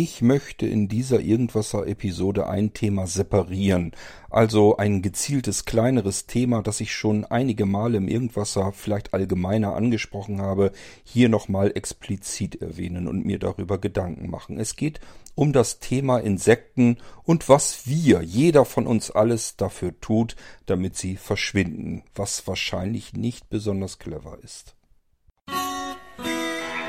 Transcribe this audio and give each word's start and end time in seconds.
Ich 0.00 0.22
möchte 0.22 0.64
in 0.64 0.86
dieser 0.86 1.18
Irgendwasser-Episode 1.18 2.46
ein 2.46 2.72
Thema 2.72 3.08
separieren, 3.08 3.90
also 4.30 4.76
ein 4.76 5.02
gezieltes 5.02 5.64
kleineres 5.64 6.26
Thema, 6.26 6.62
das 6.62 6.80
ich 6.80 6.94
schon 6.94 7.24
einige 7.24 7.66
Male 7.66 7.96
im 7.98 8.06
Irgendwasser 8.06 8.70
vielleicht 8.70 9.12
allgemeiner 9.12 9.74
angesprochen 9.74 10.40
habe, 10.40 10.70
hier 11.02 11.28
nochmal 11.28 11.72
explizit 11.74 12.62
erwähnen 12.62 13.08
und 13.08 13.26
mir 13.26 13.40
darüber 13.40 13.78
Gedanken 13.78 14.30
machen. 14.30 14.60
Es 14.60 14.76
geht 14.76 15.00
um 15.34 15.52
das 15.52 15.80
Thema 15.80 16.18
Insekten 16.18 16.98
und 17.24 17.48
was 17.48 17.88
wir, 17.88 18.22
jeder 18.22 18.64
von 18.64 18.86
uns 18.86 19.10
alles 19.10 19.56
dafür 19.56 20.00
tut, 20.00 20.36
damit 20.66 20.94
sie 20.96 21.16
verschwinden, 21.16 22.04
was 22.14 22.46
wahrscheinlich 22.46 23.14
nicht 23.14 23.50
besonders 23.50 23.98
clever 23.98 24.38
ist. 24.44 24.76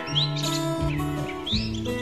Musik 0.10 1.99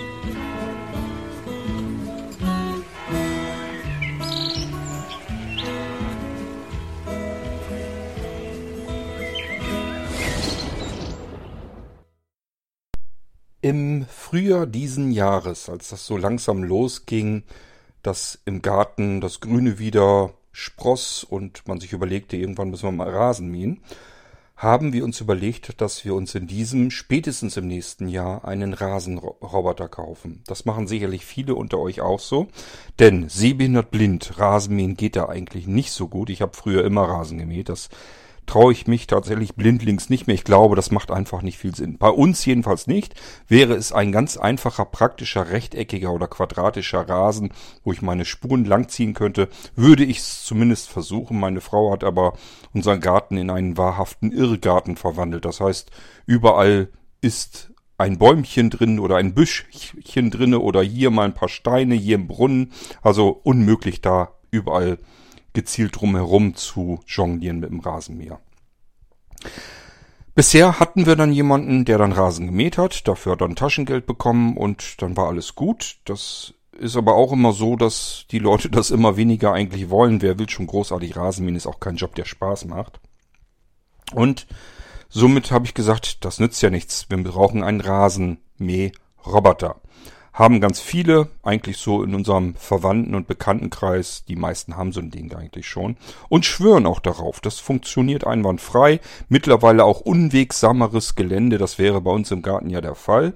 Im 13.68 14.06
Frühjahr 14.06 14.66
diesen 14.66 15.12
Jahres, 15.12 15.68
als 15.68 15.90
das 15.90 16.06
so 16.06 16.16
langsam 16.16 16.64
losging, 16.64 17.44
dass 18.02 18.40
im 18.46 18.62
Garten 18.62 19.20
das 19.20 19.42
Grüne 19.42 19.78
wieder 19.78 20.32
spross 20.54 21.26
und 21.26 21.68
man 21.68 21.82
sich 21.82 21.92
überlegte, 21.92 22.38
irgendwann 22.38 22.70
müssen 22.70 22.88
wir 22.88 22.94
mal 22.94 23.10
Rasen 23.10 23.52
mähen, 23.52 23.82
haben 24.56 24.94
wir 24.94 25.04
uns 25.04 25.20
überlegt, 25.20 25.82
dass 25.82 26.06
wir 26.06 26.16
uns 26.16 26.34
in 26.34 26.48
diesem, 26.48 26.92
spätestens 26.92 27.58
im 27.58 27.68
nächsten 27.68 28.08
Jahr, 28.08 28.46
einen 28.46 28.74
Rasenroboter 28.74 29.90
kaufen. 29.90 30.44
Das 30.48 30.64
machen 30.64 30.88
sicherlich 30.88 31.26
viele 31.26 31.54
unter 31.54 31.78
euch 31.80 32.00
auch 32.00 32.22
so, 32.22 32.48
denn 33.00 33.28
sehbehindert 33.28 33.92
blind, 33.92 34.40
Rasenmähen 34.40 34.96
geht 34.96 35.18
da 35.18 35.28
eigentlich 35.28 35.68
nicht 35.68 35.92
so 35.92 36.08
gut. 36.08 36.30
Ich 36.30 36.42
habe 36.42 36.56
früher 36.56 36.86
immer 36.86 37.02
Rasen 37.02 37.38
gemäht, 37.38 37.68
das 37.68 37.90
traue 38.48 38.72
ich 38.72 38.88
mich 38.88 39.06
tatsächlich 39.06 39.56
blindlings 39.56 40.10
nicht 40.10 40.26
mehr. 40.26 40.34
Ich 40.34 40.44
glaube, 40.44 40.76
das 40.76 40.90
macht 40.90 41.12
einfach 41.12 41.42
nicht 41.42 41.58
viel 41.58 41.76
Sinn. 41.76 41.98
Bei 41.98 42.10
uns 42.10 42.44
jedenfalls 42.46 42.88
nicht. 42.88 43.14
Wäre 43.48 43.76
es 43.76 43.92
ein 43.92 44.12
ganz 44.12 44.38
einfacher, 44.38 44.86
praktischer, 44.86 45.52
rechteckiger 45.52 46.12
oder 46.12 46.28
quadratischer 46.28 47.08
Rasen, 47.08 47.52
wo 47.84 47.92
ich 47.92 48.02
meine 48.02 48.26
Spuren 48.26 48.66
langziehen 48.66 49.14
könnte, 49.14 49.50
würde 49.76 50.04
ich 50.04 50.20
es 50.20 50.46
zumindest 50.46 50.90
versuchen. 50.90 51.40
Meine 51.40 51.62
Frau 51.62 51.92
hat 51.92 52.04
aber 52.04 52.34
unseren 52.74 53.02
Garten 53.02 53.38
in 53.38 53.50
einen 53.52 53.78
wahrhaften 53.78 54.32
Irrgarten 54.32 54.96
verwandelt. 54.96 55.46
Das 55.46 55.60
heißt, 55.60 55.92
überall 56.26 56.90
ist 57.22 57.74
ein 57.98 58.18
Bäumchen 58.18 58.70
drin 58.70 59.00
oder 59.00 59.18
ein 59.18 59.34
Büschchen 59.34 60.32
drinne 60.32 60.60
oder 60.60 60.82
hier 60.82 61.10
mal 61.12 61.26
ein 61.26 61.34
paar 61.34 61.50
Steine, 61.50 61.96
hier 61.96 62.16
im 62.16 62.28
Brunnen. 62.28 62.72
Also 63.02 63.42
unmöglich 63.44 64.02
da 64.02 64.30
überall 64.52 65.00
gezielt 65.58 66.00
drumherum 66.00 66.54
zu 66.54 67.00
jonglieren 67.08 67.60
mit 67.60 67.72
dem 67.72 67.80
Rasenmäher. 67.80 68.40
Bisher 70.36 70.80
hatten 70.80 71.08
wir 71.08 71.16
dann 71.16 71.32
jemanden, 71.32 71.84
der 71.84 71.98
dann 71.98 72.12
Rasen 72.12 72.46
gemäht 72.46 72.78
hat, 72.78 73.08
dafür 73.08 73.36
dann 73.36 73.56
Taschengeld 73.56 74.06
bekommen 74.06 74.56
und 74.56 75.02
dann 75.02 75.18
war 75.18 75.30
alles 75.30 75.56
gut. 75.56 75.98
Das 76.06 76.54
ist 76.78 76.96
aber 76.96 77.16
auch 77.16 77.32
immer 77.32 77.54
so, 77.54 77.76
dass 77.76 78.26
die 78.30 78.38
Leute 78.38 78.70
das 78.78 78.92
immer 78.92 79.18
weniger 79.18 79.52
eigentlich 79.52 79.90
wollen. 79.90 80.22
Wer 80.22 80.38
will 80.38 80.48
schon 80.48 80.68
großartig 80.68 81.16
Rasenmähen, 81.16 81.56
ist 81.56 81.66
auch 81.66 81.80
kein 81.80 81.96
Job, 81.96 82.14
der 82.14 82.26
Spaß 82.26 82.66
macht. 82.66 83.00
Und 84.14 84.46
somit 85.10 85.50
habe 85.50 85.66
ich 85.66 85.74
gesagt, 85.74 86.24
das 86.24 86.40
nützt 86.40 86.62
ja 86.62 86.70
nichts. 86.70 87.08
Wir 87.10 87.18
brauchen 87.18 87.64
einen 87.64 87.82
Rasenmäh-Roboter 87.82 89.82
haben 90.38 90.62
ganz 90.62 90.80
viele, 90.80 91.30
eigentlich 91.42 91.78
so 91.78 92.04
in 92.04 92.14
unserem 92.14 92.54
Verwandten- 92.54 93.16
und 93.16 93.28
Bekanntenkreis, 93.28 94.24
die 94.28 94.36
meisten 94.36 94.78
haben 94.78 94.92
so 94.92 95.00
ein 95.00 95.10
Ding 95.10 95.34
eigentlich 95.34 95.68
schon, 95.68 95.98
und 96.30 96.46
schwören 96.46 96.86
auch 96.86 97.00
darauf. 97.00 97.40
Das 97.42 97.58
funktioniert 97.60 98.28
einwandfrei. 98.28 99.00
Mittlerweile 99.30 99.84
auch 99.84 100.00
unwegsameres 100.00 101.16
Gelände, 101.16 101.58
das 101.58 101.80
wäre 101.80 102.02
bei 102.02 102.12
uns 102.12 102.30
im 102.30 102.44
Garten 102.44 102.70
ja 102.70 102.82
der 102.82 102.94
Fall. 102.94 103.34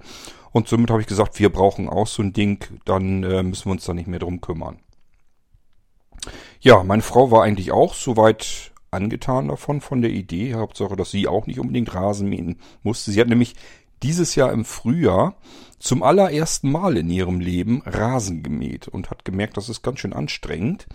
Und 0.52 0.68
somit 0.68 0.92
habe 0.92 1.02
ich 1.02 1.08
gesagt, 1.08 1.40
wir 1.40 1.50
brauchen 1.50 1.90
auch 1.90 2.06
so 2.06 2.22
ein 2.22 2.34
Ding, 2.34 2.64
dann 2.86 3.24
äh, 3.24 3.42
müssen 3.42 3.66
wir 3.66 3.72
uns 3.72 3.86
da 3.86 3.96
nicht 3.96 4.08
mehr 4.08 4.20
drum 4.20 4.40
kümmern. 4.40 4.78
Ja, 6.60 6.84
meine 6.84 7.02
Frau 7.02 7.32
war 7.32 7.42
eigentlich 7.42 7.72
auch 7.72 7.96
soweit 7.96 8.72
angetan 8.92 9.48
davon, 9.48 9.82
von 9.82 10.02
der 10.02 10.12
Idee. 10.12 10.54
Hauptsache, 10.54 10.96
dass 10.96 11.10
sie 11.10 11.28
auch 11.28 11.48
nicht 11.48 11.60
unbedingt 11.60 11.96
Rasen 11.96 12.30
mähen 12.30 12.60
musste. 12.84 13.10
Sie 13.10 13.20
hat 13.20 13.30
nämlich 13.30 13.56
dieses 14.04 14.36
Jahr 14.36 14.52
im 14.52 14.66
Frühjahr 14.66 15.36
zum 15.80 16.04
allerersten 16.04 16.72
Mal 16.72 16.98
in 16.98 17.10
ihrem 17.10 17.40
Leben 17.40 17.82
Rasen 17.86 18.44
gemäht 18.44 18.88
und 18.88 19.10
hat 19.10 19.26
gemerkt, 19.26 19.58
das 19.58 19.70
ist 19.70 19.82
ganz 19.82 20.00
schön 20.00 20.14
anstrengend. 20.14 20.88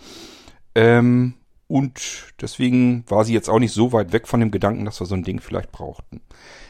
Ähm, 0.74 1.34
und 1.68 2.32
deswegen 2.40 3.04
war 3.08 3.24
sie 3.24 3.32
jetzt 3.32 3.48
auch 3.48 3.58
nicht 3.58 3.72
so 3.72 3.92
weit 3.92 4.12
weg 4.12 4.28
von 4.28 4.38
dem 4.40 4.52
Gedanken, 4.52 4.84
dass 4.84 5.00
wir 5.00 5.06
so 5.06 5.16
ein 5.16 5.24
Ding 5.24 5.40
vielleicht 5.40 5.72
brauchten. 5.72 6.20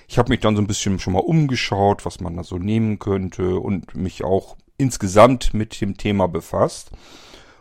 Ich 0.09 0.19
habe 0.19 0.31
mich 0.31 0.41
dann 0.41 0.57
so 0.57 0.63
ein 0.63 0.67
bisschen 0.67 0.99
schon 0.99 1.13
mal 1.13 1.19
umgeschaut, 1.19 2.07
was 2.07 2.21
man 2.21 2.37
da 2.37 2.45
so 2.45 2.57
nehmen 2.57 2.99
könnte 2.99 3.57
und 3.57 3.95
mich 3.95 4.25
auch 4.25 4.57
insgesamt 4.79 5.53
mit 5.53 5.81
dem 5.81 5.97
Thema 5.97 6.29
befasst 6.29 6.93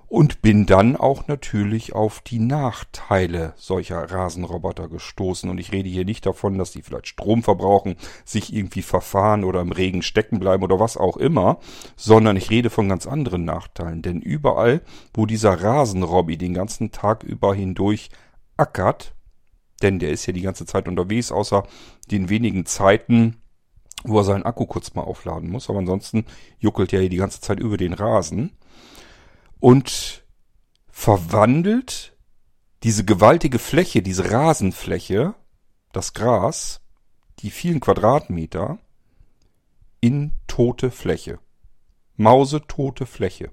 und 0.07 0.41
bin 0.41 0.65
dann 0.65 0.95
auch 0.95 1.27
natürlich 1.27 1.93
auf 1.93 2.21
die 2.21 2.39
Nachteile 2.39 3.53
solcher 3.57 4.03
Rasenroboter 4.11 4.87
gestoßen. 4.87 5.49
Und 5.49 5.57
ich 5.57 5.71
rede 5.71 5.89
hier 5.89 6.05
nicht 6.05 6.25
davon, 6.25 6.57
dass 6.57 6.71
die 6.71 6.81
vielleicht 6.81 7.07
Strom 7.07 7.43
verbrauchen, 7.43 7.95
sich 8.23 8.53
irgendwie 8.53 8.83
verfahren 8.83 9.43
oder 9.43 9.61
im 9.61 9.71
Regen 9.71 10.03
stecken 10.03 10.39
bleiben 10.39 10.63
oder 10.63 10.79
was 10.79 10.97
auch 10.97 11.17
immer, 11.17 11.59
sondern 11.95 12.37
ich 12.37 12.49
rede 12.49 12.69
von 12.69 12.87
ganz 12.87 13.07
anderen 13.07 13.45
Nachteilen. 13.45 14.01
Denn 14.01 14.21
überall, 14.21 14.81
wo 15.13 15.25
dieser 15.25 15.61
Rasenrobby 15.61 16.37
den 16.37 16.53
ganzen 16.53 16.91
Tag 16.91 17.23
über 17.23 17.55
hindurch 17.55 18.09
ackert, 18.57 19.15
denn 19.81 19.99
der 19.99 20.11
ist 20.11 20.25
ja 20.25 20.33
die 20.33 20.41
ganze 20.41 20.65
Zeit 20.65 20.87
unterwegs, 20.87 21.31
außer 21.31 21.63
den 22.11 22.29
wenigen 22.29 22.65
Zeiten, 22.65 23.41
wo 24.03 24.19
er 24.19 24.23
seinen 24.23 24.43
Akku 24.43 24.65
kurz 24.65 24.93
mal 24.93 25.01
aufladen 25.01 25.49
muss. 25.49 25.69
Aber 25.69 25.79
ansonsten 25.79 26.25
juckelt 26.59 26.93
er 26.93 27.01
hier 27.01 27.09
die 27.09 27.17
ganze 27.17 27.41
Zeit 27.41 27.59
über 27.59 27.75
den 27.75 27.93
Rasen 27.93 28.51
und 29.59 30.25
verwandelt 30.89 32.15
diese 32.83 33.03
gewaltige 33.03 33.59
Fläche, 33.59 34.01
diese 34.01 34.31
Rasenfläche, 34.31 35.33
das 35.91 36.13
Gras, 36.13 36.81
die 37.39 37.49
vielen 37.49 37.79
Quadratmeter, 37.79 38.79
in 40.01 40.33
tote 40.47 40.91
Fläche. 40.91 41.39
Mausetote 42.15 43.05
Fläche. 43.05 43.49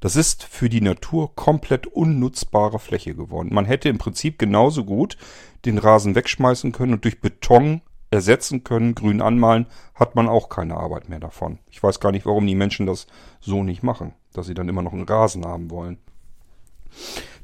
Das 0.00 0.16
ist 0.16 0.42
für 0.42 0.70
die 0.70 0.80
Natur 0.80 1.34
komplett 1.34 1.86
unnutzbare 1.86 2.78
Fläche 2.78 3.14
geworden. 3.14 3.50
Man 3.52 3.66
hätte 3.66 3.90
im 3.90 3.98
Prinzip 3.98 4.38
genauso 4.38 4.84
gut 4.84 5.18
den 5.66 5.76
Rasen 5.76 6.14
wegschmeißen 6.14 6.72
können 6.72 6.94
und 6.94 7.04
durch 7.04 7.20
Beton 7.20 7.82
ersetzen 8.10 8.64
können, 8.64 8.94
grün 8.94 9.20
anmalen, 9.20 9.66
hat 9.94 10.16
man 10.16 10.28
auch 10.28 10.48
keine 10.48 10.78
Arbeit 10.78 11.08
mehr 11.08 11.20
davon. 11.20 11.58
Ich 11.70 11.82
weiß 11.82 12.00
gar 12.00 12.10
nicht, 12.10 12.26
warum 12.26 12.46
die 12.46 12.54
Menschen 12.54 12.86
das 12.86 13.06
so 13.40 13.62
nicht 13.62 13.82
machen, 13.82 14.14
dass 14.32 14.46
sie 14.46 14.54
dann 14.54 14.68
immer 14.68 14.82
noch 14.82 14.92
einen 14.92 15.04
Rasen 15.04 15.44
haben 15.44 15.70
wollen. 15.70 15.98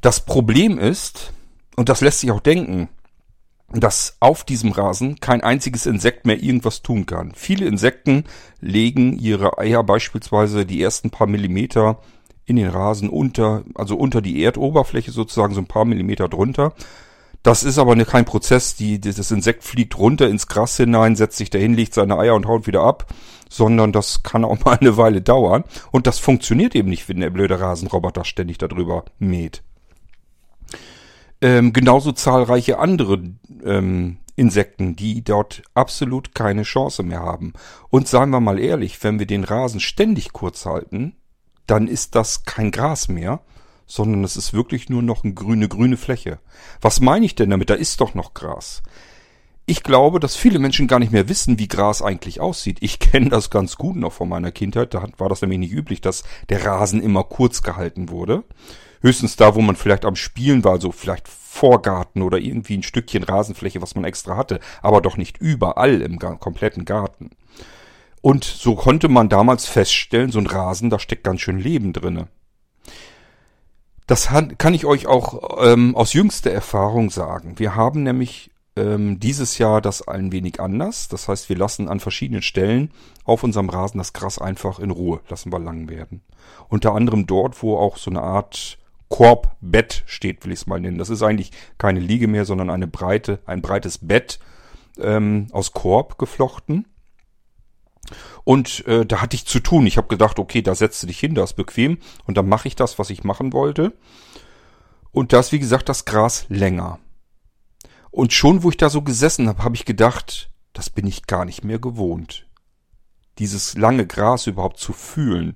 Das 0.01 0.25
Problem 0.25 0.79
ist, 0.79 1.33
und 1.77 1.89
das 1.89 2.01
lässt 2.01 2.21
sich 2.21 2.31
auch 2.31 2.41
denken, 2.41 2.89
dass 3.73 4.17
auf 4.21 4.45
diesem 4.45 4.73
Rasen 4.73 5.19
kein 5.19 5.41
einziges 5.41 5.87
Insekt 5.87 6.25
mehr 6.25 6.41
irgendwas 6.41 6.83
tun 6.83 7.07
kann. 7.07 7.33
Viele 7.35 7.67
Insekten 7.67 8.25
legen 8.61 9.19
ihre 9.19 9.59
Eier 9.59 9.83
beispielsweise 9.83 10.65
die 10.67 10.81
ersten 10.81 11.11
paar 11.11 11.27
Millimeter 11.27 11.99
in 12.45 12.57
den 12.57 12.69
Rasen 12.69 13.09
unter, 13.09 13.65
also 13.75 13.97
unter 13.97 14.23
die 14.23 14.43
Erdoberfläche 14.43 15.11
sozusagen 15.11 15.55
so 15.55 15.61
ein 15.61 15.67
paar 15.67 15.85
Millimeter 15.85 16.29
drunter. 16.29 16.75
Das 17.47 17.63
ist 17.63 17.79
aber 17.79 17.95
kein 18.05 18.25
Prozess, 18.25 18.75
die, 18.75 18.99
das 18.99 19.31
Insekt 19.31 19.63
fliegt 19.63 19.97
runter 19.97 20.29
ins 20.29 20.49
Gras 20.49 20.77
hinein, 20.79 21.15
setzt 21.15 21.37
sich 21.37 21.49
dahin, 21.49 21.75
legt 21.75 21.95
seine 21.95 22.19
Eier 22.19 22.35
und 22.35 22.47
haut 22.47 22.67
wieder 22.67 22.81
ab, 22.81 23.07
sondern 23.49 23.93
das 23.93 24.25
kann 24.25 24.45
auch 24.45 24.65
mal 24.65 24.77
eine 24.81 24.97
Weile 24.97 25.23
dauern. 25.23 25.63
Und 25.93 26.09
das 26.09 26.19
funktioniert 26.19 26.75
eben 26.75 26.89
nicht, 26.89 27.09
wenn 27.09 27.21
der 27.21 27.31
blöde 27.31 27.61
Rasenroboter 27.61 28.25
ständig 28.25 28.59
darüber 28.59 29.05
mäht. 29.21 29.63
Ähm, 31.41 31.73
genauso 31.73 32.11
zahlreiche 32.11 32.81
andere 32.81 33.23
ähm, 33.65 34.19
Insekten, 34.35 34.97
die 34.97 35.23
dort 35.23 35.63
absolut 35.73 36.35
keine 36.35 36.65
Chance 36.65 37.05
mehr 37.05 37.21
haben. 37.21 37.53
Und 37.91 38.09
seien 38.09 38.31
wir 38.31 38.41
mal 38.41 38.59
ehrlich, 38.59 39.05
wenn 39.05 39.21
wir 39.21 39.27
den 39.27 39.45
Rasen 39.45 39.79
ständig 39.79 40.33
kurz 40.33 40.67
halten, 40.67 41.15
dann 41.69 41.87
ist 41.87 42.17
das 42.17 42.45
kein 42.45 42.73
Gras 42.73 43.07
mehr, 43.07 43.41
sondern 43.87 44.25
es 44.25 44.37
ist 44.37 44.53
wirklich 44.53 44.89
nur 44.89 45.03
noch 45.03 45.25
eine 45.25 45.35
grüne, 45.35 45.69
grüne 45.69 45.97
Fläche. 45.97 46.39
Was 46.81 47.01
meine 47.01 47.27
ich 47.27 47.35
denn 47.35 47.51
damit? 47.51 47.71
Da 47.71 47.75
ist 47.75 48.01
doch 48.01 48.15
noch 48.15 48.35
Gras. 48.35 48.83
Ich 49.69 49.83
glaube, 49.83 50.21
dass 50.21 50.37
viele 50.37 50.61
Menschen 50.61 50.87
gar 50.87 51.01
nicht 51.01 51.11
mehr 51.11 51.29
wissen, 51.29 51.59
wie 51.59 51.67
Gras 51.67 52.01
eigentlich 52.01 52.41
aussieht. 52.41 52.79
Ich 52.81 52.99
kenne 53.01 53.31
das 53.31 53.51
ganz 53.51 53.77
gut 53.77 53.97
noch 53.97 54.13
von 54.13 54.29
meiner 54.29 54.53
Kindheit. 54.53 54.95
Da 54.95 55.07
war 55.19 55.29
das 55.29 55.43
nämlich 55.43 55.59
nicht 55.59 55.73
üblich, 55.73 56.01
dass 56.01 56.25
der 56.49 56.65
Rasen 56.65 57.03
immer 57.03 57.25
kurz 57.25 57.63
gehalten 57.63 58.09
wurde. 58.09 58.45
Höchstens 59.03 59.37
da, 59.37 59.55
wo 59.55 59.61
man 59.61 59.77
vielleicht 59.77 60.05
am 60.05 60.17
Spielen 60.17 60.65
war, 60.65 60.81
so 60.81 60.93
vielleicht 60.93 61.29
Vorgarten 61.29 62.23
oder 62.23 62.39
irgendwie 62.39 62.77
ein 62.77 62.83
Stückchen 62.83 63.25
Rasenfläche, 63.25 63.83
was 63.83 63.95
man 63.95 64.05
extra 64.05 64.37
hatte, 64.37 64.61
aber 64.83 65.01
doch 65.01 65.17
nicht 65.17 65.39
überall 65.39 66.01
im 66.03 66.19
kompletten 66.19 66.85
Garten. 66.85 67.31
Und 68.21 68.45
so 68.45 68.75
konnte 68.75 69.09
man 69.09 69.29
damals 69.29 69.67
feststellen, 69.67 70.33
so 70.33 70.39
ein 70.39 70.47
Rasen, 70.47 70.91
da 70.91 70.99
steckt 70.99 71.25
ganz 71.25 71.41
schön 71.41 71.59
Leben 71.59 71.93
drinne. 71.93 72.29
Das 74.07 74.29
kann 74.29 74.75
ich 74.75 74.87
euch 74.87 75.07
auch 75.07 75.65
ähm, 75.65 75.97
aus 75.97 76.13
jüngster 76.13 76.53
Erfahrung 76.53 77.11
sagen. 77.11 77.59
Wir 77.59 77.75
haben 77.75 78.05
nämlich 78.05 78.51
ähm, 78.77 79.19
dieses 79.19 79.59
Jahr 79.59 79.81
das 79.81 80.07
ein 80.07 80.31
wenig 80.31 80.61
anders. 80.61 81.09
Das 81.09 81.29
heißt, 81.29 81.49
wir 81.49 81.57
lassen 81.57 81.89
an 81.89 81.99
verschiedenen 81.99 82.43
Stellen 82.43 82.93
auf 83.25 83.43
unserem 83.43 83.69
Rasen 83.69 83.99
das 83.99 84.13
Gras 84.13 84.39
einfach 84.39 84.79
in 84.79 84.91
Ruhe, 84.91 85.21
lassen 85.29 85.53
wir 85.53 85.59
lang 85.59 85.89
werden. 85.89 86.23
Unter 86.69 86.95
anderem 86.95 87.27
dort, 87.27 87.63
wo 87.63 87.77
auch 87.77 87.97
so 87.97 88.11
eine 88.11 88.23
Art 88.23 88.79
Korbbett 89.09 90.03
steht, 90.07 90.45
will 90.45 90.53
ich 90.53 90.61
es 90.61 90.67
mal 90.67 90.81
nennen. 90.81 90.99
Das 90.99 91.11
ist 91.11 91.23
eigentlich 91.23 91.53
keine 91.79 92.01
Liege 92.01 92.29
mehr, 92.29 92.45
sondern 92.45 92.71
eine 92.71 92.87
breite, 92.87 93.41
ein 93.47 93.63
breites 93.63 93.99
Bett 93.99 94.39
ähm, 95.01 95.49
aus 95.53 95.73
Korb 95.73 96.19
geflochten. 96.19 96.87
Und 98.45 98.87
äh, 98.87 99.05
da 99.05 99.21
hatte 99.21 99.37
ich 99.37 99.47
zu 99.47 99.61
tun. 99.61 99.87
Ich 99.87 99.97
habe 99.97 100.09
gedacht, 100.09 100.39
okay, 100.39 100.63
da 100.63 100.75
setzt 100.75 101.03
du 101.03 101.07
dich 101.07 101.19
hin, 101.19 101.35
da 101.35 101.45
ist 101.45 101.55
bequem 101.55 101.99
und 102.25 102.37
dann 102.37 102.49
mache 102.49 102.69
ich 102.69 102.77
das, 102.77 102.99
was 102.99 103.11
ich 103.11 103.25
machen 103.25 103.53
wollte. 103.53 103.93
Und 105.13 105.33
da 105.33 105.41
ist, 105.41 105.53
wie 105.53 105.59
gesagt, 105.59 105.89
das 105.89 106.05
Gras 106.05 106.47
länger. 106.49 106.99
Und 108.11 108.33
schon, 108.33 108.63
wo 108.63 108.71
ich 108.71 108.77
da 108.77 108.89
so 108.89 109.03
gesessen 109.03 109.49
habe, 109.49 109.65
habe 109.65 109.77
ich 109.77 109.85
gedacht, 109.85 110.51
das 110.73 110.91
bin 110.91 111.07
ich 111.07 111.27
gar 111.27 111.45
nicht 111.45 111.65
mehr 111.65 111.79
gewohnt. 111.79 112.47
Dieses 113.39 113.77
lange 113.77 114.07
Gras 114.07 114.47
überhaupt 114.47 114.79
zu 114.79 114.93
fühlen, 114.93 115.55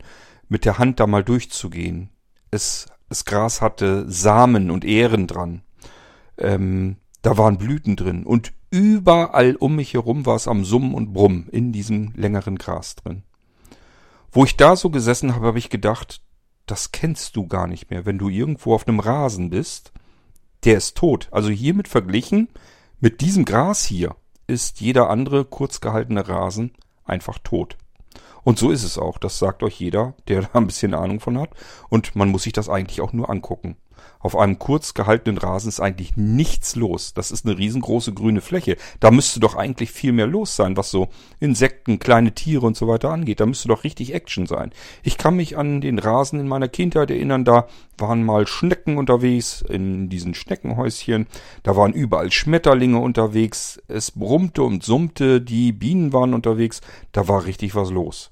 mit 0.49 0.65
der 0.65 0.79
Hand 0.79 1.01
da 1.01 1.07
mal 1.07 1.25
durchzugehen. 1.25 2.11
Es, 2.51 2.87
das 3.09 3.25
Gras 3.25 3.61
hatte 3.61 4.11
Samen 4.11 4.71
und 4.71 4.85
Ähren 4.85 5.27
dran. 5.27 5.63
Ähm, 6.37 6.97
da 7.23 7.39
waren 7.39 7.59
Blüten 7.59 7.97
drin 7.97 8.25
und 8.25 8.53
überall 8.71 9.57
um 9.57 9.77
mich 9.77 9.95
herum 9.95 10.27
war 10.27 10.37
es 10.37 10.49
am 10.49 10.65
Summen 10.65 10.95
und 10.95 11.13
Brummen 11.13 11.49
in 11.49 11.73
diesem 11.73 12.13
längeren 12.15 12.57
Gras 12.57 12.95
drin. 12.97 13.23
Wo 14.33 14.45
ich 14.45 14.57
da 14.57 14.77
so 14.77 14.91
gesessen 14.91 15.35
habe, 15.35 15.49
habe 15.49 15.59
ich 15.59 15.71
gedacht, 15.71 16.23
das 16.67 16.93
kennst 16.93 17.35
du 17.35 17.47
gar 17.47 17.67
nicht 17.67 17.91
mehr, 17.91 18.07
wenn 18.07 18.19
du 18.19 18.29
irgendwo 18.29 18.75
auf 18.75 18.87
einem 18.87 19.01
Rasen 19.01 19.51
bist. 19.51 19.93
Der 20.65 20.77
ist 20.77 20.97
tot. 20.97 21.29
Also 21.33 21.51
hiermit 21.51 21.89
verglichen, 21.89 22.49
mit 23.01 23.21
diesem 23.23 23.45
Gras 23.45 23.85
hier, 23.85 24.15
ist 24.47 24.81
jeder 24.81 25.11
andere 25.11 25.45
kurz 25.45 25.81
gehaltene 25.81 26.29
Rasen 26.29 26.73
einfach 27.05 27.39
tot. 27.39 27.77
Und 28.43 28.59
so 28.59 28.71
ist 28.71 28.85
es 28.85 28.99
auch. 28.99 29.19
Das 29.19 29.39
sagt 29.39 29.63
euch 29.63 29.79
jeder, 29.81 30.15
der 30.29 30.43
da 30.43 30.49
ein 30.55 30.67
bisschen 30.67 30.95
Ahnung 30.95 31.21
von 31.21 31.39
hat. 31.39 31.51
Und 31.89 32.17
man 32.17 32.29
muss 32.29 32.45
sich 32.45 32.53
das 32.53 32.69
eigentlich 32.69 33.01
auch 33.01 33.13
nur 33.13 33.31
angucken. 33.31 33.77
Auf 34.23 34.37
einem 34.37 34.59
kurz 34.59 34.93
gehaltenen 34.93 35.39
Rasen 35.39 35.71
ist 35.71 35.81
eigentlich 35.81 36.17
nichts 36.17 36.77
los. 36.77 37.15
Das 37.15 37.31
ist 37.31 37.47
eine 37.47 37.57
riesengroße 37.57 38.13
grüne 38.13 38.43
Fläche. 38.43 38.77
Da 39.01 39.11
müsste 39.11 39.41
doch 39.41 39.55
eigentlich 39.55 39.91
viel 39.93 40.13
mehr 40.13 40.27
los 40.27 40.57
sein, 40.57 40.77
was 40.77 40.91
so 40.91 41.09
Insekten, 41.41 41.99
kleine 41.99 42.33
Tiere 42.33 42.67
und 42.67 42.77
so 42.77 42.87
weiter 42.87 43.11
angeht. 43.11 43.41
Da 43.41 43.47
müsste 43.47 43.69
doch 43.69 43.83
richtig 43.83 44.13
Action 44.13 44.47
sein. 44.47 44.73
Ich 45.03 45.17
kann 45.17 45.37
mich 45.37 45.57
an 45.57 45.81
den 45.81 45.99
Rasen 45.99 46.39
in 46.39 46.49
meiner 46.49 46.69
Kindheit 46.69 47.11
erinnern, 47.11 47.47
da 47.47 47.67
waren 47.97 48.23
mal 48.23 48.47
Schnecken 48.47 48.99
unterwegs 48.99 49.63
in 49.67 50.11
diesen 50.11 50.35
Schneckenhäuschen. 50.35 51.27
Da 51.63 51.77
waren 51.77 51.95
überall 51.95 52.31
Schmetterlinge 52.31 52.99
unterwegs. 52.99 53.81
Es 53.89 54.11
brummte 54.11 54.63
und 54.63 54.83
summte, 54.83 55.41
die 55.41 55.73
Bienen 55.73 56.13
waren 56.13 56.35
unterwegs. 56.35 56.83
Da 57.13 57.27
war 57.27 57.47
richtig 57.47 57.75
was 57.75 57.91
los. 57.91 58.31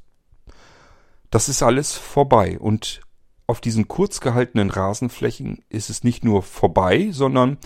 Das 1.30 1.48
ist 1.48 1.62
alles 1.62 1.94
vorbei 1.94 2.58
und 2.58 3.00
auf 3.48 3.60
diesen 3.60 3.88
kurz 3.88 4.20
gehaltenen 4.20 4.70
Rasenflächen 4.70 5.64
ist 5.70 5.90
es 5.90 6.04
nicht 6.04 6.22
nur 6.22 6.42
vorbei, 6.42 7.08
sondern 7.10 7.56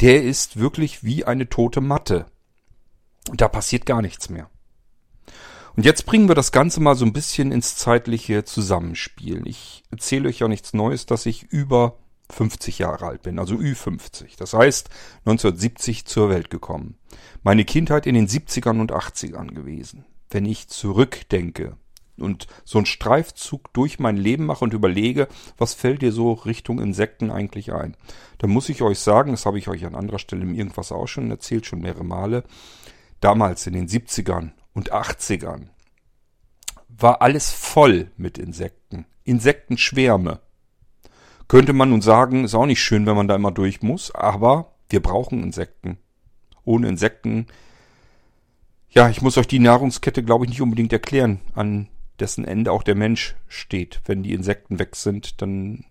der 0.00 0.22
ist 0.22 0.58
wirklich 0.58 1.02
wie 1.04 1.24
eine 1.24 1.48
tote 1.48 1.80
Matte. 1.80 2.26
Und 3.28 3.40
da 3.40 3.48
passiert 3.48 3.86
gar 3.86 4.02
nichts 4.02 4.30
mehr. 4.30 4.48
Und 5.74 5.84
jetzt 5.84 6.06
bringen 6.06 6.28
wir 6.28 6.36
das 6.36 6.52
Ganze 6.52 6.80
mal 6.80 6.94
so 6.94 7.04
ein 7.04 7.12
bisschen 7.12 7.50
ins 7.52 7.76
zeitliche 7.76 8.44
Zusammenspiel. 8.44 9.46
Ich 9.46 9.82
erzähle 9.90 10.28
euch 10.28 10.38
ja 10.38 10.48
nichts 10.48 10.72
Neues, 10.72 11.06
dass 11.06 11.26
ich 11.26 11.42
über 11.42 11.98
50 12.30 12.78
Jahre 12.78 13.06
alt 13.06 13.22
bin, 13.22 13.38
also 13.38 13.56
Ü50. 13.56 14.38
Das 14.38 14.54
heißt 14.54 14.88
1970 15.24 16.06
zur 16.06 16.30
Welt 16.30 16.50
gekommen. 16.50 16.98
Meine 17.42 17.64
Kindheit 17.64 18.06
in 18.06 18.14
den 18.14 18.28
70ern 18.28 18.80
und 18.80 18.92
80ern 18.92 19.54
gewesen. 19.54 20.04
Wenn 20.30 20.46
ich 20.46 20.68
zurückdenke, 20.68 21.76
und 22.18 22.46
so 22.64 22.78
einen 22.78 22.86
Streifzug 22.86 23.72
durch 23.72 23.98
mein 23.98 24.16
Leben 24.16 24.46
mache 24.46 24.64
und 24.64 24.72
überlege, 24.72 25.28
was 25.58 25.74
fällt 25.74 26.02
dir 26.02 26.12
so 26.12 26.32
Richtung 26.32 26.80
Insekten 26.80 27.30
eigentlich 27.30 27.72
ein, 27.72 27.96
dann 28.38 28.50
muss 28.50 28.68
ich 28.68 28.82
euch 28.82 28.98
sagen, 28.98 29.32
das 29.32 29.46
habe 29.46 29.58
ich 29.58 29.68
euch 29.68 29.84
an 29.84 29.94
anderer 29.94 30.18
Stelle 30.18 30.42
im 30.42 30.54
Irgendwas 30.54 30.92
auch 30.92 31.06
schon 31.06 31.30
erzählt, 31.30 31.66
schon 31.66 31.80
mehrere 31.80 32.04
Male, 32.04 32.44
damals 33.20 33.66
in 33.66 33.74
den 33.74 33.88
70ern 33.88 34.52
und 34.72 34.92
80ern 34.92 35.68
war 36.88 37.20
alles 37.20 37.50
voll 37.50 38.10
mit 38.16 38.38
Insekten. 38.38 39.04
Insektenschwärme. 39.24 40.40
Könnte 41.48 41.72
man 41.72 41.90
nun 41.90 42.00
sagen, 42.00 42.44
ist 42.44 42.54
auch 42.54 42.66
nicht 42.66 42.82
schön, 42.82 43.06
wenn 43.06 43.16
man 43.16 43.28
da 43.28 43.34
immer 43.34 43.52
durch 43.52 43.82
muss, 43.82 44.14
aber 44.14 44.74
wir 44.88 45.02
brauchen 45.02 45.42
Insekten. 45.42 45.98
Ohne 46.64 46.88
Insekten 46.88 47.46
ja, 48.96 49.10
ich 49.10 49.20
muss 49.20 49.36
euch 49.36 49.46
die 49.46 49.58
Nahrungskette, 49.58 50.22
glaube 50.22 50.46
ich, 50.46 50.48
nicht 50.48 50.62
unbedingt 50.62 50.90
erklären, 50.90 51.40
an 51.54 51.88
dessen 52.20 52.44
Ende 52.44 52.72
auch 52.72 52.82
der 52.82 52.94
Mensch 52.94 53.36
steht. 53.48 54.00
Wenn 54.04 54.22
die 54.22 54.32
Insekten 54.32 54.78
weg 54.78 54.96
sind, 54.96 55.40
dann 55.42 55.84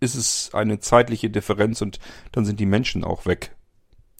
ist 0.00 0.14
es 0.14 0.50
eine 0.52 0.80
zeitliche 0.80 1.30
Differenz 1.30 1.80
und 1.80 1.98
dann 2.32 2.44
sind 2.44 2.60
die 2.60 2.66
Menschen 2.66 3.04
auch 3.04 3.26
weg. 3.26 3.54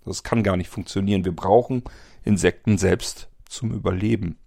Das 0.05 0.23
kann 0.23 0.43
gar 0.43 0.57
nicht 0.57 0.69
funktionieren. 0.71 1.25
Wir 1.25 1.35
brauchen 1.35 1.83
Insekten 2.25 2.79
selbst 2.79 3.29
zum 3.49 3.73
Überleben. 3.73 4.39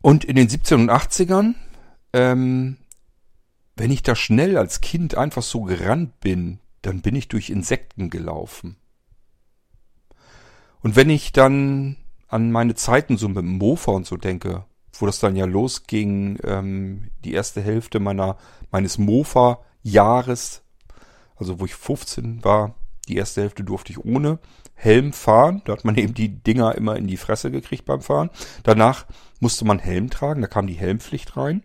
Und 0.00 0.24
in 0.24 0.36
den 0.36 0.48
17 0.48 0.80
und 0.80 0.90
80ern, 0.90 1.54
ähm, 2.12 2.76
wenn 3.76 3.90
ich 3.90 4.02
da 4.02 4.14
schnell 4.14 4.58
als 4.58 4.80
Kind 4.80 5.16
einfach 5.16 5.42
so 5.42 5.62
gerannt 5.62 6.20
bin, 6.20 6.58
dann 6.82 7.00
bin 7.00 7.14
ich 7.14 7.28
durch 7.28 7.50
Insekten 7.50 8.10
gelaufen. 8.10 8.76
Und 10.80 10.96
wenn 10.96 11.10
ich 11.10 11.32
dann 11.32 11.96
an 12.32 12.50
meine 12.50 12.74
Zeiten 12.74 13.18
so 13.18 13.28
mit 13.28 13.38
dem 13.38 13.58
Mofa 13.58 13.92
und 13.92 14.06
so 14.06 14.16
denke, 14.16 14.64
wo 14.94 15.06
das 15.06 15.18
dann 15.18 15.36
ja 15.36 15.44
losging, 15.44 16.38
ähm, 16.44 17.10
die 17.24 17.34
erste 17.34 17.60
Hälfte 17.60 18.00
meiner 18.00 18.36
meines 18.70 18.96
Mofa-Jahres, 18.96 20.62
also 21.36 21.60
wo 21.60 21.66
ich 21.66 21.74
15 21.74 22.42
war, 22.42 22.74
die 23.06 23.16
erste 23.16 23.42
Hälfte 23.42 23.64
durfte 23.64 23.92
ich 23.92 24.02
ohne 24.02 24.38
Helm 24.74 25.12
fahren. 25.12 25.60
Da 25.66 25.72
hat 25.72 25.84
man 25.84 25.96
eben 25.96 26.14
die 26.14 26.42
Dinger 26.42 26.74
immer 26.74 26.96
in 26.96 27.06
die 27.06 27.18
Fresse 27.18 27.50
gekriegt 27.50 27.84
beim 27.84 28.00
Fahren. 28.00 28.30
Danach 28.62 29.06
musste 29.40 29.66
man 29.66 29.78
Helm 29.78 30.08
tragen, 30.08 30.40
da 30.40 30.46
kam 30.46 30.66
die 30.66 30.74
Helmpflicht 30.74 31.36
rein. 31.36 31.62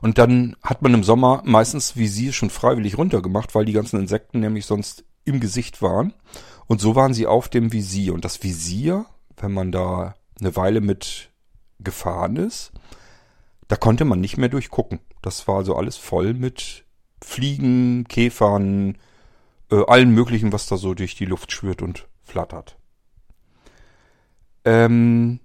Und 0.00 0.18
dann 0.18 0.56
hat 0.62 0.82
man 0.82 0.94
im 0.94 1.04
Sommer 1.04 1.42
meistens 1.44 1.96
Visier 1.96 2.32
schon 2.32 2.50
freiwillig 2.50 2.98
runtergemacht, 2.98 3.54
weil 3.54 3.64
die 3.64 3.72
ganzen 3.72 4.00
Insekten 4.00 4.40
nämlich 4.40 4.66
sonst 4.66 5.04
im 5.26 5.40
Gesicht 5.40 5.82
waren. 5.82 6.14
Und 6.66 6.80
so 6.80 6.94
waren 6.94 7.14
sie 7.14 7.26
auf 7.26 7.48
dem 7.48 7.72
Visier. 7.72 8.14
Und 8.14 8.24
das 8.24 8.42
Visier, 8.42 9.06
wenn 9.36 9.52
man 9.52 9.70
da 9.72 10.14
eine 10.40 10.56
Weile 10.56 10.80
mit 10.80 11.30
gefahren 11.78 12.36
ist, 12.36 12.72
da 13.68 13.76
konnte 13.76 14.04
man 14.04 14.20
nicht 14.20 14.36
mehr 14.36 14.48
durchgucken. 14.48 15.00
Das 15.22 15.46
war 15.46 15.56
also 15.56 15.76
alles 15.76 15.96
voll 15.96 16.34
mit 16.34 16.84
Fliegen, 17.22 18.04
Käfern, 18.08 18.96
äh, 19.70 19.82
allen 19.86 20.10
möglichen, 20.10 20.52
was 20.52 20.66
da 20.66 20.76
so 20.76 20.94
durch 20.94 21.14
die 21.16 21.24
Luft 21.24 21.52
schwirrt 21.52 21.82
und 21.82 22.06
flattert. 22.22 22.78
Ähm, 24.64 25.40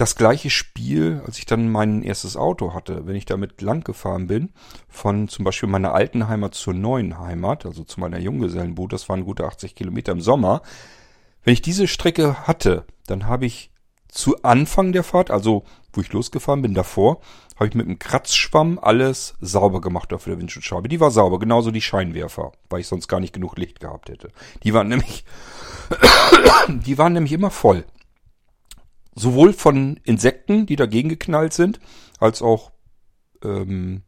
das 0.00 0.16
gleiche 0.16 0.48
Spiel, 0.48 1.20
als 1.26 1.38
ich 1.38 1.44
dann 1.44 1.70
mein 1.70 2.02
erstes 2.02 2.34
Auto 2.34 2.72
hatte, 2.72 3.06
wenn 3.06 3.16
ich 3.16 3.26
damit 3.26 3.60
lang 3.60 3.84
gefahren 3.84 4.28
bin, 4.28 4.48
von 4.88 5.28
zum 5.28 5.44
Beispiel 5.44 5.68
meiner 5.68 5.92
alten 5.92 6.26
Heimat 6.26 6.54
zur 6.54 6.72
neuen 6.72 7.18
Heimat, 7.18 7.66
also 7.66 7.84
zu 7.84 8.00
meiner 8.00 8.18
Junggesellenbude, 8.18 8.94
das 8.94 9.10
waren 9.10 9.26
gute 9.26 9.44
80 9.44 9.74
Kilometer 9.74 10.12
im 10.12 10.22
Sommer. 10.22 10.62
Wenn 11.44 11.52
ich 11.52 11.60
diese 11.60 11.86
Strecke 11.86 12.46
hatte, 12.46 12.86
dann 13.06 13.26
habe 13.26 13.44
ich 13.44 13.72
zu 14.08 14.42
Anfang 14.42 14.92
der 14.92 15.04
Fahrt, 15.04 15.30
also 15.30 15.64
wo 15.92 16.00
ich 16.00 16.12
losgefahren 16.14 16.62
bin 16.62 16.72
davor, 16.72 17.20
habe 17.56 17.68
ich 17.68 17.74
mit 17.74 17.86
einem 17.86 17.98
Kratzschwamm 17.98 18.78
alles 18.80 19.34
sauber 19.42 19.82
gemacht 19.82 20.14
auf 20.14 20.24
der 20.24 20.38
Windschutzscheibe. 20.38 20.88
Die 20.88 21.00
war 21.00 21.10
sauber, 21.10 21.38
genauso 21.38 21.70
die 21.70 21.82
Scheinwerfer, 21.82 22.52
weil 22.70 22.80
ich 22.80 22.86
sonst 22.86 23.06
gar 23.06 23.20
nicht 23.20 23.34
genug 23.34 23.58
Licht 23.58 23.80
gehabt 23.80 24.08
hätte. 24.08 24.30
Die 24.62 24.72
waren 24.72 24.88
nämlich, 24.88 25.26
die 26.68 26.96
waren 26.96 27.12
nämlich 27.12 27.32
immer 27.32 27.50
voll 27.50 27.84
sowohl 29.14 29.52
von 29.52 29.98
Insekten, 30.04 30.66
die 30.66 30.76
dagegen 30.76 31.08
geknallt 31.08 31.52
sind, 31.52 31.80
als 32.18 32.42
auch 32.42 32.72
ähm, 33.44 34.02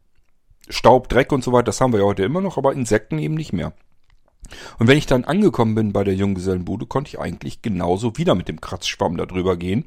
Staub, 0.69 1.09
Dreck 1.09 1.31
und 1.31 1.43
so 1.43 1.51
weiter. 1.51 1.65
Das 1.65 1.81
haben 1.81 1.93
wir 1.93 1.99
ja 1.99 2.05
heute 2.05 2.23
immer 2.23 2.41
noch, 2.41 2.57
aber 2.57 2.73
Insekten 2.73 3.19
eben 3.19 3.35
nicht 3.35 3.53
mehr. 3.53 3.73
Und 4.79 4.87
wenn 4.87 4.97
ich 4.97 5.05
dann 5.05 5.23
angekommen 5.23 5.75
bin 5.75 5.93
bei 5.93 6.03
der 6.03 6.15
Junggesellenbude, 6.15 6.85
konnte 6.85 7.09
ich 7.09 7.19
eigentlich 7.19 7.61
genauso 7.61 8.17
wieder 8.17 8.35
mit 8.35 8.47
dem 8.47 8.61
Kratzschwamm 8.61 9.17
da 9.17 9.25
drüber 9.25 9.57
gehen, 9.57 9.85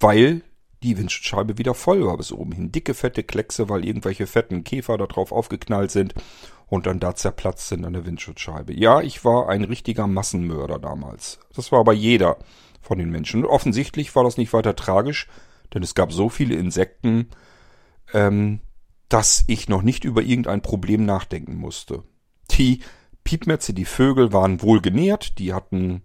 weil 0.00 0.42
die 0.82 0.98
Windschutzscheibe 0.98 1.58
wieder 1.58 1.74
voll 1.74 2.04
war 2.04 2.16
bis 2.16 2.32
oben 2.32 2.52
hin. 2.52 2.72
Dicke, 2.72 2.94
fette 2.94 3.22
Kleckse, 3.22 3.68
weil 3.68 3.84
irgendwelche 3.84 4.26
fetten 4.26 4.64
Käfer 4.64 4.98
da 4.98 5.06
drauf 5.06 5.30
aufgeknallt 5.30 5.92
sind 5.92 6.14
und 6.66 6.86
dann 6.86 6.98
da 6.98 7.14
zerplatzt 7.14 7.68
sind 7.68 7.84
an 7.84 7.92
der 7.92 8.04
Windschutzscheibe. 8.04 8.74
Ja, 8.74 9.00
ich 9.00 9.24
war 9.24 9.48
ein 9.48 9.62
richtiger 9.62 10.06
Massenmörder 10.06 10.78
damals. 10.78 11.38
Das 11.54 11.70
war 11.70 11.80
aber 11.80 11.92
jeder 11.92 12.38
von 12.82 12.98
den 12.98 13.10
Menschen. 13.10 13.44
Und 13.44 13.50
offensichtlich 13.50 14.14
war 14.14 14.24
das 14.24 14.36
nicht 14.36 14.52
weiter 14.52 14.76
tragisch, 14.76 15.28
denn 15.72 15.82
es 15.82 15.94
gab 15.94 16.12
so 16.12 16.28
viele 16.28 16.56
Insekten, 16.56 17.28
ähm, 18.12 18.60
dass 19.08 19.44
ich 19.46 19.68
noch 19.68 19.82
nicht 19.82 20.04
über 20.04 20.22
irgendein 20.22 20.62
Problem 20.62 21.04
nachdenken 21.04 21.56
musste. 21.56 22.02
Die 22.50 22.80
Piepmetze, 23.24 23.72
die 23.72 23.84
Vögel 23.84 24.32
waren 24.32 24.62
wohl 24.62 24.80
genährt, 24.80 25.38
die 25.38 25.54
hatten 25.54 26.02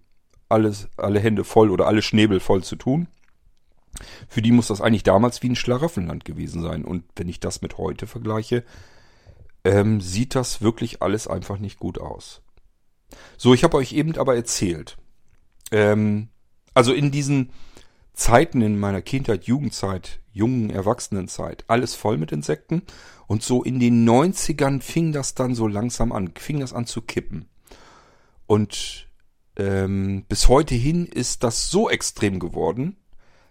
alles, 0.49 0.89
alle 0.97 1.19
Hände 1.19 1.43
voll 1.43 1.71
oder 1.71 1.87
alle 1.87 2.01
Schnäbel 2.01 2.39
voll 2.39 2.63
zu 2.63 2.75
tun. 2.75 3.07
Für 4.27 4.41
die 4.41 4.51
muss 4.51 4.67
das 4.67 4.81
eigentlich 4.81 5.03
damals 5.03 5.41
wie 5.41 5.49
ein 5.49 5.55
Schlaraffenland 5.55 6.25
gewesen 6.25 6.61
sein. 6.61 6.85
Und 6.85 7.03
wenn 7.15 7.27
ich 7.27 7.39
das 7.39 7.61
mit 7.61 7.77
heute 7.77 8.07
vergleiche, 8.07 8.63
ähm, 9.63 9.99
sieht 10.01 10.35
das 10.35 10.61
wirklich 10.61 11.01
alles 11.01 11.27
einfach 11.27 11.57
nicht 11.57 11.79
gut 11.79 11.99
aus. 11.99 12.41
So, 13.37 13.53
ich 13.53 13.63
habe 13.63 13.77
euch 13.77 13.93
eben 13.93 14.15
aber 14.17 14.35
erzählt. 14.35 14.97
Ähm, 15.71 16.29
also 16.77 16.93
in 16.93 17.09
diesen 17.09 17.49
Zeiten 18.13 18.61
in 18.61 18.79
meiner 18.79 19.01
Kindheit, 19.01 19.45
Jugendzeit, 19.45 20.19
jungen 20.31 20.69
Erwachsenenzeit, 20.69 21.65
alles 21.67 21.95
voll 21.95 22.19
mit 22.19 22.31
Insekten. 22.31 22.83
Und 23.25 23.41
so 23.41 23.63
in 23.63 23.79
den 23.79 24.07
90ern 24.07 24.83
fing 24.83 25.11
das 25.11 25.33
dann 25.33 25.55
so 25.55 25.65
langsam 25.65 26.11
an, 26.11 26.29
fing 26.37 26.59
das 26.59 26.73
an 26.73 26.85
zu 26.85 27.01
kippen. 27.01 27.49
Und 28.45 29.07
ähm, 29.55 30.25
bis 30.29 30.49
heute 30.49 30.75
hin 30.75 31.07
ist 31.07 31.43
das 31.43 31.71
so 31.71 31.89
extrem 31.89 32.37
geworden, 32.37 32.95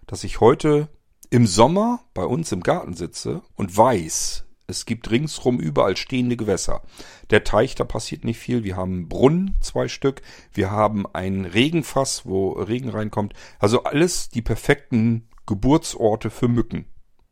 dass 0.05 0.23
ich 0.23 0.39
heute 0.39 0.87
im 1.29 1.47
Sommer 1.47 1.99
bei 2.13 2.23
uns 2.23 2.53
im 2.53 2.63
Garten 2.63 2.93
sitze 2.93 3.41
und 3.55 3.75
weiß, 3.75 4.45
es 4.67 4.85
gibt 4.85 5.09
ringsrum 5.09 5.59
überall 5.59 5.95
stehende 5.95 6.35
Gewässer. 6.35 6.83
Der 7.29 7.45
Teich, 7.45 7.75
da 7.75 7.85
passiert 7.85 8.25
nicht 8.25 8.37
viel. 8.37 8.65
Wir 8.65 8.75
haben 8.75 9.07
Brunnen, 9.07 9.55
zwei 9.61 9.87
Stück. 9.87 10.21
Wir 10.53 10.71
haben 10.71 11.05
ein 11.13 11.45
Regenfass, 11.45 12.25
wo 12.25 12.51
Regen 12.51 12.89
reinkommt. 12.89 13.33
Also 13.59 13.83
alles 13.83 14.29
die 14.29 14.41
perfekten 14.41 15.29
Geburtsorte 15.45 16.29
für 16.29 16.49
Mücken. 16.49 16.85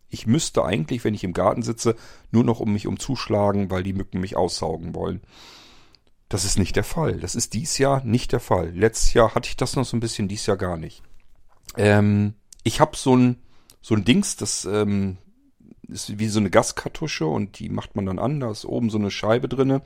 Ich 0.09 0.27
müsste 0.27 0.63
eigentlich, 0.63 1.03
wenn 1.03 1.13
ich 1.13 1.25
im 1.25 1.33
Garten 1.33 1.61
sitze, 1.61 1.95
nur 2.31 2.45
noch 2.45 2.61
um 2.61 2.71
mich 2.71 2.87
umzuschlagen, 2.87 3.69
weil 3.69 3.83
die 3.83 3.93
Mücken 3.93 4.21
mich 4.21 4.37
aussaugen 4.37 4.95
wollen. 4.95 5.21
Das 6.29 6.45
ist 6.45 6.57
nicht 6.57 6.77
der 6.77 6.85
Fall. 6.85 7.19
Das 7.19 7.35
ist 7.35 7.53
dies 7.53 7.77
Jahr 7.77 8.01
nicht 8.05 8.31
der 8.31 8.39
Fall. 8.39 8.71
Letztes 8.73 9.13
Jahr 9.13 9.35
hatte 9.35 9.49
ich 9.49 9.57
das 9.57 9.75
noch 9.75 9.83
so 9.83 9.97
ein 9.97 9.99
bisschen, 9.99 10.29
dies 10.29 10.45
Jahr 10.45 10.57
gar 10.57 10.77
nicht. 10.77 11.03
Ähm, 11.75 12.35
ich 12.63 12.79
habe 12.79 12.95
so 12.95 13.15
ein 13.15 13.41
so 13.81 13.93
ein 13.93 14.03
Dings, 14.03 14.35
das 14.35 14.65
ähm, 14.65 15.17
ist 15.87 16.19
wie 16.19 16.27
so 16.27 16.39
eine 16.39 16.49
Gaskartusche 16.49 17.25
und 17.25 17.59
die 17.59 17.69
macht 17.69 17.95
man 17.95 18.05
dann 18.05 18.19
an. 18.19 18.39
Da 18.39 18.51
ist 18.51 18.65
oben 18.65 18.89
so 18.89 18.97
eine 18.97 19.11
Scheibe 19.11 19.47
drinne. 19.47 19.81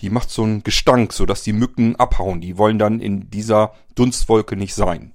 Die 0.00 0.10
macht 0.10 0.30
so 0.30 0.42
einen 0.42 0.62
Gestank, 0.62 1.12
so 1.12 1.24
dass 1.26 1.42
die 1.42 1.52
Mücken 1.52 1.96
abhauen. 1.96 2.40
Die 2.40 2.58
wollen 2.58 2.78
dann 2.78 3.00
in 3.00 3.30
dieser 3.30 3.74
Dunstwolke 3.94 4.56
nicht 4.56 4.74
sein. 4.74 5.14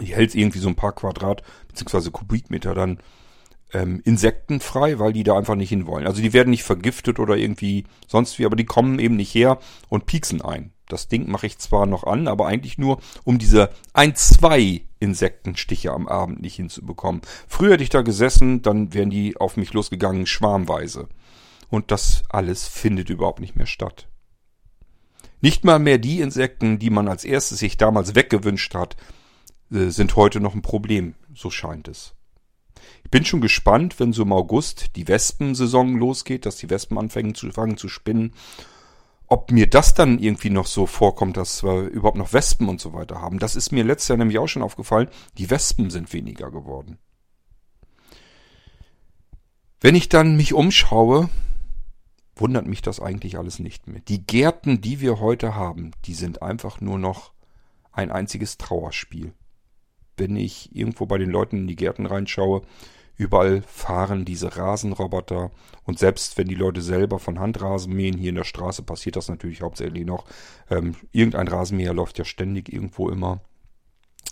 Die 0.00 0.14
hält 0.14 0.34
irgendwie 0.34 0.58
so 0.58 0.68
ein 0.68 0.74
paar 0.74 0.92
Quadrat 0.92 1.42
beziehungsweise 1.68 2.10
Kubikmeter 2.10 2.74
dann 2.74 2.98
ähm, 3.72 4.00
insektenfrei, 4.04 4.98
weil 4.98 5.12
die 5.12 5.22
da 5.22 5.36
einfach 5.36 5.54
nicht 5.54 5.68
hinwollen. 5.68 6.06
Also 6.06 6.20
die 6.20 6.32
werden 6.32 6.50
nicht 6.50 6.64
vergiftet 6.64 7.18
oder 7.18 7.36
irgendwie 7.36 7.84
sonst 8.08 8.38
wie, 8.38 8.46
aber 8.46 8.56
die 8.56 8.64
kommen 8.64 8.98
eben 8.98 9.16
nicht 9.16 9.34
her 9.34 9.58
und 9.88 10.06
pieksen 10.06 10.42
ein. 10.42 10.73
Das 10.88 11.08
Ding 11.08 11.30
mache 11.30 11.46
ich 11.46 11.58
zwar 11.58 11.86
noch 11.86 12.04
an, 12.04 12.28
aber 12.28 12.46
eigentlich 12.46 12.78
nur, 12.78 13.00
um 13.24 13.38
diese 13.38 13.70
ein, 13.92 14.14
zwei 14.16 14.82
Insektenstiche 15.00 15.92
am 15.92 16.08
Abend 16.08 16.42
nicht 16.42 16.56
hinzubekommen. 16.56 17.22
Früher 17.48 17.72
hätte 17.72 17.82
ich 17.82 17.88
da 17.90 18.02
gesessen, 18.02 18.62
dann 18.62 18.92
wären 18.92 19.10
die 19.10 19.36
auf 19.36 19.56
mich 19.56 19.72
losgegangen, 19.72 20.26
schwarmweise. 20.26 21.08
Und 21.70 21.90
das 21.90 22.24
alles 22.28 22.68
findet 22.68 23.10
überhaupt 23.10 23.40
nicht 23.40 23.56
mehr 23.56 23.66
statt. 23.66 24.08
Nicht 25.40 25.64
mal 25.64 25.78
mehr 25.78 25.98
die 25.98 26.20
Insekten, 26.20 26.78
die 26.78 26.90
man 26.90 27.08
als 27.08 27.24
erstes 27.24 27.58
sich 27.58 27.76
damals 27.76 28.14
weggewünscht 28.14 28.74
hat, 28.74 28.96
äh, 29.70 29.88
sind 29.88 30.16
heute 30.16 30.40
noch 30.40 30.54
ein 30.54 30.62
Problem, 30.62 31.14
so 31.34 31.50
scheint 31.50 31.88
es. 31.88 32.14
Ich 33.04 33.10
bin 33.10 33.24
schon 33.24 33.40
gespannt, 33.40 34.00
wenn 34.00 34.12
so 34.12 34.22
im 34.22 34.32
August 34.32 34.96
die 34.96 35.08
Wespensaison 35.08 35.96
losgeht, 35.96 36.46
dass 36.46 36.56
die 36.56 36.70
Wespen 36.70 36.98
anfangen 36.98 37.34
zu, 37.34 37.50
fangen 37.50 37.76
zu 37.76 37.88
spinnen 37.88 38.32
ob 39.26 39.50
mir 39.50 39.68
das 39.68 39.94
dann 39.94 40.18
irgendwie 40.18 40.50
noch 40.50 40.66
so 40.66 40.86
vorkommt, 40.86 41.36
dass 41.36 41.62
wir 41.62 41.88
überhaupt 41.88 42.18
noch 42.18 42.32
Wespen 42.32 42.68
und 42.68 42.80
so 42.80 42.92
weiter 42.92 43.20
haben. 43.20 43.38
Das 43.38 43.56
ist 43.56 43.72
mir 43.72 43.84
letztes 43.84 44.08
Jahr 44.08 44.18
nämlich 44.18 44.38
auch 44.38 44.46
schon 44.46 44.62
aufgefallen. 44.62 45.08
Die 45.38 45.50
Wespen 45.50 45.90
sind 45.90 46.12
weniger 46.12 46.50
geworden. 46.50 46.98
Wenn 49.80 49.94
ich 49.94 50.08
dann 50.08 50.36
mich 50.36 50.54
umschaue, 50.54 51.28
wundert 52.36 52.66
mich 52.66 52.82
das 52.82 53.00
eigentlich 53.00 53.38
alles 53.38 53.58
nicht 53.58 53.86
mehr. 53.86 54.00
Die 54.00 54.26
Gärten, 54.26 54.80
die 54.80 55.00
wir 55.00 55.20
heute 55.20 55.54
haben, 55.54 55.92
die 56.04 56.14
sind 56.14 56.42
einfach 56.42 56.80
nur 56.80 56.98
noch 56.98 57.32
ein 57.92 58.10
einziges 58.10 58.58
Trauerspiel. 58.58 59.32
Wenn 60.16 60.36
ich 60.36 60.74
irgendwo 60.74 61.06
bei 61.06 61.18
den 61.18 61.30
Leuten 61.30 61.58
in 61.58 61.66
die 61.66 61.76
Gärten 61.76 62.06
reinschaue, 62.06 62.62
Überall 63.16 63.62
fahren 63.62 64.24
diese 64.24 64.56
Rasenroboter 64.56 65.52
und 65.84 65.98
selbst 65.98 66.36
wenn 66.36 66.48
die 66.48 66.56
Leute 66.56 66.82
selber 66.82 67.18
von 67.18 67.38
Hand 67.38 67.60
Rasen 67.62 67.94
mähen, 67.94 68.18
hier 68.18 68.30
in 68.30 68.34
der 68.34 68.44
Straße 68.44 68.82
passiert 68.82 69.16
das 69.16 69.28
natürlich 69.28 69.62
hauptsächlich 69.62 70.04
noch. 70.04 70.24
Ähm, 70.68 70.96
irgendein 71.12 71.48
Rasenmäher 71.48 71.94
läuft 71.94 72.18
ja 72.18 72.24
ständig 72.24 72.72
irgendwo 72.72 73.08
immer. 73.08 73.40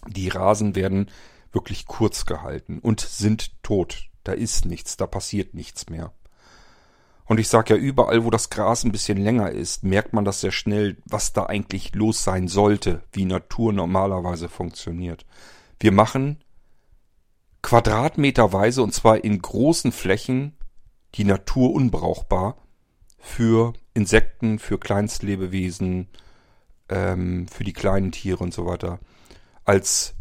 Die 0.09 0.29
Rasen 0.29 0.75
werden 0.75 1.11
wirklich 1.53 1.87
kurz 1.87 2.27
gehalten 2.27 2.81
und 2.81 3.01
sind 3.01 3.63
tot. 3.63 4.09
Da 4.25 4.33
ist 4.33 4.65
nichts, 4.65 4.97
da 4.97 5.07
passiert 5.07 5.55
nichts 5.55 5.89
mehr. 5.89 6.13
Und 7.25 7.39
ich 7.39 7.49
sage 7.49 7.75
ja, 7.75 7.81
überall, 7.81 8.25
wo 8.25 8.31
das 8.31 8.51
Gras 8.51 8.85
ein 8.85 8.93
bisschen 8.93 9.19
länger 9.19 9.51
ist, 9.51 9.85
merkt 9.85 10.13
man 10.13 10.25
das 10.25 10.41
sehr 10.41 10.51
schnell, 10.51 10.97
was 11.05 11.33
da 11.33 11.47
eigentlich 11.47 11.95
los 11.95 12.25
sein 12.25 12.49
sollte, 12.49 13.03
wie 13.13 13.25
Natur 13.27 13.73
normalerweise 13.73 14.49
funktioniert. 14.49 15.25
Wir 15.79 15.93
machen 15.93 16.43
quadratmeterweise 17.63 18.83
und 18.83 18.93
zwar 18.93 19.25
in 19.25 19.41
großen 19.41 19.93
Flächen 19.93 20.57
die 21.15 21.25
Natur 21.25 21.73
unbrauchbar 21.73 22.57
für 23.19 23.73
Insekten, 23.95 24.59
für 24.59 24.79
Kleinstlebewesen, 24.79 26.09
ähm, 26.89 27.47
für 27.49 27.65
die 27.65 27.73
kleinen 27.73 28.13
Tiere 28.13 28.43
und 28.43 28.53
so 28.53 28.67
weiter. 28.67 28.99
Als 29.65 30.15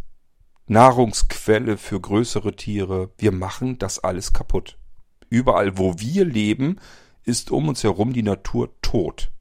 Nahrungsquelle 0.71 1.77
für 1.77 2.00
größere 2.00 2.55
Tiere. 2.55 3.12
Wir 3.17 3.33
machen 3.33 3.77
das 3.77 4.00
alles 4.00 4.31
kaputt. 4.31 4.77
Überall, 5.29 5.77
wo 5.77 6.00
wir 6.00 6.24
leben, 6.24 6.79
ist 7.25 7.51
um 7.51 7.67
uns 7.67 7.83
herum 7.83 8.13
die 8.13 8.24
Natur 8.24 8.69
tot. 8.81 9.31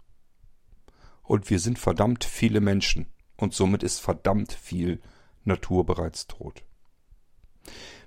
Und 1.23 1.49
wir 1.49 1.61
sind 1.61 1.79
verdammt 1.79 2.25
viele 2.25 2.61
Menschen. 2.61 3.07
Und 3.37 3.55
somit 3.55 3.85
ist 3.85 4.01
verdammt 4.01 4.53
viel 4.53 5.01
Natur 5.45 5.87
bereits 5.87 6.27
tot. 6.27 6.65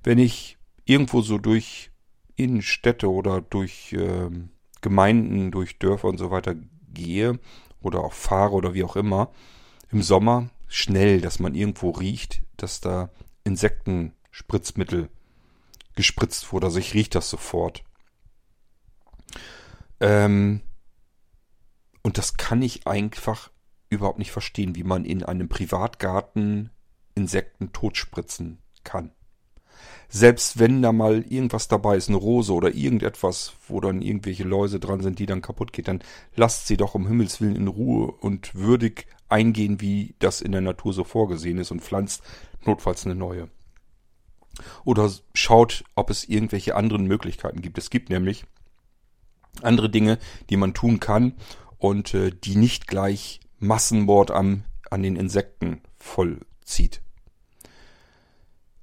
Wenn 0.03 0.17
ich 0.17 0.57
irgendwo 0.85 1.21
so 1.21 1.37
durch 1.37 1.91
Innenstädte 2.35 3.09
oder 3.09 3.41
durch 3.41 3.93
äh, 3.93 4.29
Gemeinden, 4.81 5.51
durch 5.51 5.79
Dörfer 5.79 6.07
und 6.07 6.17
so 6.17 6.31
weiter 6.31 6.55
gehe 6.93 7.39
oder 7.81 7.99
auch 7.99 8.13
fahre 8.13 8.53
oder 8.53 8.73
wie 8.73 8.83
auch 8.83 8.95
immer, 8.95 9.31
im 9.91 10.01
Sommer 10.01 10.49
schnell, 10.67 11.21
dass 11.21 11.39
man 11.39 11.55
irgendwo 11.55 11.91
riecht, 11.91 12.41
dass 12.57 12.81
da 12.81 13.11
Insektenspritzmittel 13.43 15.09
gespritzt 15.95 16.51
wurde. 16.51 16.67
Also 16.67 16.79
ich 16.79 16.93
rieche 16.93 17.11
das 17.11 17.29
sofort. 17.29 17.83
Ähm, 19.99 20.61
und 22.01 22.17
das 22.17 22.35
kann 22.35 22.61
ich 22.61 22.87
einfach 22.87 23.51
überhaupt 23.89 24.19
nicht 24.19 24.31
verstehen, 24.31 24.75
wie 24.75 24.83
man 24.83 25.05
in 25.05 25.23
einem 25.23 25.47
Privatgarten 25.47 26.71
Insekten 27.15 27.71
totspritzen 27.71 28.57
kann 28.83 29.11
selbst 30.09 30.59
wenn 30.59 30.81
da 30.81 30.91
mal 30.91 31.23
irgendwas 31.23 31.67
dabei 31.67 31.97
ist, 31.97 32.09
eine 32.09 32.17
Rose 32.17 32.53
oder 32.53 32.73
irgendetwas, 32.73 33.53
wo 33.67 33.81
dann 33.81 34.01
irgendwelche 34.01 34.43
Läuse 34.43 34.79
dran 34.79 35.01
sind, 35.01 35.19
die 35.19 35.25
dann 35.25 35.41
kaputt 35.41 35.73
geht, 35.73 35.87
dann 35.87 36.03
lasst 36.35 36.67
sie 36.67 36.77
doch 36.77 36.95
um 36.95 37.07
Himmels 37.07 37.41
Willen 37.41 37.55
in 37.55 37.67
Ruhe 37.67 38.11
und 38.11 38.55
würdig 38.55 39.07
eingehen, 39.29 39.81
wie 39.81 40.15
das 40.19 40.41
in 40.41 40.51
der 40.51 40.61
Natur 40.61 40.93
so 40.93 41.03
vorgesehen 41.03 41.57
ist 41.57 41.71
und 41.71 41.81
pflanzt 41.81 42.21
notfalls 42.65 43.05
eine 43.05 43.15
neue. 43.15 43.49
Oder 44.85 45.11
schaut, 45.33 45.83
ob 45.95 46.09
es 46.09 46.25
irgendwelche 46.25 46.75
anderen 46.75 47.05
Möglichkeiten 47.05 47.61
gibt. 47.61 47.77
Es 47.77 47.89
gibt 47.89 48.09
nämlich 48.09 48.45
andere 49.61 49.89
Dinge, 49.89 50.19
die 50.49 50.57
man 50.57 50.73
tun 50.73 50.99
kann 50.99 51.33
und 51.77 52.13
äh, 52.13 52.31
die 52.31 52.55
nicht 52.55 52.87
gleich 52.87 53.39
Massenmord 53.59 54.31
am, 54.31 54.63
an 54.89 55.03
den 55.03 55.15
Insekten 55.15 55.81
vollzieht. 55.97 57.02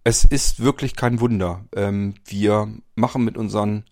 Es 0.02 0.25
ist 0.25 0.61
wirklich 0.61 0.97
kein 0.97 1.21
Wunder. 1.21 1.64
Ähm, 1.75 2.14
wir 2.25 2.69
machen 2.95 3.25
mit 3.25 3.37
unseren 3.37 3.85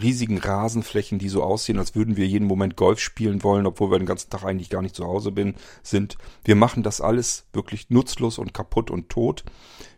riesigen 0.00 0.38
Rasenflächen, 0.38 1.18
die 1.18 1.28
so 1.28 1.42
aussehen, 1.42 1.78
als 1.78 1.94
würden 1.94 2.16
wir 2.16 2.26
jeden 2.26 2.46
Moment 2.46 2.76
Golf 2.76 3.00
spielen 3.00 3.42
wollen, 3.42 3.66
obwohl 3.66 3.90
wir 3.90 3.98
den 3.98 4.06
ganzen 4.06 4.30
Tag 4.30 4.44
eigentlich 4.44 4.70
gar 4.70 4.82
nicht 4.82 4.94
zu 4.94 5.04
Hause 5.04 5.32
bin, 5.32 5.54
sind. 5.82 6.16
Wir 6.44 6.54
machen 6.54 6.82
das 6.82 7.00
alles 7.00 7.46
wirklich 7.52 7.90
nutzlos 7.90 8.38
und 8.38 8.54
kaputt 8.54 8.90
und 8.90 9.08
tot. 9.08 9.44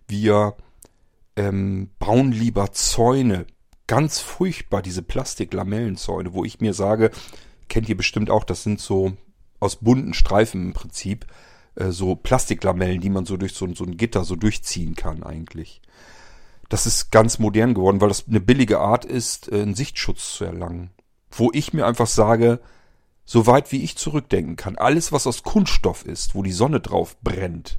Wir 0.08 0.56
ähm, 1.36 1.90
bauen 1.98 2.32
lieber 2.32 2.72
Zäune. 2.72 3.46
Ganz 3.86 4.20
furchtbar, 4.20 4.82
diese 4.82 5.02
Plastiklamellenzäune, 5.02 6.32
wo 6.32 6.44
ich 6.44 6.60
mir 6.60 6.74
sage, 6.74 7.10
kennt 7.68 7.88
ihr 7.88 7.96
bestimmt 7.96 8.30
auch, 8.30 8.44
das 8.44 8.62
sind 8.62 8.80
so 8.80 9.12
aus 9.58 9.76
bunten 9.76 10.14
Streifen 10.14 10.66
im 10.66 10.72
Prinzip 10.72 11.26
äh, 11.74 11.90
so 11.90 12.16
Plastiklamellen, 12.16 13.00
die 13.00 13.10
man 13.10 13.26
so 13.26 13.36
durch 13.36 13.54
so, 13.54 13.72
so 13.74 13.84
ein 13.84 13.96
Gitter 13.96 14.24
so 14.24 14.36
durchziehen 14.36 14.94
kann 14.94 15.22
eigentlich. 15.22 15.80
Das 16.68 16.86
ist 16.86 17.10
ganz 17.10 17.38
modern 17.38 17.74
geworden, 17.74 18.00
weil 18.00 18.08
das 18.08 18.28
eine 18.28 18.40
billige 18.40 18.78
Art 18.78 19.04
ist, 19.04 19.50
äh, 19.50 19.62
einen 19.62 19.74
Sichtschutz 19.74 20.34
zu 20.34 20.44
erlangen. 20.44 20.90
Wo 21.30 21.50
ich 21.52 21.72
mir 21.72 21.86
einfach 21.86 22.06
sage, 22.06 22.60
so 23.24 23.46
weit 23.46 23.70
wie 23.72 23.82
ich 23.82 23.96
zurückdenken 23.96 24.56
kann, 24.56 24.76
alles 24.76 25.12
was 25.12 25.26
aus 25.26 25.42
Kunststoff 25.42 26.04
ist, 26.04 26.34
wo 26.34 26.42
die 26.42 26.52
Sonne 26.52 26.80
drauf 26.80 27.16
brennt, 27.22 27.78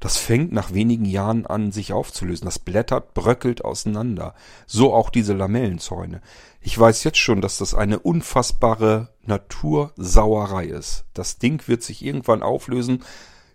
das 0.00 0.16
fängt 0.16 0.50
nach 0.50 0.72
wenigen 0.72 1.04
Jahren 1.04 1.46
an, 1.46 1.72
sich 1.72 1.92
aufzulösen. 1.92 2.46
Das 2.46 2.58
blättert, 2.58 3.12
bröckelt 3.12 3.64
auseinander. 3.64 4.34
So 4.66 4.94
auch 4.94 5.10
diese 5.10 5.34
Lamellenzäune. 5.34 6.22
Ich 6.62 6.78
weiß 6.78 7.04
jetzt 7.04 7.18
schon, 7.18 7.42
dass 7.42 7.58
das 7.58 7.74
eine 7.74 7.98
unfassbare 7.98 9.14
Natursauerei 9.22 10.64
ist. 10.64 11.04
Das 11.12 11.38
Ding 11.38 11.68
wird 11.68 11.82
sich 11.82 12.02
irgendwann 12.02 12.42
auflösen, 12.42 13.04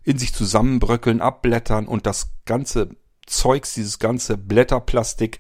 in 0.04 0.20
sich 0.20 0.36
zusammenbröckeln, 0.36 1.20
abblättern 1.20 1.88
und 1.88 2.06
das 2.06 2.30
ganze 2.46 2.96
Zeugs, 3.26 3.74
dieses 3.74 3.98
ganze 3.98 4.38
Blätterplastik, 4.38 5.40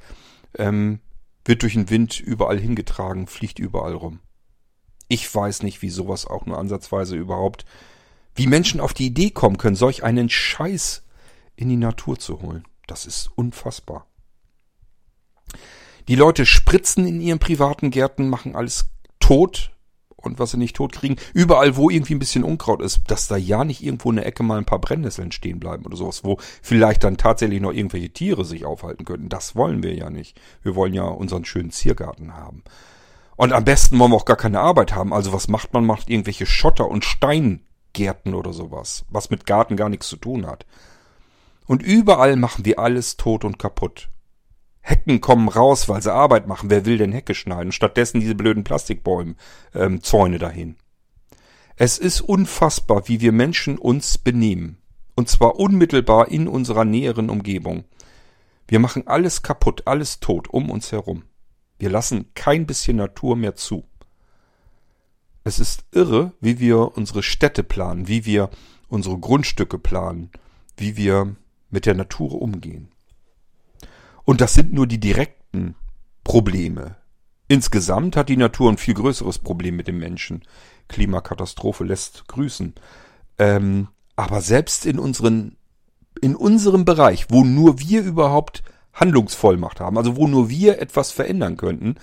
ähm, 0.58 1.02
wird 1.46 1.62
durch 1.62 1.74
den 1.74 1.92
Wind 1.92 2.20
überall 2.20 2.58
hingetragen, 2.58 3.28
fliegt 3.28 3.60
überall 3.60 3.94
rum. 3.94 4.22
Ich 5.08 5.34
weiß 5.34 5.62
nicht, 5.62 5.84
wie 5.84 5.92
sowas 5.92 6.26
auch 6.26 6.48
nur 6.48 6.58
ansatzweise 6.58 7.16
überhaupt 7.16 7.66
wie 8.36 8.48
Menschen 8.48 8.80
auf 8.80 8.94
die 8.94 9.08
Idee 9.08 9.32
kommen 9.32 9.58
können, 9.58 9.76
solch 9.76 10.04
einen 10.04 10.30
Scheiß 10.30 11.04
in 11.56 11.70
die 11.70 11.78
Natur 11.78 12.20
zu 12.20 12.42
holen. 12.42 12.66
Das 12.86 13.06
ist 13.06 13.30
unfassbar. 13.36 14.06
Die 16.08 16.16
Leute 16.16 16.46
spritzen 16.46 17.08
in 17.08 17.22
ihren 17.22 17.40
privaten 17.40 17.90
Gärten, 17.90 18.30
machen 18.30 18.56
alles 18.56 18.90
tot 19.20 19.72
und 20.16 20.38
was 20.38 20.52
sie 20.52 20.58
nicht 20.58 20.76
tot 20.76 20.92
kriegen. 20.92 21.16
Überall, 21.34 21.78
wo 21.78 21.90
irgendwie 21.90 22.14
ein 22.14 22.20
bisschen 22.20 22.44
Unkraut 22.44 22.82
ist, 22.82 23.02
dass 23.08 23.28
da 23.28 23.38
ja 23.38 23.64
nicht 23.64 23.84
irgendwo 23.84 24.10
in 24.10 24.18
der 24.18 24.26
Ecke 24.26 24.44
mal 24.44 24.58
ein 24.58 24.66
paar 24.66 24.80
Brennnesseln 24.80 25.32
stehen 25.32 25.60
bleiben 25.60 25.86
oder 25.86 25.96
sowas, 25.96 26.24
wo 26.24 26.38
vielleicht 26.62 27.04
dann 27.04 27.18
tatsächlich 27.18 27.62
noch 27.62 27.72
irgendwelche 27.72 28.12
Tiere 28.12 28.46
sich 28.46 28.66
aufhalten 28.66 29.06
könnten. 29.06 29.30
Das 29.30 29.56
wollen 29.56 29.82
wir 29.82 29.96
ja 29.96 30.10
nicht. 30.10 30.40
Wir 30.62 30.76
wollen 30.76 30.94
ja 30.94 31.06
unseren 31.06 31.46
schönen 31.46 31.72
Ziergarten 31.72 32.36
haben. 32.36 32.64
Und 33.36 33.52
am 33.52 33.66
besten 33.66 33.98
wollen 34.00 34.12
wir 34.12 34.18
auch 34.18 34.26
gar 34.26 34.38
keine 34.38 34.60
Arbeit 34.60 34.94
haben. 34.94 35.14
Also 35.14 35.34
was 35.34 35.48
macht 35.48 35.74
man? 35.74 35.86
Macht 35.86 36.10
irgendwelche 36.10 36.46
Schotter 36.46 36.88
und 36.88 37.04
Stein 37.04 37.62
Gärten 37.96 38.36
oder 38.36 38.54
sowas, 38.54 39.06
was 39.10 39.32
mit 39.32 39.48
Garten 39.48 39.76
gar 39.76 39.90
nichts 39.90 40.08
zu 40.08 40.18
tun 40.18 40.46
hat. 40.46 40.68
Und 41.66 41.82
überall 41.82 42.36
machen 42.36 42.66
wir 42.66 42.78
alles 42.78 43.18
tot 43.18 43.44
und 43.44 43.58
kaputt. 43.58 44.10
Hecken 44.82 45.20
kommen 45.20 45.50
raus, 45.50 45.90
weil 45.90 46.04
sie 46.04 46.14
Arbeit 46.14 46.48
machen. 46.48 46.70
Wer 46.70 46.86
will 46.86 47.00
denn 47.00 47.12
Hecke 47.12 47.34
schneiden? 47.34 47.72
Stattdessen 47.72 48.20
diese 48.20 48.36
blöden 48.36 48.64
Plastikbäume, 48.64 49.36
ähm, 49.74 50.04
Zäune 50.04 50.38
dahin. 50.38 50.76
Es 51.76 51.98
ist 51.98 52.22
unfassbar, 52.22 53.08
wie 53.08 53.20
wir 53.20 53.32
Menschen 53.32 53.80
uns 53.80 54.20
benehmen. 54.20 54.78
Und 55.16 55.28
zwar 55.28 55.56
unmittelbar 55.56 56.28
in 56.28 56.48
unserer 56.48 56.86
näheren 56.86 57.32
Umgebung. 57.32 57.86
Wir 58.68 58.80
machen 58.80 59.08
alles 59.08 59.42
kaputt, 59.42 59.84
alles 59.86 60.20
tot 60.20 60.50
um 60.50 60.70
uns 60.70 60.92
herum. 60.92 61.24
Wir 61.80 61.90
lassen 61.90 62.32
kein 62.36 62.68
bisschen 62.68 62.98
Natur 62.98 63.36
mehr 63.36 63.56
zu. 63.56 63.86
Es 65.48 65.60
ist 65.60 65.86
irre, 65.92 66.34
wie 66.42 66.60
wir 66.60 66.98
unsere 66.98 67.22
Städte 67.22 67.62
planen, 67.62 68.08
wie 68.08 68.26
wir 68.26 68.50
unsere 68.88 69.20
Grundstücke 69.20 69.78
planen, 69.78 70.32
wie 70.76 70.98
wir 70.98 71.36
mit 71.70 71.86
der 71.86 71.94
Natur 71.94 72.42
umgehen. 72.42 72.90
Und 74.24 74.42
das 74.42 74.56
sind 74.56 74.74
nur 74.74 74.88
die 74.88 75.00
direkten 75.00 75.76
Probleme. 76.24 76.96
Insgesamt 77.48 78.18
hat 78.18 78.28
die 78.30 78.38
Natur 78.38 78.72
ein 78.72 78.80
viel 78.80 78.96
größeres 78.96 79.38
Problem 79.38 79.76
mit 79.76 79.88
dem 79.88 80.00
Menschen. 80.00 80.42
Klimakatastrophe 80.88 81.84
lässt 81.84 82.28
grüßen. 82.28 82.74
Ähm, 83.38 83.90
aber 84.16 84.42
selbst 84.42 84.88
in 84.88 84.98
unseren, 84.98 85.58
in 86.22 86.36
unserem 86.36 86.86
Bereich, 86.86 87.28
wo 87.30 87.44
nur 87.44 87.80
wir 87.80 88.02
überhaupt 88.02 88.64
Handlungsvollmacht 88.94 89.80
haben, 89.80 90.00
also 90.00 90.16
wo 90.16 90.28
nur 90.28 90.50
wir 90.50 90.82
etwas 90.82 91.12
verändern 91.12 91.56
könnten, 91.56 91.98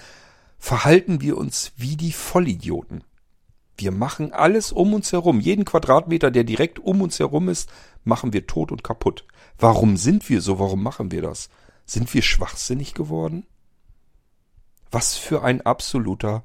verhalten 0.61 1.21
wir 1.21 1.37
uns 1.37 1.73
wie 1.77 1.97
die 1.97 2.13
Vollidioten. 2.13 3.03
Wir 3.77 3.91
machen 3.91 4.33
alles 4.33 4.73
um 4.73 4.95
uns 4.95 5.13
herum. 5.13 5.41
Jeden 5.41 5.65
Quadratmeter, 5.65 6.31
der 6.31 6.45
direkt 6.45 6.79
um 6.79 7.01
uns 7.03 7.19
herum 7.19 7.49
ist, 7.49 7.71
machen 8.05 8.33
wir 8.33 8.47
tot 8.47 8.71
und 8.71 8.85
kaputt. 8.85 9.25
Warum 9.59 9.97
sind 9.97 10.29
wir 10.29 10.41
so? 10.41 10.59
Warum 10.59 10.83
machen 10.83 11.11
wir 11.11 11.23
das? 11.23 11.49
Sind 11.85 12.13
wir 12.15 12.23
schwachsinnig 12.23 12.95
geworden? 12.95 13.47
Was 14.91 15.17
für 15.17 15.43
ein 15.43 15.63
absoluter 15.63 16.45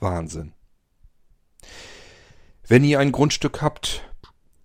Wahnsinn. 0.00 0.52
Wenn 2.66 2.84
ihr 2.84 2.98
ein 2.98 3.12
Grundstück 3.12 3.62
habt, 3.62 4.02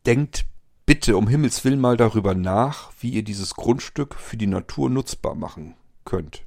denkt 0.06 0.46
bitte 0.86 1.18
um 1.18 1.28
Himmels 1.28 1.64
Willen 1.64 1.80
mal 1.80 1.98
darüber 1.98 2.34
nach, 2.34 2.92
wie 3.00 3.12
ihr 3.12 3.24
dieses 3.24 3.56
Grundstück 3.56 4.16
für 4.16 4.38
die 4.38 4.48
Natur 4.48 4.90
nutzbar 4.90 5.36
machen 5.36 5.76
könnt. 6.06 6.44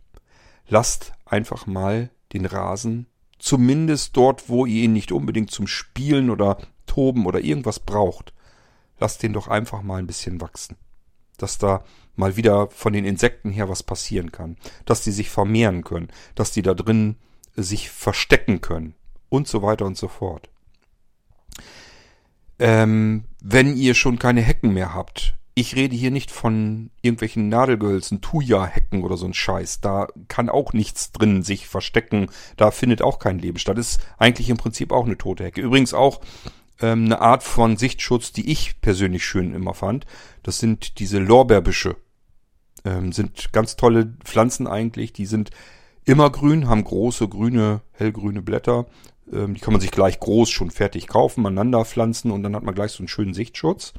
Lasst 0.66 1.12
einfach 1.24 1.66
mal 1.66 2.10
den 2.32 2.46
Rasen 2.46 3.06
zumindest 3.42 4.16
dort, 4.16 4.48
wo 4.48 4.66
ihr 4.66 4.84
ihn 4.84 4.92
nicht 4.92 5.10
unbedingt 5.10 5.50
zum 5.50 5.66
Spielen 5.66 6.30
oder 6.30 6.58
Toben 6.86 7.26
oder 7.26 7.40
irgendwas 7.40 7.80
braucht, 7.80 8.32
lasst 9.00 9.22
den 9.22 9.32
doch 9.32 9.48
einfach 9.48 9.82
mal 9.82 9.98
ein 9.98 10.06
bisschen 10.06 10.40
wachsen. 10.40 10.76
Dass 11.38 11.58
da 11.58 11.84
mal 12.14 12.36
wieder 12.36 12.70
von 12.70 12.92
den 12.92 13.04
Insekten 13.04 13.50
her 13.50 13.68
was 13.68 13.82
passieren 13.82 14.30
kann. 14.30 14.56
Dass 14.84 15.02
die 15.02 15.10
sich 15.10 15.28
vermehren 15.28 15.82
können. 15.82 16.08
Dass 16.36 16.52
die 16.52 16.62
da 16.62 16.72
drin 16.72 17.16
sich 17.56 17.90
verstecken 17.90 18.60
können. 18.60 18.94
Und 19.28 19.48
so 19.48 19.60
weiter 19.62 19.86
und 19.86 19.96
so 19.96 20.06
fort. 20.06 20.48
Ähm, 22.60 23.24
wenn 23.40 23.76
ihr 23.76 23.94
schon 23.94 24.20
keine 24.20 24.42
Hecken 24.42 24.72
mehr 24.72 24.94
habt, 24.94 25.34
ich 25.54 25.76
rede 25.76 25.94
hier 25.94 26.10
nicht 26.10 26.30
von 26.30 26.90
irgendwelchen 27.02 27.48
Nadelgehölzen, 27.48 28.22
Thuja-Hecken 28.22 29.02
oder 29.02 29.18
so 29.18 29.26
ein 29.26 29.34
Scheiß. 29.34 29.80
Da 29.80 30.08
kann 30.28 30.48
auch 30.48 30.72
nichts 30.72 31.12
drin 31.12 31.42
sich 31.42 31.68
verstecken. 31.68 32.28
Da 32.56 32.70
findet 32.70 33.02
auch 33.02 33.18
kein 33.18 33.38
Leben 33.38 33.58
statt. 33.58 33.76
Das 33.76 33.96
ist 33.96 34.00
eigentlich 34.16 34.48
im 34.48 34.56
Prinzip 34.56 34.92
auch 34.92 35.04
eine 35.04 35.18
tote 35.18 35.44
Hecke. 35.44 35.60
Übrigens 35.60 35.92
auch 35.92 36.22
ähm, 36.80 37.04
eine 37.04 37.20
Art 37.20 37.42
von 37.42 37.76
Sichtschutz, 37.76 38.32
die 38.32 38.50
ich 38.50 38.80
persönlich 38.80 39.26
schön 39.26 39.54
immer 39.54 39.74
fand. 39.74 40.06
Das 40.42 40.58
sind 40.58 40.98
diese 40.98 41.18
Lorbeerbüsche. 41.18 41.96
Ähm, 42.86 43.12
sind 43.12 43.52
ganz 43.52 43.76
tolle 43.76 44.14
Pflanzen 44.24 44.66
eigentlich. 44.66 45.12
Die 45.12 45.26
sind 45.26 45.50
immer 46.06 46.30
grün, 46.30 46.66
haben 46.66 46.82
große 46.82 47.28
grüne, 47.28 47.82
hellgrüne 47.92 48.40
Blätter. 48.40 48.86
Ähm, 49.30 49.52
die 49.52 49.60
kann 49.60 49.74
man 49.74 49.82
sich 49.82 49.90
gleich 49.90 50.18
groß 50.18 50.48
schon 50.48 50.70
fertig 50.70 51.08
kaufen, 51.08 51.44
aneinander 51.44 51.84
pflanzen 51.84 52.30
und 52.30 52.42
dann 52.42 52.56
hat 52.56 52.62
man 52.62 52.74
gleich 52.74 52.92
so 52.92 53.00
einen 53.00 53.08
schönen 53.08 53.34
Sichtschutz 53.34 53.92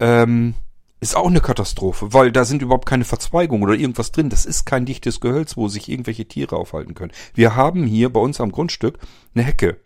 ähm, 0.00 0.54
ist 1.00 1.16
auch 1.16 1.28
eine 1.28 1.40
Katastrophe, 1.40 2.12
weil 2.12 2.30
da 2.30 2.44
sind 2.44 2.60
überhaupt 2.60 2.86
keine 2.86 3.04
Verzweigungen 3.04 3.62
oder 3.62 3.74
irgendwas 3.74 4.12
drin. 4.12 4.28
Das 4.28 4.44
ist 4.44 4.66
kein 4.66 4.84
dichtes 4.84 5.20
Gehölz, 5.20 5.56
wo 5.56 5.68
sich 5.68 5.88
irgendwelche 5.88 6.26
Tiere 6.26 6.56
aufhalten 6.56 6.94
können. 6.94 7.12
Wir 7.34 7.56
haben 7.56 7.84
hier 7.86 8.12
bei 8.12 8.20
uns 8.20 8.40
am 8.40 8.52
Grundstück 8.52 8.98
eine 9.34 9.44
Hecke. 9.44 9.78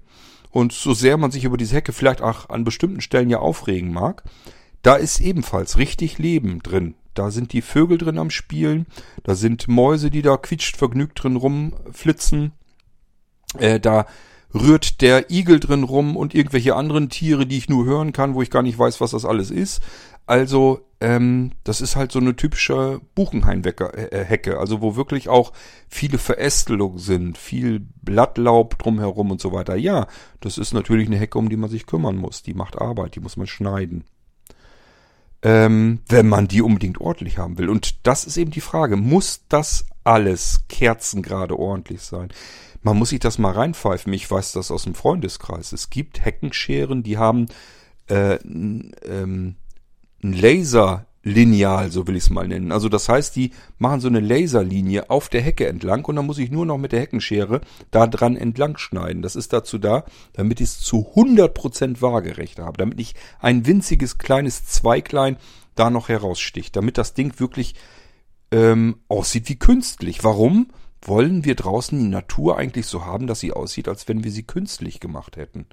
Und 0.50 0.72
so 0.72 0.94
sehr 0.94 1.16
man 1.16 1.30
sich 1.30 1.44
über 1.44 1.56
diese 1.56 1.76
Hecke 1.76 1.92
vielleicht 1.92 2.22
auch 2.22 2.48
an 2.48 2.64
bestimmten 2.64 3.00
Stellen 3.00 3.30
ja 3.30 3.38
aufregen 3.38 3.92
mag, 3.92 4.24
da 4.82 4.94
ist 4.94 5.20
ebenfalls 5.20 5.78
richtig 5.78 6.18
Leben 6.18 6.62
drin. 6.62 6.94
Da 7.14 7.30
sind 7.30 7.52
die 7.52 7.62
Vögel 7.62 7.96
drin 7.96 8.18
am 8.18 8.30
Spielen, 8.30 8.86
da 9.22 9.34
sind 9.36 9.68
Mäuse, 9.68 10.10
die 10.10 10.22
da 10.22 10.36
quietscht 10.36 10.76
vergnügt 10.76 11.22
drin 11.22 11.36
rumflitzen. 11.36 12.52
Äh, 13.58 13.78
da 13.78 14.06
rührt 14.54 15.00
der 15.00 15.30
Igel 15.30 15.58
drin 15.60 15.82
rum 15.82 16.16
und 16.16 16.34
irgendwelche 16.34 16.76
anderen 16.76 17.10
Tiere, 17.10 17.46
die 17.46 17.58
ich 17.58 17.68
nur 17.68 17.84
hören 17.84 18.12
kann, 18.12 18.34
wo 18.34 18.42
ich 18.42 18.50
gar 18.50 18.62
nicht 18.62 18.78
weiß, 18.78 19.00
was 19.00 19.10
das 19.10 19.24
alles 19.24 19.50
ist. 19.50 19.82
Also, 20.26 20.86
ähm, 21.00 21.50
das 21.64 21.82
ist 21.82 21.96
halt 21.96 22.12
so 22.12 22.18
eine 22.18 22.34
typische 22.34 23.00
Buchenhain-Hecke, 23.14 24.52
äh, 24.52 24.56
also 24.56 24.80
wo 24.80 24.96
wirklich 24.96 25.28
auch 25.28 25.52
viele 25.88 26.16
Verästelungen 26.16 26.98
sind, 26.98 27.36
viel 27.36 27.86
Blattlaub 28.02 28.78
drumherum 28.78 29.32
und 29.32 29.40
so 29.40 29.52
weiter. 29.52 29.76
Ja, 29.76 30.06
das 30.40 30.56
ist 30.56 30.72
natürlich 30.72 31.08
eine 31.08 31.18
Hecke, 31.18 31.38
um 31.38 31.50
die 31.50 31.56
man 31.56 31.68
sich 31.68 31.86
kümmern 31.86 32.16
muss. 32.16 32.42
Die 32.42 32.54
macht 32.54 32.80
Arbeit, 32.80 33.16
die 33.16 33.20
muss 33.20 33.36
man 33.36 33.46
schneiden. 33.46 34.04
Ähm, 35.42 36.00
wenn 36.08 36.26
man 36.26 36.48
die 36.48 36.62
unbedingt 36.62 37.02
ordentlich 37.02 37.36
haben 37.36 37.58
will. 37.58 37.68
Und 37.68 38.06
das 38.06 38.24
ist 38.24 38.38
eben 38.38 38.50
die 38.50 38.62
Frage, 38.62 38.96
muss 38.96 39.42
das 39.50 39.84
alles 40.04 40.64
kerzengerade 40.68 41.58
ordentlich 41.58 42.00
sein? 42.00 42.30
Man 42.84 42.98
muss 42.98 43.08
sich 43.08 43.18
das 43.18 43.38
mal 43.38 43.52
reinpfeifen. 43.52 44.12
Ich 44.12 44.30
weiß 44.30 44.52
das 44.52 44.70
aus 44.70 44.84
dem 44.84 44.94
Freundeskreis. 44.94 45.72
Es 45.72 45.88
gibt 45.88 46.22
Heckenscheren, 46.22 47.02
die 47.02 47.16
haben 47.16 47.46
äh, 48.08 48.34
ähm, 48.34 49.56
ein 50.22 50.32
Laserlineal, 50.34 51.90
so 51.90 52.06
will 52.06 52.16
ich 52.16 52.24
es 52.24 52.30
mal 52.30 52.46
nennen. 52.46 52.72
Also 52.72 52.90
das 52.90 53.08
heißt, 53.08 53.34
die 53.36 53.52
machen 53.78 54.00
so 54.00 54.08
eine 54.08 54.20
Laserlinie 54.20 55.08
auf 55.08 55.30
der 55.30 55.40
Hecke 55.40 55.66
entlang 55.66 56.04
und 56.04 56.16
dann 56.16 56.26
muss 56.26 56.36
ich 56.36 56.50
nur 56.50 56.66
noch 56.66 56.76
mit 56.76 56.92
der 56.92 57.00
Heckenschere 57.00 57.62
da 57.90 58.06
dran 58.06 58.36
entlang 58.36 58.76
schneiden. 58.76 59.22
Das 59.22 59.34
ist 59.34 59.54
dazu 59.54 59.78
da, 59.78 60.04
damit 60.34 60.60
ich 60.60 60.68
es 60.68 60.80
zu 60.80 61.08
100% 61.14 62.02
waagerecht 62.02 62.58
habe, 62.58 62.76
damit 62.76 62.98
nicht 62.98 63.16
ein 63.40 63.66
winziges 63.66 64.18
kleines 64.18 64.66
Zweiglein 64.66 65.38
da 65.74 65.88
noch 65.88 66.10
heraussticht, 66.10 66.76
damit 66.76 66.98
das 66.98 67.14
Ding 67.14 67.40
wirklich 67.40 67.74
ähm, 68.50 68.96
aussieht 69.08 69.48
wie 69.48 69.58
künstlich. 69.58 70.22
Warum? 70.22 70.68
Wollen 71.08 71.44
wir 71.44 71.54
draußen 71.54 71.98
die 71.98 72.08
Natur 72.08 72.58
eigentlich 72.58 72.86
so 72.86 73.04
haben, 73.04 73.26
dass 73.26 73.40
sie 73.40 73.52
aussieht, 73.52 73.88
als 73.88 74.08
wenn 74.08 74.24
wir 74.24 74.30
sie 74.30 74.44
künstlich 74.44 75.00
gemacht 75.00 75.36
hätten? 75.36 75.66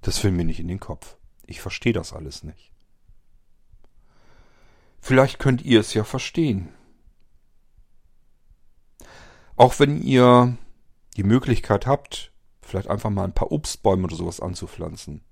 Das 0.00 0.22
will 0.24 0.32
mir 0.32 0.44
nicht 0.44 0.60
in 0.60 0.68
den 0.68 0.80
Kopf. 0.80 1.16
Ich 1.46 1.60
verstehe 1.60 1.92
das 1.92 2.12
alles 2.12 2.42
nicht. 2.42 2.72
Vielleicht 5.00 5.38
könnt 5.38 5.62
ihr 5.62 5.80
es 5.80 5.94
ja 5.94 6.04
verstehen. 6.04 6.68
Auch 9.56 9.78
wenn 9.78 10.00
ihr 10.00 10.56
die 11.16 11.24
Möglichkeit 11.24 11.86
habt, 11.86 12.32
vielleicht 12.62 12.88
einfach 12.88 13.10
mal 13.10 13.24
ein 13.24 13.34
paar 13.34 13.52
Obstbäume 13.52 14.04
oder 14.04 14.16
sowas 14.16 14.40
anzupflanzen. 14.40 15.22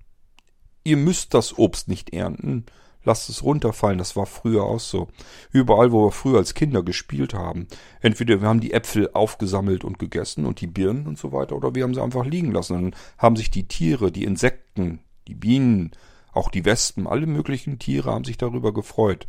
Ihr 0.83 0.97
müsst 0.97 1.33
das 1.33 1.57
Obst 1.57 1.87
nicht 1.87 2.13
ernten. 2.13 2.65
Lasst 3.03 3.29
es 3.29 3.43
runterfallen. 3.43 3.97
Das 3.97 4.15
war 4.15 4.25
früher 4.25 4.63
auch 4.63 4.79
so. 4.79 5.07
Überall, 5.51 5.91
wo 5.91 6.05
wir 6.05 6.11
früher 6.11 6.37
als 6.37 6.53
Kinder 6.53 6.83
gespielt 6.83 7.33
haben. 7.33 7.67
Entweder 7.99 8.41
wir 8.41 8.47
haben 8.47 8.59
die 8.59 8.73
Äpfel 8.73 9.09
aufgesammelt 9.13 9.83
und 9.83 9.99
gegessen 9.99 10.45
und 10.45 10.61
die 10.61 10.67
Birnen 10.67 11.07
und 11.07 11.17
so 11.17 11.31
weiter, 11.31 11.55
oder 11.55 11.73
wir 11.73 11.83
haben 11.83 11.93
sie 11.93 12.01
einfach 12.01 12.25
liegen 12.25 12.51
lassen. 12.51 12.73
Dann 12.73 12.95
haben 13.17 13.35
sich 13.35 13.49
die 13.49 13.67
Tiere, 13.67 14.11
die 14.11 14.23
Insekten, 14.23 14.99
die 15.27 15.35
Bienen, 15.35 15.91
auch 16.31 16.49
die 16.49 16.65
Wespen, 16.65 17.07
alle 17.07 17.25
möglichen 17.25 17.79
Tiere 17.79 18.11
haben 18.11 18.23
sich 18.23 18.37
darüber 18.37 18.73
gefreut. 18.73 19.27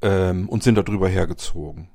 Ähm, 0.00 0.48
und 0.48 0.62
sind 0.62 0.76
darüber 0.76 1.08
hergezogen. 1.08 1.88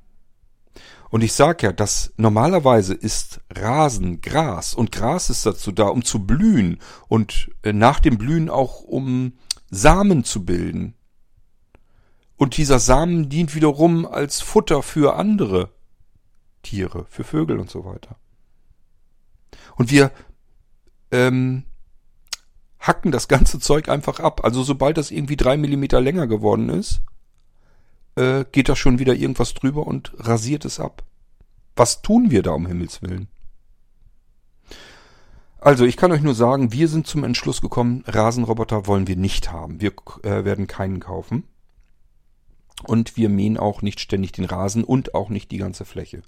Und 1.10 1.24
ich 1.24 1.32
sag 1.32 1.62
ja, 1.62 1.72
dass 1.72 2.12
normalerweise 2.16 2.94
ist 2.94 3.40
Rasen 3.50 4.20
Gras 4.20 4.74
und 4.74 4.92
Gras 4.92 5.30
ist 5.30 5.46
dazu 5.46 5.72
da, 5.72 5.84
um 5.84 6.04
zu 6.04 6.20
blühen 6.26 6.78
und 7.08 7.50
äh, 7.62 7.72
nach 7.72 8.00
dem 8.00 8.18
Blühen 8.18 8.50
auch 8.50 8.82
um 8.82 9.32
Samen 9.70 10.24
zu 10.24 10.44
bilden. 10.44 10.94
Und 12.36 12.56
dieser 12.56 12.78
Samen 12.78 13.28
dient 13.28 13.54
wiederum 13.54 14.06
als 14.06 14.40
Futter 14.40 14.82
für 14.82 15.16
andere 15.16 15.70
Tiere, 16.62 17.06
für 17.08 17.24
Vögel 17.24 17.58
und 17.58 17.70
so 17.70 17.84
weiter. 17.84 18.16
Und 19.76 19.90
wir 19.90 20.12
ähm, 21.10 21.64
hacken 22.78 23.12
das 23.12 23.28
ganze 23.28 23.58
Zeug 23.60 23.88
einfach 23.88 24.20
ab. 24.20 24.44
Also 24.44 24.62
sobald 24.62 24.98
das 24.98 25.10
irgendwie 25.10 25.36
drei 25.36 25.56
Millimeter 25.56 26.00
länger 26.00 26.26
geworden 26.26 26.68
ist, 26.68 27.00
äh, 28.18 28.44
geht 28.50 28.68
da 28.68 28.76
schon 28.76 28.98
wieder 28.98 29.14
irgendwas 29.14 29.54
drüber 29.54 29.86
und 29.86 30.12
rasiert 30.18 30.64
es 30.64 30.80
ab. 30.80 31.04
Was 31.76 32.02
tun 32.02 32.30
wir 32.30 32.42
da 32.42 32.50
um 32.50 32.66
Himmels 32.66 33.00
willen? 33.02 33.28
Also, 35.60 35.84
ich 35.84 35.96
kann 35.96 36.12
euch 36.12 36.22
nur 36.22 36.34
sagen, 36.34 36.72
wir 36.72 36.88
sind 36.88 37.06
zum 37.06 37.24
Entschluss 37.24 37.60
gekommen, 37.60 38.04
Rasenroboter 38.06 38.86
wollen 38.86 39.06
wir 39.06 39.16
nicht 39.16 39.52
haben. 39.52 39.80
Wir 39.80 39.92
äh, 40.22 40.44
werden 40.44 40.66
keinen 40.66 41.00
kaufen. 41.00 41.44
Und 42.84 43.16
wir 43.16 43.28
mähen 43.28 43.56
auch 43.56 43.82
nicht 43.82 43.98
ständig 44.00 44.32
den 44.32 44.44
Rasen 44.44 44.84
und 44.84 45.14
auch 45.14 45.30
nicht 45.30 45.50
die 45.50 45.58
ganze 45.58 45.84
Fläche. 45.84 46.22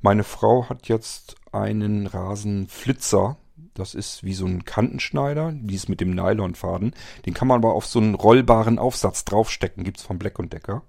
Meine 0.00 0.24
Frau 0.24 0.68
hat 0.68 0.88
jetzt 0.88 1.36
einen 1.52 2.06
Rasenflitzer. 2.06 3.36
Das 3.74 3.94
ist 3.94 4.22
wie 4.22 4.34
so 4.34 4.46
ein 4.46 4.64
Kantenschneider, 4.64 5.52
dies 5.54 5.88
mit 5.88 6.00
dem 6.00 6.14
Nylonfaden. 6.14 6.94
Den 7.24 7.34
kann 7.34 7.48
man 7.48 7.58
aber 7.58 7.72
auf 7.72 7.86
so 7.86 8.00
einen 8.00 8.14
rollbaren 8.14 8.78
Aufsatz 8.78 9.24
draufstecken. 9.24 9.84
Gibt's 9.84 10.02
von 10.02 10.18
Black 10.18 10.38
Decker 10.50 10.82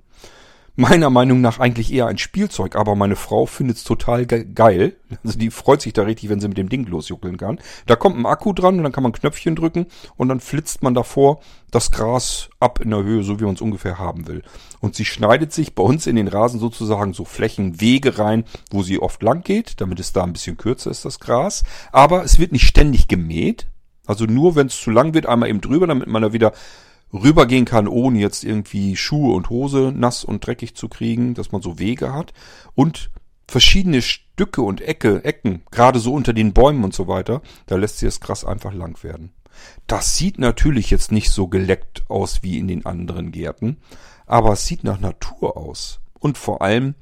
meiner 0.75 1.09
Meinung 1.12 1.41
nach 1.41 1.59
eigentlich 1.59 1.93
eher 1.93 2.07
ein 2.07 2.17
Spielzeug, 2.17 2.75
aber 2.75 2.95
meine 2.95 3.15
Frau 3.15 3.45
findet 3.45 3.77
es 3.77 3.83
total 3.83 4.25
ge 4.25 4.45
geil. 4.53 4.95
Also 5.23 5.38
die 5.38 5.51
freut 5.51 5.81
sich 5.81 5.93
da 5.93 6.03
richtig, 6.03 6.29
wenn 6.29 6.39
sie 6.39 6.47
mit 6.47 6.57
dem 6.57 6.69
Ding 6.69 6.88
losjuckeln 6.88 7.38
kann. 7.38 7.59
Da 7.86 7.95
kommt 7.95 8.17
ein 8.17 8.25
Akku 8.25 8.53
dran 8.53 8.77
und 8.77 8.83
dann 8.83 8.91
kann 8.91 9.03
man 9.03 9.12
Knöpfchen 9.12 9.55
drücken 9.55 9.86
und 10.15 10.29
dann 10.29 10.39
flitzt 10.39 10.81
man 10.81 10.95
davor 10.95 11.39
das 11.69 11.91
Gras 11.91 12.49
ab 12.59 12.79
in 12.81 12.89
der 12.89 13.03
Höhe, 13.03 13.23
so 13.23 13.39
wie 13.39 13.43
man 13.43 13.53
es 13.53 13.62
ungefähr 13.62 13.99
haben 13.99 14.27
will. 14.27 14.41
Und 14.79 14.95
sie 14.95 15.05
schneidet 15.05 15.53
sich 15.53 15.75
bei 15.75 15.83
uns 15.83 16.07
in 16.07 16.15
den 16.15 16.27
Rasen 16.27 16.59
sozusagen 16.59 17.13
so 17.13 17.25
Flächenwege 17.25 18.17
rein, 18.17 18.43
wo 18.71 18.81
sie 18.81 18.99
oft 18.99 19.21
lang 19.21 19.43
geht, 19.43 19.79
damit 19.79 19.99
es 19.99 20.13
da 20.13 20.23
ein 20.23 20.33
bisschen 20.33 20.57
kürzer 20.57 20.89
ist, 20.89 21.05
das 21.05 21.19
Gras. 21.19 21.63
Aber 21.91 22.23
es 22.23 22.39
wird 22.39 22.51
nicht 22.51 22.67
ständig 22.67 23.07
gemäht. 23.07 23.67
Also 24.05 24.25
nur, 24.25 24.55
wenn 24.55 24.67
es 24.67 24.81
zu 24.81 24.89
lang 24.89 25.13
wird, 25.13 25.27
einmal 25.27 25.49
eben 25.49 25.62
drüber, 25.62 25.88
damit 25.88 26.07
man 26.07 26.21
da 26.21 26.33
wieder 26.33 26.53
rübergehen 27.13 27.65
kann, 27.65 27.88
ohne 27.88 28.19
jetzt 28.19 28.43
irgendwie 28.43 28.95
Schuhe 28.95 29.36
und 29.36 29.49
Hose 29.49 29.93
nass 29.95 30.23
und 30.23 30.45
dreckig 30.45 30.76
zu 30.76 30.89
kriegen, 30.89 31.36
dass 31.36 31.52
man 31.52 31.62
so 31.62 31.80
Wege 31.80 32.13
hat 32.13 32.34
und 32.76 33.12
verschiedene 33.47 34.02
Stücke 34.02 34.62
und 34.62 34.82
Ecke, 34.82 35.23
Ecken, 35.23 35.62
gerade 35.69 35.99
so 35.99 36.13
unter 36.13 36.34
den 36.34 36.54
Bäumen 36.54 36.84
und 36.84 36.93
so 36.93 37.08
weiter, 37.08 37.41
da 37.67 37.76
lässt 37.76 37.99
sich 37.99 38.08
das 38.08 38.19
Gras 38.19 38.43
einfach 38.43 38.73
lang 38.73 39.04
werden. 39.04 39.32
Das 39.86 40.17
sieht 40.17 40.39
natürlich 40.39 40.89
jetzt 40.89 41.12
nicht 41.12 41.30
so 41.30 41.47
geleckt 41.47 42.04
aus 42.10 42.41
wie 42.41 42.58
in 42.58 42.67
den 42.67 42.86
anderen 42.86 43.32
Gärten, 43.32 43.78
aber 44.26 44.54
es 44.54 44.65
sieht 44.65 44.84
nach 44.84 44.99
Natur 44.99 45.56
aus. 45.58 45.99
Und 46.19 46.38
vor 46.38 46.62
allem 46.63 46.95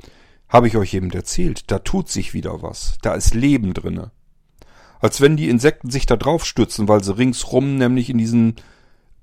habe 0.50 0.68
ich 0.68 0.76
euch 0.76 0.94
eben 0.94 1.12
erzählt, 1.12 1.72
da 1.72 1.80
tut 1.80 2.10
sich 2.10 2.34
wieder 2.34 2.62
was, 2.62 2.98
da 3.02 3.14
ist 3.14 3.34
Leben 3.34 3.74
drinne. 3.74 4.12
Als 5.00 5.22
wenn 5.22 5.38
die 5.38 5.50
Insekten 5.50 5.90
sich 5.90 6.06
da 6.06 6.18
drauf 6.18 6.46
stürzen, 6.46 6.88
weil 6.88 7.04
sie 7.04 7.18
ringsrum 7.18 7.78
nämlich 7.78 8.10
in 8.10 8.18
diesen 8.18 8.56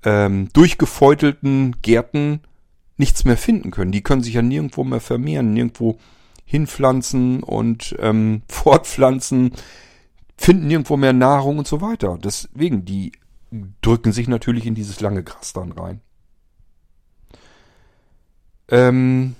ähm, 0.03 0.49
durchgefeutelten 0.53 1.75
Gärten 1.81 2.41
nichts 2.97 3.25
mehr 3.25 3.37
finden 3.37 3.71
können. 3.71 3.91
Die 3.91 4.03
können 4.03 4.23
sich 4.23 4.33
ja 4.33 4.41
nirgendwo 4.41 4.83
mehr 4.83 4.99
vermehren, 4.99 5.53
nirgendwo 5.53 5.97
hinpflanzen 6.45 7.43
und 7.43 7.95
ähm, 7.99 8.41
fortpflanzen, 8.49 9.53
finden 10.37 10.67
nirgendwo 10.67 10.97
mehr 10.97 11.13
Nahrung 11.13 11.57
und 11.57 11.67
so 11.67 11.81
weiter. 11.81 12.17
Deswegen, 12.21 12.85
die 12.85 13.11
drücken 13.81 14.11
sich 14.11 14.27
natürlich 14.27 14.65
in 14.65 14.75
dieses 14.75 14.99
lange 14.99 15.23
Gras 15.23 15.53
dann 15.53 15.71
rein. 15.71 16.01
Ähm, 18.69 19.35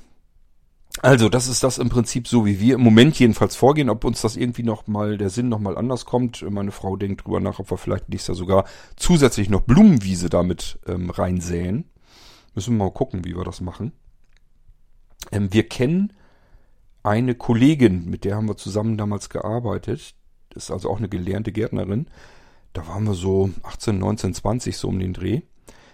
also, 1.01 1.29
das 1.29 1.47
ist 1.47 1.63
das 1.63 1.77
im 1.77 1.89
Prinzip 1.89 2.27
so, 2.27 2.45
wie 2.45 2.59
wir 2.59 2.75
im 2.75 2.81
Moment 2.81 3.17
jedenfalls 3.19 3.55
vorgehen. 3.55 3.89
Ob 3.89 4.03
uns 4.03 4.21
das 4.21 4.35
irgendwie 4.35 4.63
noch 4.63 4.87
mal, 4.87 5.17
der 5.17 5.29
Sinn 5.29 5.47
noch 5.49 5.59
mal 5.59 5.77
anders 5.77 6.05
kommt. 6.05 6.41
Meine 6.49 6.71
Frau 6.71 6.97
denkt 6.97 7.25
drüber 7.25 7.39
nach, 7.39 7.59
ob 7.59 7.71
wir 7.71 7.77
vielleicht 7.77 8.09
nächstes 8.09 8.27
Jahr 8.27 8.35
sogar 8.37 8.65
zusätzlich 8.97 9.49
noch 9.49 9.61
Blumenwiese 9.61 10.29
damit 10.29 10.79
ähm, 10.87 11.09
reinsäen. 11.09 11.85
Müssen 12.53 12.77
wir 12.77 12.85
mal 12.85 12.91
gucken, 12.91 13.23
wie 13.23 13.35
wir 13.35 13.43
das 13.43 13.61
machen. 13.61 13.93
Ähm, 15.31 15.53
wir 15.53 15.67
kennen 15.67 16.13
eine 17.03 17.35
Kollegin, 17.35 18.09
mit 18.09 18.25
der 18.25 18.35
haben 18.35 18.49
wir 18.49 18.57
zusammen 18.57 18.97
damals 18.97 19.29
gearbeitet. 19.29 20.15
Das 20.49 20.65
ist 20.65 20.71
also 20.71 20.89
auch 20.89 20.97
eine 20.97 21.09
gelernte 21.09 21.51
Gärtnerin. 21.51 22.07
Da 22.73 22.87
waren 22.87 23.05
wir 23.05 23.13
so 23.13 23.51
18, 23.63 23.97
19, 23.97 24.33
20 24.33 24.77
so 24.77 24.89
um 24.89 24.99
den 24.99 25.13
Dreh. 25.13 25.41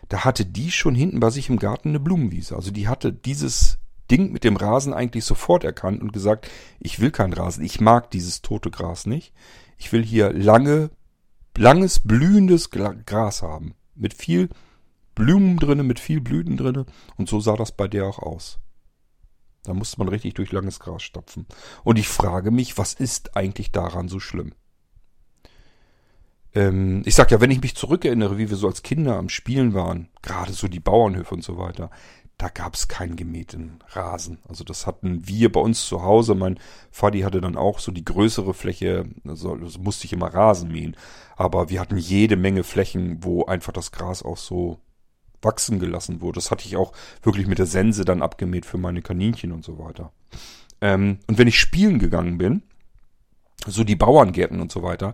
Da 0.10 0.24
hatte 0.24 0.46
die 0.46 0.72
schon 0.72 0.96
hinten 0.96 1.20
bei 1.20 1.30
sich 1.30 1.50
im 1.50 1.60
Garten 1.60 1.90
eine 1.90 2.00
Blumenwiese. 2.00 2.56
Also 2.56 2.72
die 2.72 2.88
hatte 2.88 3.14
dieses 3.14 3.80
Ding 4.12 4.32
mit 4.32 4.44
dem 4.44 4.56
Rasen 4.56 4.94
eigentlich 4.94 5.26
sofort 5.26 5.64
erkannt 5.64 6.02
und 6.02 6.14
gesagt, 6.14 6.50
ich 6.80 7.00
will 7.00 7.12
kein 7.12 7.34
Rasen, 7.34 7.64
ich 7.64 7.82
mag 7.82 8.12
dieses 8.12 8.42
tote 8.42 8.72
Gras 8.72 9.06
nicht. 9.06 9.34
Ich 9.78 9.92
will 9.92 10.04
hier 10.04 10.32
lange, 10.32 10.90
langes, 11.58 12.00
blühendes 12.00 12.70
Gras 12.70 13.42
haben. 13.42 13.76
Mit 13.96 14.14
viel 14.14 14.50
Blumen 15.16 15.58
drinne, 15.58 15.84
mit 15.84 16.00
viel 16.00 16.22
Blüten 16.22 16.58
drinne. 16.58 16.86
Und 17.18 17.30
so 17.30 17.40
sah 17.40 17.56
das 17.56 17.72
bei 17.72 17.88
der 17.88 18.06
auch 18.06 18.20
aus. 18.20 18.60
Da 19.64 19.74
musste 19.74 20.00
man 20.00 20.10
richtig 20.10 20.36
durch 20.36 20.52
langes 20.52 20.80
Gras 20.80 21.02
stapfen. 21.02 21.48
Und 21.84 21.98
ich 21.98 22.08
frage 22.08 22.52
mich, 22.52 22.78
was 22.78 22.94
ist 22.94 23.36
eigentlich 23.36 23.72
daran 23.72 24.08
so 24.08 24.20
schlimm? 24.20 24.54
Ähm, 26.54 27.02
ich 27.06 27.16
sag 27.16 27.32
ja, 27.32 27.42
wenn 27.42 27.52
ich 27.52 27.62
mich 27.62 27.76
zurückerinnere, 27.76 28.38
wie 28.38 28.50
wir 28.50 28.58
so 28.58 28.68
als 28.68 28.84
Kinder 28.84 29.18
am 29.18 29.30
Spielen 29.30 29.74
waren, 29.74 30.10
gerade 30.22 30.54
so 30.54 30.68
die 30.68 30.80
Bauernhöfe 30.80 31.34
und 31.34 31.44
so 31.44 31.58
weiter, 31.58 31.90
da 32.38 32.50
gab 32.50 32.74
es 32.74 32.88
keinen 32.88 33.16
gemähten 33.16 33.80
Rasen. 33.90 34.40
Also 34.48 34.64
das 34.64 34.86
hatten 34.86 35.28
wir 35.28 35.52
bei 35.52 35.62
uns 35.62 35.86
zu 35.86 36.04
Hause. 36.04 36.36
Mein 36.36 36.60
Vati 36.92 37.22
hatte 37.22 37.40
dann 37.40 37.56
auch 37.56 37.80
so 37.80 37.92
die 37.92 38.04
größere 38.04 38.54
Fläche, 38.54 39.06
also, 39.26 39.56
musste 39.80 40.06
ich 40.06 40.14
immer 40.14 40.34
Rasen 40.34 40.72
mähen. 40.72 40.98
Aber 41.38 41.70
wir 41.70 41.80
hatten 41.80 41.98
jede 41.98 42.36
Menge 42.36 42.64
Flächen, 42.64 43.24
wo 43.24 43.46
einfach 43.46 43.72
das 43.72 43.92
Gras 43.92 44.24
auch 44.24 44.38
so 44.38 44.80
wachsen 45.42 45.80
gelassen 45.80 46.22
wurde. 46.22 46.36
Das 46.38 46.52
hatte 46.52 46.66
ich 46.66 46.76
auch 46.76 46.92
wirklich 47.22 47.48
mit 47.48 47.60
der 47.60 47.68
Sense 47.68 48.04
dann 48.04 48.22
abgemäht 48.22 48.66
für 48.66 48.78
meine 48.78 49.02
Kaninchen 49.02 49.52
und 49.52 49.64
so 49.64 49.80
weiter. 49.80 50.12
Ähm, 50.82 51.20
und 51.28 51.38
wenn 51.38 51.48
ich 51.48 51.60
spielen 51.60 52.00
gegangen 52.00 52.38
bin, 52.38 52.64
so 53.66 53.84
die 53.84 53.96
Bauerngärten 53.96 54.60
und 54.60 54.72
so 54.72 54.84
weiter, 54.84 55.14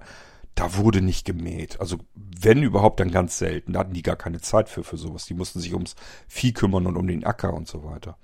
da 0.55 0.75
wurde 0.75 1.01
nicht 1.01 1.25
gemäht. 1.25 1.79
Also 1.79 1.97
wenn 2.15 2.63
überhaupt, 2.63 2.99
dann 2.99 3.11
ganz 3.11 3.37
selten. 3.37 3.73
Da 3.73 3.79
hatten 3.79 3.93
die 3.93 4.01
gar 4.01 4.15
keine 4.15 4.41
Zeit 4.41 4.69
für, 4.69 4.83
für 4.83 4.97
sowas. 4.97 5.25
Die 5.25 5.33
mussten 5.33 5.59
sich 5.59 5.73
ums 5.73 5.95
Vieh 6.27 6.53
kümmern 6.53 6.87
und 6.87 6.97
um 6.97 7.07
den 7.07 7.23
Acker 7.23 7.53
und 7.53 7.67
so 7.67 7.83
weiter. 7.83 8.17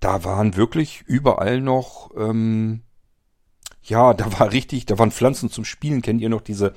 Da 0.00 0.24
waren 0.24 0.56
wirklich 0.56 1.02
überall 1.06 1.60
noch, 1.60 2.10
ähm, 2.16 2.82
ja, 3.82 4.14
da 4.14 4.38
war 4.38 4.52
richtig, 4.52 4.86
da 4.86 4.98
waren 4.98 5.10
Pflanzen 5.10 5.50
zum 5.50 5.64
Spielen. 5.64 6.02
Kennt 6.02 6.20
ihr 6.20 6.28
noch 6.28 6.42
diese, 6.42 6.74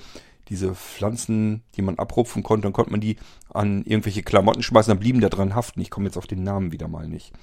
diese 0.49 0.73
Pflanzen, 0.73 1.63
die 1.75 1.83
man 1.83 1.99
abrupfen 1.99 2.41
konnte? 2.41 2.63
Dann 2.63 2.73
konnte 2.73 2.91
man 2.91 3.01
die 3.01 3.17
an 3.53 3.83
irgendwelche 3.83 4.23
Klamotten 4.23 4.63
schmeißen, 4.63 4.91
dann 4.91 4.99
blieben 4.99 5.21
da 5.21 5.29
dran 5.29 5.53
haften. 5.53 5.81
Ich 5.81 5.91
komme 5.91 6.07
jetzt 6.07 6.17
auf 6.17 6.27
den 6.27 6.43
Namen 6.43 6.71
wieder 6.71 6.87
mal 6.87 7.07
nicht. 7.07 7.33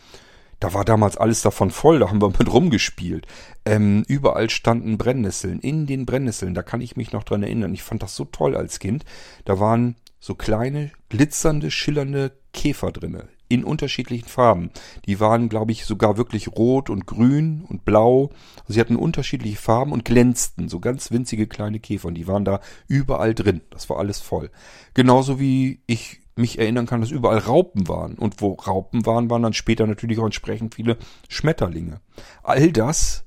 Da 0.60 0.74
war 0.74 0.84
damals 0.84 1.16
alles 1.16 1.42
davon 1.42 1.70
voll, 1.70 2.00
da 2.00 2.08
haben 2.08 2.20
wir 2.20 2.32
mit 2.36 2.52
rumgespielt. 2.52 3.26
Ähm, 3.64 4.04
überall 4.08 4.50
standen 4.50 4.98
Brennnesseln, 4.98 5.60
in 5.60 5.86
den 5.86 6.04
Brennnesseln, 6.04 6.54
da 6.54 6.62
kann 6.62 6.80
ich 6.80 6.96
mich 6.96 7.12
noch 7.12 7.22
dran 7.22 7.42
erinnern. 7.44 7.74
Ich 7.74 7.82
fand 7.82 8.02
das 8.02 8.16
so 8.16 8.24
toll 8.24 8.56
als 8.56 8.78
Kind. 8.80 9.04
Da 9.44 9.60
waren 9.60 9.94
so 10.18 10.34
kleine, 10.34 10.90
glitzernde, 11.10 11.70
schillernde 11.70 12.32
Käfer 12.52 12.90
drinne. 12.92 13.28
in 13.50 13.64
unterschiedlichen 13.64 14.28
Farben. 14.28 14.70
Die 15.06 15.20
waren, 15.20 15.48
glaube 15.48 15.72
ich, 15.72 15.86
sogar 15.86 16.18
wirklich 16.18 16.48
rot 16.48 16.90
und 16.90 17.06
grün 17.06 17.64
und 17.66 17.84
blau. 17.84 18.30
Sie 18.66 18.78
hatten 18.78 18.96
unterschiedliche 18.96 19.56
Farben 19.56 19.92
und 19.92 20.04
glänzten, 20.04 20.68
so 20.68 20.80
ganz 20.80 21.10
winzige 21.10 21.46
kleine 21.46 21.80
Käfer. 21.80 22.08
Und 22.08 22.14
die 22.14 22.26
waren 22.26 22.44
da 22.44 22.60
überall 22.88 23.34
drin. 23.34 23.62
Das 23.70 23.88
war 23.88 23.98
alles 23.98 24.20
voll. 24.20 24.50
Genauso 24.92 25.40
wie 25.40 25.80
ich 25.86 26.20
mich 26.38 26.58
erinnern 26.58 26.86
kann, 26.86 27.00
dass 27.00 27.10
überall 27.10 27.38
Raupen 27.38 27.88
waren. 27.88 28.14
Und 28.14 28.40
wo 28.40 28.54
Raupen 28.54 29.04
waren, 29.06 29.30
waren 29.30 29.42
dann 29.42 29.52
später 29.52 29.86
natürlich 29.86 30.18
auch 30.18 30.24
entsprechend 30.24 30.74
viele 30.74 30.96
Schmetterlinge. 31.28 32.00
All 32.42 32.72
das 32.72 33.24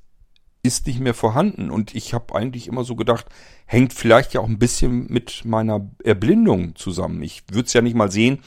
ist 0.62 0.86
nicht 0.86 1.00
mehr 1.00 1.14
vorhanden. 1.14 1.70
Und 1.70 1.94
ich 1.94 2.14
habe 2.14 2.34
eigentlich 2.34 2.68
immer 2.68 2.84
so 2.84 2.96
gedacht, 2.96 3.26
hängt 3.66 3.92
vielleicht 3.92 4.34
ja 4.34 4.40
auch 4.40 4.48
ein 4.48 4.58
bisschen 4.58 5.06
mit 5.08 5.44
meiner 5.44 5.90
Erblindung 6.04 6.76
zusammen. 6.76 7.22
Ich 7.22 7.44
würde 7.50 7.66
es 7.66 7.72
ja 7.72 7.80
nicht 7.80 7.96
mal 7.96 8.10
sehen, 8.10 8.40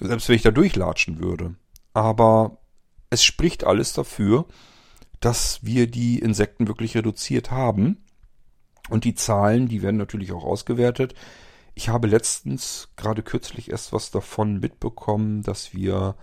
selbst 0.00 0.28
wenn 0.28 0.36
ich 0.36 0.42
da 0.42 0.50
durchlatschen 0.50 1.20
würde. 1.20 1.54
Aber 1.94 2.58
es 3.10 3.22
spricht 3.22 3.64
alles 3.64 3.92
dafür, 3.92 4.46
dass 5.20 5.60
wir 5.62 5.86
die 5.86 6.18
Insekten 6.18 6.66
wirklich 6.66 6.96
reduziert 6.96 7.50
haben. 7.50 8.04
Und 8.88 9.04
die 9.04 9.14
Zahlen, 9.14 9.68
die 9.68 9.82
werden 9.82 9.96
natürlich 9.96 10.32
auch 10.32 10.44
ausgewertet. 10.44 11.14
Ich 11.74 11.88
habe 11.88 12.06
letztens, 12.06 12.88
gerade 12.96 13.22
kürzlich 13.22 13.70
erst 13.70 13.92
was 13.92 14.10
davon 14.10 14.60
mitbekommen, 14.60 15.42
dass 15.42 15.72
wir 15.72 16.16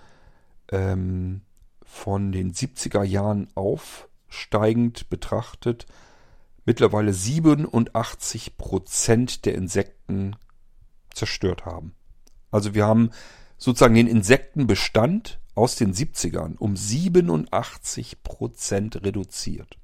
ähm, 0.72 1.42
von 1.84 2.32
den 2.32 2.54
70er 2.54 3.04
Jahren 3.04 3.48
aufsteigend 3.56 5.10
betrachtet 5.10 5.88
mittlerweile 6.66 7.14
87 7.14 8.58
Prozent 8.58 9.46
der 9.46 9.56
Insekten 9.56 10.36
zerstört 11.12 11.66
haben. 11.66 11.96
Also 12.52 12.76
wir 12.76 12.86
haben 12.86 13.10
sozusagen 13.58 13.96
den 13.96 14.06
Insektenbestand 14.06 15.40
aus 15.56 15.76
den 15.76 15.96
70ern 15.96 16.58
um 16.58 16.76
87 16.76 18.22
Prozent 18.22 19.04
reduziert. 19.04 19.80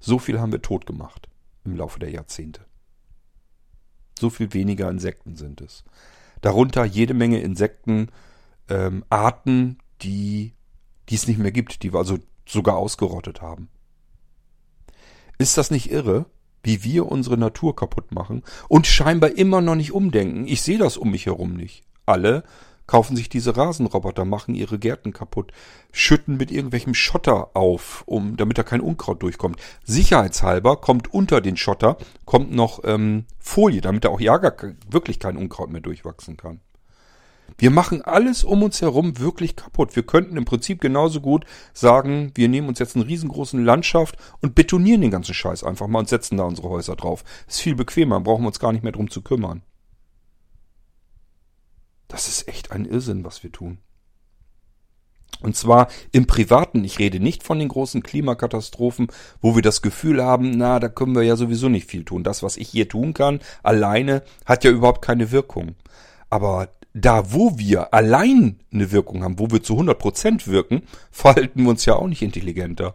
So 0.00 0.18
viel 0.18 0.40
haben 0.40 0.50
wir 0.50 0.60
tot 0.60 0.86
gemacht 0.86 1.28
im 1.64 1.76
Laufe 1.76 2.00
der 2.00 2.10
Jahrzehnte. 2.10 2.66
So 4.18 4.30
viel 4.30 4.52
weniger 4.52 4.90
Insekten 4.90 5.36
sind 5.36 5.60
es. 5.60 5.84
Darunter 6.40 6.84
jede 6.84 7.14
Menge 7.14 7.40
Insektenarten, 7.40 8.12
ähm, 8.70 9.76
die, 10.02 10.52
die 11.08 11.14
es 11.14 11.26
nicht 11.26 11.38
mehr 11.38 11.52
gibt, 11.52 11.82
die 11.82 11.92
wir 11.92 11.98
also 11.98 12.18
sogar 12.46 12.76
ausgerottet 12.76 13.40
haben. 13.40 13.68
Ist 15.38 15.58
das 15.58 15.70
nicht 15.70 15.90
irre, 15.90 16.26
wie 16.62 16.84
wir 16.84 17.10
unsere 17.10 17.36
Natur 17.36 17.74
kaputt 17.74 18.12
machen 18.12 18.42
und 18.68 18.86
scheinbar 18.86 19.30
immer 19.32 19.60
noch 19.60 19.74
nicht 19.74 19.92
umdenken? 19.92 20.46
Ich 20.46 20.62
sehe 20.62 20.78
das 20.78 20.96
um 20.96 21.10
mich 21.10 21.26
herum 21.26 21.54
nicht. 21.54 21.84
Alle 22.06 22.44
kaufen 22.86 23.16
sich 23.16 23.28
diese 23.28 23.56
Rasenroboter, 23.56 24.24
machen 24.24 24.54
ihre 24.54 24.78
Gärten 24.78 25.12
kaputt, 25.12 25.52
schütten 25.92 26.36
mit 26.36 26.50
irgendwelchem 26.50 26.94
Schotter 26.94 27.50
auf, 27.54 28.02
um, 28.06 28.36
damit 28.36 28.58
da 28.58 28.62
kein 28.62 28.80
Unkraut 28.80 29.22
durchkommt. 29.22 29.60
Sicherheitshalber 29.84 30.76
kommt 30.76 31.12
unter 31.12 31.40
den 31.40 31.56
Schotter, 31.56 31.96
kommt 32.24 32.52
noch 32.52 32.80
ähm, 32.84 33.24
Folie, 33.38 33.80
damit 33.80 34.04
da 34.04 34.10
auch 34.10 34.20
ja 34.20 34.36
gar, 34.38 34.54
wirklich 34.90 35.18
kein 35.18 35.36
Unkraut 35.36 35.70
mehr 35.70 35.80
durchwachsen 35.80 36.36
kann. 36.36 36.60
Wir 37.58 37.70
machen 37.70 38.02
alles 38.02 38.42
um 38.42 38.62
uns 38.62 38.80
herum 38.82 39.18
wirklich 39.18 39.54
kaputt. 39.54 39.94
Wir 39.94 40.02
könnten 40.02 40.36
im 40.36 40.44
Prinzip 40.44 40.80
genauso 40.80 41.20
gut 41.20 41.44
sagen, 41.72 42.32
wir 42.34 42.48
nehmen 42.48 42.68
uns 42.68 42.78
jetzt 42.78 42.96
einen 42.96 43.04
riesengroßen 43.04 43.64
Landschaft 43.64 44.16
und 44.40 44.54
betonieren 44.54 45.02
den 45.02 45.10
ganzen 45.10 45.34
Scheiß 45.34 45.62
einfach 45.62 45.86
mal 45.86 46.00
und 46.00 46.08
setzen 46.08 46.38
da 46.38 46.44
unsere 46.44 46.68
Häuser 46.68 46.96
drauf. 46.96 47.22
Ist 47.46 47.60
viel 47.60 47.76
bequemer, 47.76 48.20
brauchen 48.20 48.42
wir 48.42 48.48
uns 48.48 48.58
gar 48.58 48.72
nicht 48.72 48.82
mehr 48.82 48.92
drum 48.92 49.10
zu 49.10 49.22
kümmern. 49.22 49.62
Das 52.08 52.28
ist 52.28 52.48
echt 52.48 52.72
ein 52.72 52.84
Irrsinn, 52.84 53.24
was 53.24 53.42
wir 53.42 53.52
tun. 53.52 53.78
Und 55.40 55.56
zwar 55.56 55.88
im 56.12 56.26
Privaten. 56.26 56.84
Ich 56.84 56.98
rede 56.98 57.20
nicht 57.20 57.42
von 57.42 57.58
den 57.58 57.68
großen 57.68 58.02
Klimakatastrophen, 58.02 59.08
wo 59.40 59.54
wir 59.54 59.62
das 59.62 59.82
Gefühl 59.82 60.22
haben, 60.22 60.52
na, 60.52 60.80
da 60.80 60.88
können 60.88 61.14
wir 61.14 61.22
ja 61.22 61.36
sowieso 61.36 61.68
nicht 61.68 61.90
viel 61.90 62.04
tun. 62.04 62.24
Das, 62.24 62.42
was 62.42 62.56
ich 62.56 62.68
hier 62.68 62.88
tun 62.88 63.14
kann, 63.14 63.40
alleine, 63.62 64.22
hat 64.46 64.64
ja 64.64 64.70
überhaupt 64.70 65.02
keine 65.02 65.32
Wirkung. 65.32 65.74
Aber 66.30 66.68
da, 66.94 67.32
wo 67.32 67.58
wir 67.58 67.92
allein 67.92 68.60
eine 68.72 68.92
Wirkung 68.92 69.24
haben, 69.24 69.38
wo 69.38 69.50
wir 69.50 69.62
zu 69.62 69.78
100% 69.78 70.46
wirken, 70.46 70.82
verhalten 71.10 71.64
wir 71.64 71.70
uns 71.70 71.84
ja 71.84 71.96
auch 71.96 72.06
nicht 72.06 72.22
intelligenter. 72.22 72.94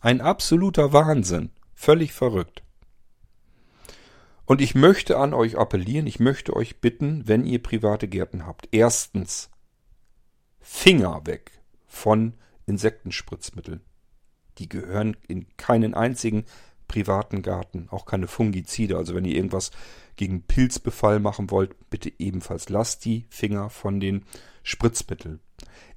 Ein 0.00 0.20
absoluter 0.20 0.92
Wahnsinn. 0.92 1.50
Völlig 1.74 2.12
verrückt. 2.12 2.62
Und 4.50 4.60
ich 4.60 4.74
möchte 4.74 5.16
an 5.16 5.32
euch 5.32 5.56
appellieren, 5.56 6.08
ich 6.08 6.18
möchte 6.18 6.56
euch 6.56 6.80
bitten, 6.80 7.28
wenn 7.28 7.46
ihr 7.46 7.62
private 7.62 8.08
Gärten 8.08 8.46
habt, 8.46 8.66
erstens 8.72 9.48
Finger 10.58 11.24
weg 11.24 11.52
von 11.86 12.34
Insektenspritzmitteln. 12.66 13.80
Die 14.58 14.68
gehören 14.68 15.16
in 15.28 15.46
keinen 15.56 15.94
einzigen 15.94 16.46
privaten 16.88 17.42
Garten, 17.42 17.86
auch 17.90 18.06
keine 18.06 18.26
Fungizide. 18.26 18.96
Also 18.96 19.14
wenn 19.14 19.24
ihr 19.24 19.36
irgendwas 19.36 19.70
gegen 20.16 20.42
Pilzbefall 20.42 21.20
machen 21.20 21.52
wollt, 21.52 21.88
bitte 21.88 22.12
ebenfalls 22.18 22.68
lasst 22.70 23.04
die 23.04 23.26
Finger 23.30 23.70
von 23.70 24.00
den 24.00 24.24
Spritzmitteln. 24.64 25.38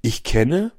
Ich 0.04 0.24
kenne 0.24 0.74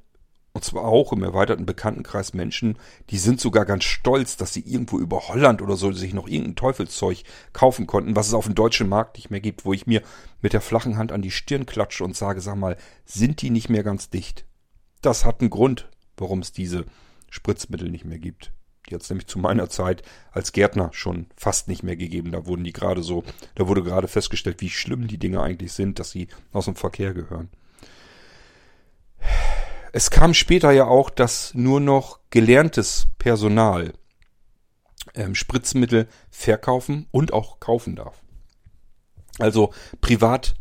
und 0.55 0.63
zwar 0.63 0.85
auch 0.85 1.11
im 1.11 1.21
erweiterten 1.21 1.65
Bekanntenkreis 1.65 2.33
Menschen, 2.33 2.77
die 3.09 3.17
sind 3.17 3.41
sogar 3.41 3.65
ganz 3.65 3.83
stolz, 3.83 4.37
dass 4.37 4.53
sie 4.53 4.61
irgendwo 4.61 4.97
über 4.99 5.27
Holland 5.27 5.61
oder 5.61 5.75
so 5.75 5.91
sich 5.91 6.13
noch 6.13 6.29
irgendein 6.29 6.55
Teufelszeug 6.55 7.23
kaufen 7.51 7.87
konnten, 7.87 8.15
was 8.15 8.29
es 8.29 8.33
auf 8.33 8.45
dem 8.45 8.55
deutschen 8.55 8.87
Markt 8.87 9.17
nicht 9.17 9.29
mehr 9.29 9.41
gibt, 9.41 9.65
wo 9.65 9.73
ich 9.73 9.85
mir 9.85 10.01
mit 10.41 10.53
der 10.53 10.61
flachen 10.61 10.95
Hand 10.95 11.11
an 11.11 11.21
die 11.21 11.29
Stirn 11.29 11.65
klatsche 11.65 12.05
und 12.05 12.15
sage, 12.15 12.39
sag 12.39 12.55
mal, 12.55 12.77
sind 13.03 13.41
die 13.41 13.49
nicht 13.49 13.67
mehr 13.67 13.83
ganz 13.83 14.09
dicht? 14.09 14.45
Das 15.01 15.25
hat 15.25 15.41
einen 15.41 15.49
Grund, 15.49 15.89
warum 16.15 16.39
es 16.39 16.53
diese 16.53 16.85
Spritzmittel 17.29 17.89
nicht 17.89 18.05
mehr 18.05 18.19
gibt. 18.19 18.53
Die 18.89 18.95
hat 18.95 19.01
es 19.01 19.09
nämlich 19.09 19.27
zu 19.27 19.39
meiner 19.39 19.69
Zeit 19.69 20.03
als 20.31 20.53
Gärtner 20.53 20.89
schon 20.93 21.25
fast 21.35 21.67
nicht 21.67 21.83
mehr 21.83 21.97
gegeben. 21.97 22.31
Da 22.31 22.45
wurden 22.45 22.63
die 22.63 22.71
gerade 22.71 23.03
so, 23.03 23.25
da 23.55 23.67
wurde 23.67 23.83
gerade 23.83 24.07
festgestellt, 24.07 24.61
wie 24.61 24.69
schlimm 24.69 25.07
die 25.07 25.17
Dinge 25.17 25.41
eigentlich 25.41 25.73
sind, 25.73 25.99
dass 25.99 26.11
sie 26.11 26.29
aus 26.53 26.63
dem 26.63 26.75
Verkehr 26.75 27.13
gehören. 27.13 27.49
Es 29.95 30.09
kam 30.09 30.33
später 30.33 30.71
ja 30.71 30.87
auch, 30.87 31.09
dass 31.09 31.53
nur 31.53 31.79
noch 31.79 32.19
gelerntes 32.29 33.07
Personal 33.17 33.93
ähm, 35.13 35.35
Spritzmittel 35.35 36.09
verkaufen 36.29 37.07
und 37.11 37.31
auch 37.31 37.61
kaufen 37.61 37.95
darf. 37.95 38.21
Also 39.39 39.73
privat 40.01 40.55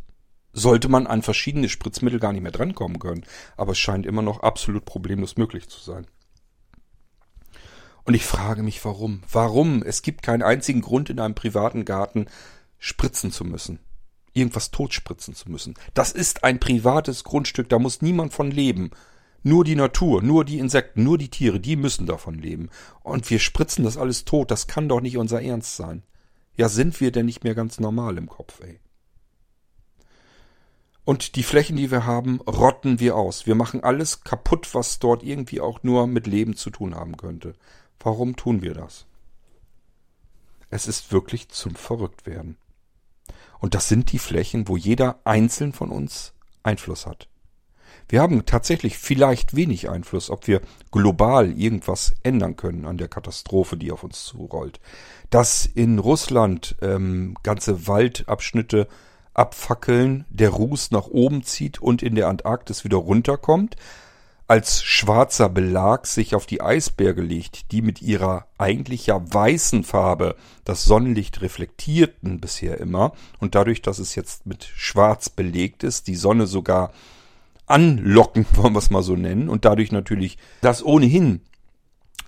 sollte 0.53 0.89
man 0.89 1.09
an 1.09 1.23
verschiedene 1.23 1.69
Spritzmittel 1.69 2.21
gar 2.21 2.33
nicht 2.33 2.45
mehr 2.45 2.53
drankommen 2.53 3.01
können, 3.01 3.27
aber 3.57 3.73
es 3.73 3.79
scheint 3.79 4.07
immer 4.07 4.23
noch 4.23 4.39
absolut 4.45 4.85
problemlos 4.85 5.37
möglich 5.37 5.69
zu 5.69 5.81
sein. 5.81 6.07
Und 8.05 8.15
ich 8.15 8.25
frage 8.25 8.63
mich, 8.63 8.85
warum? 8.85 9.25
Warum? 9.33 9.83
Es 9.83 10.03
gibt 10.03 10.23
keinen 10.23 10.45
einzigen 10.45 10.81
Grund 10.81 11.11
in 11.11 11.19
einem 11.19 11.35
privaten 11.35 11.85
Garten 11.85 12.27
spritzen 12.79 13.33
zu 13.33 13.45
müssen. 13.45 13.81
Irgendwas 14.33 14.71
totspritzen 14.71 15.35
zu 15.35 15.51
müssen. 15.51 15.75
Das 15.93 16.13
ist 16.13 16.45
ein 16.45 16.61
privates 16.61 17.25
Grundstück, 17.25 17.69
da 17.69 17.81
muss 17.81 18.01
niemand 18.01 18.33
von 18.33 18.53
leben. 18.53 18.93
Nur 19.47 19.63
die 19.63 19.77
Natur, 19.77 20.23
nur 20.23 20.47
die 20.47 20.59
Insekten, 20.59 21.05
nur 21.05 21.19
die 21.19 21.29
Tiere, 21.29 21.61
die 21.61 21.77
müssen 21.77 22.07
davon 22.07 22.39
leben. 22.39 22.71
Und 23.03 23.29
wir 23.29 23.39
spritzen 23.39 23.85
das 23.85 23.99
alles 23.99 24.25
tot, 24.25 24.51
das 24.51 24.67
kann 24.67 24.89
doch 24.89 25.03
nicht 25.03 25.19
unser 25.19 25.43
Ernst 25.43 25.77
sein. 25.77 26.03
Ja, 26.57 26.71
sind 26.71 26.99
wir 27.01 27.13
denn 27.13 27.27
nicht 27.27 27.45
mehr 27.45 27.55
ganz 27.55 27.79
normal 27.79 28.17
im 28.17 28.27
Kopf, 28.29 28.61
ey? 28.63 28.81
Und 31.05 31.37
die 31.37 31.43
Flächen, 31.43 31.77
die 31.77 31.91
wir 31.91 32.07
haben, 32.07 32.41
rotten 32.41 32.99
wir 32.99 33.17
aus. 33.17 33.45
Wir 33.45 33.55
machen 33.55 33.85
alles 33.85 34.25
kaputt, 34.25 34.75
was 34.75 34.99
dort 34.99 35.23
irgendwie 35.23 35.61
auch 35.61 35.83
nur 35.83 36.07
mit 36.07 36.27
Leben 36.27 36.57
zu 36.57 36.71
tun 36.71 36.95
haben 36.95 37.19
könnte. 37.19 37.55
Warum 38.01 38.37
tun 38.37 38.63
wir 38.63 38.73
das? 38.73 39.05
Es 40.71 40.89
ist 40.89 41.13
wirklich 41.13 41.51
zum 41.51 41.75
Verrücktwerden. 41.75 42.57
Und 43.59 43.75
das 43.75 43.89
sind 43.89 44.13
die 44.13 44.19
Flächen, 44.19 44.67
wo 44.69 44.79
jeder 44.79 45.21
einzeln 45.25 45.75
von 45.75 45.91
uns 45.91 46.33
Einfluss 46.63 47.05
hat. 47.05 47.29
Wir 48.09 48.21
haben 48.21 48.45
tatsächlich 48.47 48.99
vielleicht 48.99 49.57
wenig 49.57 49.89
Einfluss, 49.89 50.31
ob 50.31 50.47
wir 50.47 50.61
global 50.91 51.53
irgendwas 51.53 52.15
ändern 52.23 52.57
können 52.57 52.85
an 52.85 52.99
der 52.99 53.09
Katastrophe, 53.09 53.77
die 53.77 53.93
auf 53.93 54.05
uns 54.05 54.25
zurollt. 54.25 54.81
Dass 55.31 55.67
in 55.67 55.99
Russland 55.99 56.77
ähm, 56.83 57.37
ganze 57.43 57.87
Waldabschnitte 57.87 58.89
abfackeln, 59.33 60.25
der 60.31 60.51
Ruß 60.51 60.91
nach 60.93 61.07
oben 61.07 61.43
zieht 61.43 61.81
und 61.81 62.03
in 62.03 62.15
der 62.15 62.29
Antarktis 62.29 62.85
wieder 62.85 62.99
runterkommt, 62.99 63.77
als 64.47 64.83
schwarzer 64.83 65.49
Belag 65.49 66.07
sich 66.07 66.35
auf 66.35 66.45
die 66.45 66.61
Eisberge 66.61 67.23
legt, 67.23 67.73
die 67.73 67.81
mit 67.81 68.03
ihrer 68.03 68.47
eigentlich 68.59 69.07
ja 69.07 69.21
weißen 69.33 69.85
Farbe 69.85 70.37
das 70.65 70.85
Sonnenlicht 70.85 71.41
reflektierten 71.41 72.41
bisher 72.41 72.79
immer 72.79 73.13
und 73.41 73.55
dadurch, 73.55 73.81
dass 73.81 73.99
es 73.99 74.15
jetzt 74.15 74.45
mit 74.47 74.65
schwarz 74.65 75.31
belegt 75.31 75.83
ist, 75.83 76.09
die 76.09 76.17
Sonne 76.17 76.47
sogar 76.47 76.93
anlocken, 77.67 78.47
wollen 78.55 78.75
wir 78.75 78.79
es 78.79 78.91
mal 78.91 79.03
so 79.03 79.17
nennen, 79.17 79.49
und 79.49 79.65
dadurch 79.65 79.93
natürlich 79.93 80.39
das 80.61 80.85
ohnehin 80.85 81.43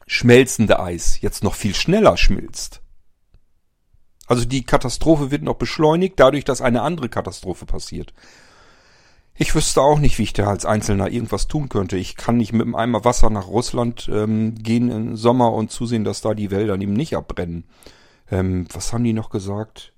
schmelzende 0.07 0.81
Eis 0.81 1.21
jetzt 1.21 1.43
noch 1.43 1.55
viel 1.55 1.75
schneller 1.75 2.17
schmilzt. 2.17 2.81
Also 4.27 4.45
die 4.45 4.65
Katastrophe 4.65 5.31
wird 5.31 5.43
noch 5.43 5.57
beschleunigt 5.57 6.19
dadurch, 6.19 6.45
dass 6.45 6.61
eine 6.61 6.83
andere 6.83 7.09
Katastrophe 7.09 7.67
passiert. 7.67 8.13
Ich 9.39 9.55
wüsste 9.55 9.83
auch 9.83 9.99
nicht, 9.99 10.19
wie 10.19 10.23
ich 10.23 10.33
da 10.33 10.49
als 10.49 10.65
Einzelner 10.65 11.11
irgendwas 11.11 11.47
tun 11.47 11.69
könnte. 11.69 11.99
Ich 11.99 12.17
kann 12.17 12.39
nicht 12.39 12.53
mit 12.53 12.63
einem 12.63 12.75
Eimer 12.75 13.05
Wasser 13.05 13.29
nach 13.29 13.49
Russland 13.49 14.09
ähm, 14.11 14.55
gehen 14.55 14.91
im 14.91 15.17
Sommer 15.17 15.53
und 15.53 15.71
zusehen, 15.71 16.05
dass 16.05 16.23
da 16.23 16.33
die 16.33 16.51
Wälder 16.51 16.75
eben 16.75 16.95
nicht 16.95 17.17
abbrennen. 17.17 17.65
Ähm, 18.31 18.67
was 18.73 18.93
haben 18.93 19.05
die 19.05 19.13
noch 19.13 19.29
gesagt? 19.29 19.93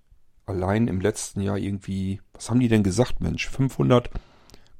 Allein 0.45 0.89
im 0.89 1.01
letzten 1.01 1.41
Jahr 1.41 1.57
irgendwie, 1.57 2.21
was 2.33 2.51
haben 2.51 2.59
die 2.59 2.69
denn 2.69 2.83
gesagt, 2.83 3.21
Mensch? 3.21 3.49
500 3.49 4.11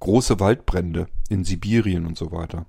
große 0.01 0.41
Waldbrände 0.41 1.09
in 1.29 1.45
Sibirien 1.45 2.07
und 2.07 2.17
so 2.17 2.33
weiter. 2.33 2.67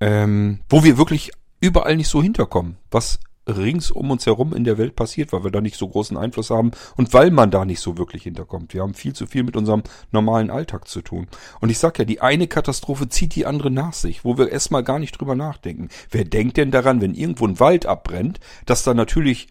Ähm, 0.00 0.60
wo 0.68 0.82
wir 0.82 0.96
wirklich 0.96 1.32
überall 1.60 1.96
nicht 1.96 2.08
so 2.08 2.22
hinterkommen, 2.22 2.76
was 2.90 3.20
rings 3.46 3.90
um 3.90 4.10
uns 4.10 4.26
herum 4.26 4.54
in 4.54 4.64
der 4.64 4.78
Welt 4.78 4.96
passiert, 4.96 5.32
weil 5.32 5.44
wir 5.44 5.50
da 5.50 5.60
nicht 5.60 5.76
so 5.76 5.88
großen 5.88 6.16
Einfluss 6.16 6.50
haben 6.50 6.70
und 6.96 7.12
weil 7.12 7.30
man 7.30 7.50
da 7.50 7.64
nicht 7.64 7.80
so 7.80 7.98
wirklich 7.98 8.22
hinterkommt. 8.22 8.74
Wir 8.74 8.82
haben 8.82 8.94
viel 8.94 9.12
zu 9.12 9.26
viel 9.26 9.42
mit 9.42 9.56
unserem 9.56 9.82
normalen 10.10 10.50
Alltag 10.50 10.88
zu 10.88 11.02
tun. 11.02 11.26
Und 11.60 11.70
ich 11.70 11.78
sag 11.78 11.98
ja, 11.98 12.04
die 12.04 12.20
eine 12.20 12.46
Katastrophe 12.46 13.08
zieht 13.08 13.34
die 13.34 13.46
andere 13.46 13.70
nach 13.70 13.92
sich, 13.92 14.24
wo 14.24 14.38
wir 14.38 14.50
erstmal 14.50 14.84
gar 14.84 14.98
nicht 14.98 15.18
drüber 15.18 15.34
nachdenken. 15.34 15.88
Wer 16.10 16.24
denkt 16.24 16.56
denn 16.56 16.70
daran, 16.70 17.00
wenn 17.00 17.14
irgendwo 17.14 17.46
ein 17.46 17.60
Wald 17.60 17.86
abbrennt, 17.86 18.40
dass 18.66 18.82
da 18.82 18.94
natürlich 18.94 19.48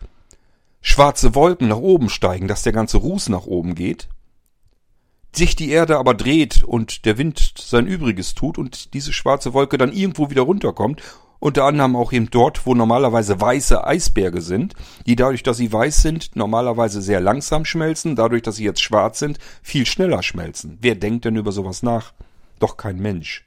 schwarze 0.82 1.36
Wolken 1.36 1.67
nach 1.67 1.77
oben 1.77 2.10
steigen, 2.10 2.47
dass 2.47 2.63
der 2.63 2.73
ganze 2.73 2.97
Ruß 2.97 3.29
nach 3.29 3.45
oben 3.45 3.75
geht? 3.75 4.08
Sich 5.32 5.56
die 5.56 5.70
Erde 5.70 5.98
aber 5.98 6.13
dreht 6.13 6.63
und 6.63 7.06
der 7.06 7.18
Wind 7.18 7.54
sein 7.58 7.88
Übriges 7.88 8.34
tut 8.34 8.58
und 8.58 8.94
diese 8.94 9.13
schwarze 9.13 9.54
Wolke 9.54 9.78
dann 9.78 9.94
irgendwo 9.94 10.30
wieder 10.30 10.42
runterkommt 10.42 11.02
unter 11.39 11.63
anderem 11.63 11.96
auch 11.96 12.12
eben 12.12 12.30
dort, 12.30 12.65
wo 12.65 12.76
normalerweise 12.76 13.39
weiße 13.39 13.86
Eisberge 13.86 14.42
sind, 14.42 14.74
die 15.06 15.15
dadurch, 15.15 15.42
dass 15.42 15.58
sie 15.58 15.72
weiß 15.72 16.02
sind, 16.02 16.36
normalerweise 16.36 17.02
sehr 17.02 17.22
langsam 17.22 17.65
schmelzen, 17.65 18.15
dadurch, 18.15 18.44
dass 18.44 18.58
sie 18.58 18.65
jetzt 18.65 18.82
schwarz 18.82 19.20
sind, 19.20 19.39
viel 19.63 19.86
schneller 19.86 20.22
schmelzen. 20.22 20.78
Wer 20.82 20.96
denkt 20.96 21.26
denn 21.26 21.38
über 21.38 21.52
sowas 21.52 21.82
nach? 21.82 22.13
Doch 22.60 22.78
kein 22.78 23.00
Mensch. 23.00 23.46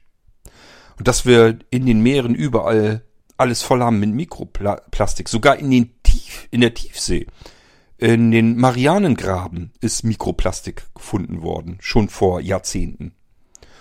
Und 0.97 1.07
dass 1.07 1.25
wir 1.25 1.59
in 1.69 1.85
den 1.85 2.01
Meeren 2.01 2.35
überall 2.35 3.03
alles 3.37 3.61
voll 3.61 3.81
haben 3.81 3.99
mit 3.99 4.09
Mikroplastik, 4.09 5.29
sogar 5.29 5.57
in 5.57 5.69
den 5.69 5.91
Tief, 6.03 6.47
in 6.51 6.61
der 6.61 6.73
Tiefsee. 6.73 7.27
In 8.03 8.31
den 8.31 8.57
Marianengraben 8.57 9.71
ist 9.79 10.03
Mikroplastik 10.03 10.93
gefunden 10.93 11.41
worden, 11.41 11.77
schon 11.79 12.09
vor 12.09 12.41
Jahrzehnten. 12.41 13.13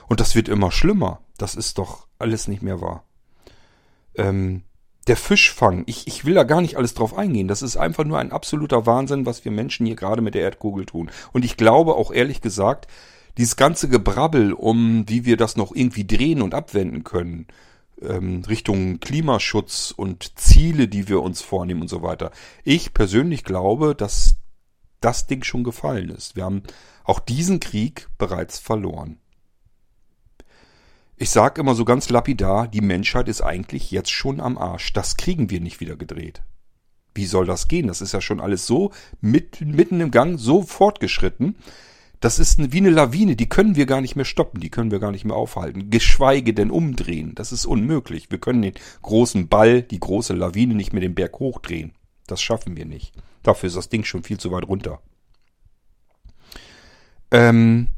Und 0.07 0.21
das 0.21 0.37
wird 0.37 0.49
immer 0.49 0.71
schlimmer. 0.71 1.23
Das 1.39 1.57
ist 1.57 1.79
doch 1.79 2.07
alles 2.21 2.47
nicht 2.47 2.63
mehr 2.63 2.81
wahr. 2.81 3.03
Ähm, 4.15 4.63
der 5.09 5.17
Fischfang, 5.17 5.83
ich, 5.87 6.07
ich 6.07 6.25
will 6.25 6.35
da 6.35 6.45
gar 6.45 6.61
nicht 6.61 6.77
alles 6.77 6.95
drauf 6.95 7.19
eingehen. 7.19 7.49
Das 7.49 7.63
ist 7.63 7.77
einfach 7.77 8.05
nur 8.05 8.21
ein 8.21 8.31
absoluter 8.31 8.87
Wahnsinn, 8.87 9.27
was 9.27 9.45
wir 9.45 9.51
Menschen 9.51 9.87
hier 9.87 9.97
gerade 9.97 10.23
mit 10.23 10.37
der 10.37 10.43
Erdkugel 10.43 10.87
tun. 10.87 11.11
Und 11.33 11.45
ich 11.45 11.57
glaube 11.57 11.97
auch 11.97 12.13
ehrlich 12.13 12.41
gesagt, 12.41 12.87
dieses 13.39 13.57
ganze 13.57 13.89
Gebrabbel 13.89 14.53
um, 14.53 15.03
wie 15.09 15.25
wir 15.25 15.37
das 15.37 15.57
noch 15.57 15.75
irgendwie 15.75 16.07
drehen 16.07 16.43
und 16.43 16.55
abwenden 16.55 17.03
können, 17.03 17.49
ähm, 18.01 18.43
Richtung 18.49 19.01
Klimaschutz 19.01 19.93
und 19.97 20.39
Ziele, 20.39 20.89
die 20.89 21.09
wir 21.09 21.23
uns 21.23 21.43
vornehmen 21.43 21.83
und 21.83 21.89
so 21.89 22.03
weiter. 22.03 22.31
Ich 22.65 22.95
persönlich 22.95 23.45
glaube, 23.45 23.95
dass 23.95 24.37
das 25.01 25.27
Ding 25.27 25.45
schon 25.45 25.65
gefallen 25.65 26.11
ist. 26.11 26.37
Wir 26.37 26.45
haben 26.45 26.63
auch 27.05 27.19
diesen 27.19 27.61
Krieg 27.61 28.09
bereits 28.19 28.59
verloren. 28.59 29.19
Ich 31.17 31.31
sag 31.31 31.59
immer 31.59 31.75
so 31.75 31.85
ganz 31.85 32.09
lapidar, 32.09 32.67
die 32.67 32.81
Menschheit 32.81 33.29
ist 33.29 33.43
eigentlich 33.43 33.91
jetzt 33.91 34.11
schon 34.11 34.41
am 34.41 34.59
Arsch. 34.59 34.93
Das 34.93 35.17
kriegen 35.17 35.51
wir 35.51 35.61
nicht 35.61 35.81
wieder 35.81 35.97
gedreht. 35.97 36.43
Wie 37.15 37.27
soll 37.27 37.47
das 37.47 37.69
gehen? 37.69 37.89
Das 37.89 38.01
ist 38.01 38.13
ja 38.13 38.21
schon 38.21 38.41
alles 38.41 38.67
so 38.67 38.93
mit, 39.21 39.61
mitten 39.61 40.01
im 40.01 40.11
Gang, 40.11 40.39
so 40.39 40.63
fortgeschritten. 40.63 41.57
Das 42.23 42.39
ist 42.39 42.73
wie 42.73 42.79
eine 42.79 42.91
Lawine, 42.91 43.35
die 43.35 43.49
können 43.49 43.75
wir 43.75 43.85
gar 43.85 44.01
nicht 44.01 44.15
mehr 44.15 44.25
stoppen, 44.25 44.61
die 44.61 44.71
können 44.71 44.93
wir 44.93 45.01
gar 45.01 45.11
nicht 45.11 45.25
mehr 45.25 45.35
aufhalten, 45.35 45.91
geschweige 45.91 46.55
denn 46.55 46.71
umdrehen. 46.71 47.35
Das 47.35 47.51
ist 47.51 47.67
unmöglich. 47.67 48.31
Wir 48.31 48.39
können 48.39 48.63
den 48.63 48.75
großen 49.03 49.49
Ball, 49.49 49.83
die 49.83 49.99
große 49.99 50.33
Lawine 50.33 50.75
nicht 50.75 50.93
mehr 50.93 51.01
den 51.01 51.17
Berg 51.17 51.41
hochdrehen. 51.41 51.97
Das 52.29 52.41
schaffen 52.41 52.77
wir 52.77 52.85
nicht. 52.85 53.13
Dafür 53.43 53.67
ist 53.67 53.77
das 53.77 53.89
Ding 53.89 54.05
schon 54.05 54.23
viel 54.23 54.39
zu 54.39 54.53
weit 54.53 54.69
runter. 54.69 55.03
Ähm, 57.33 57.89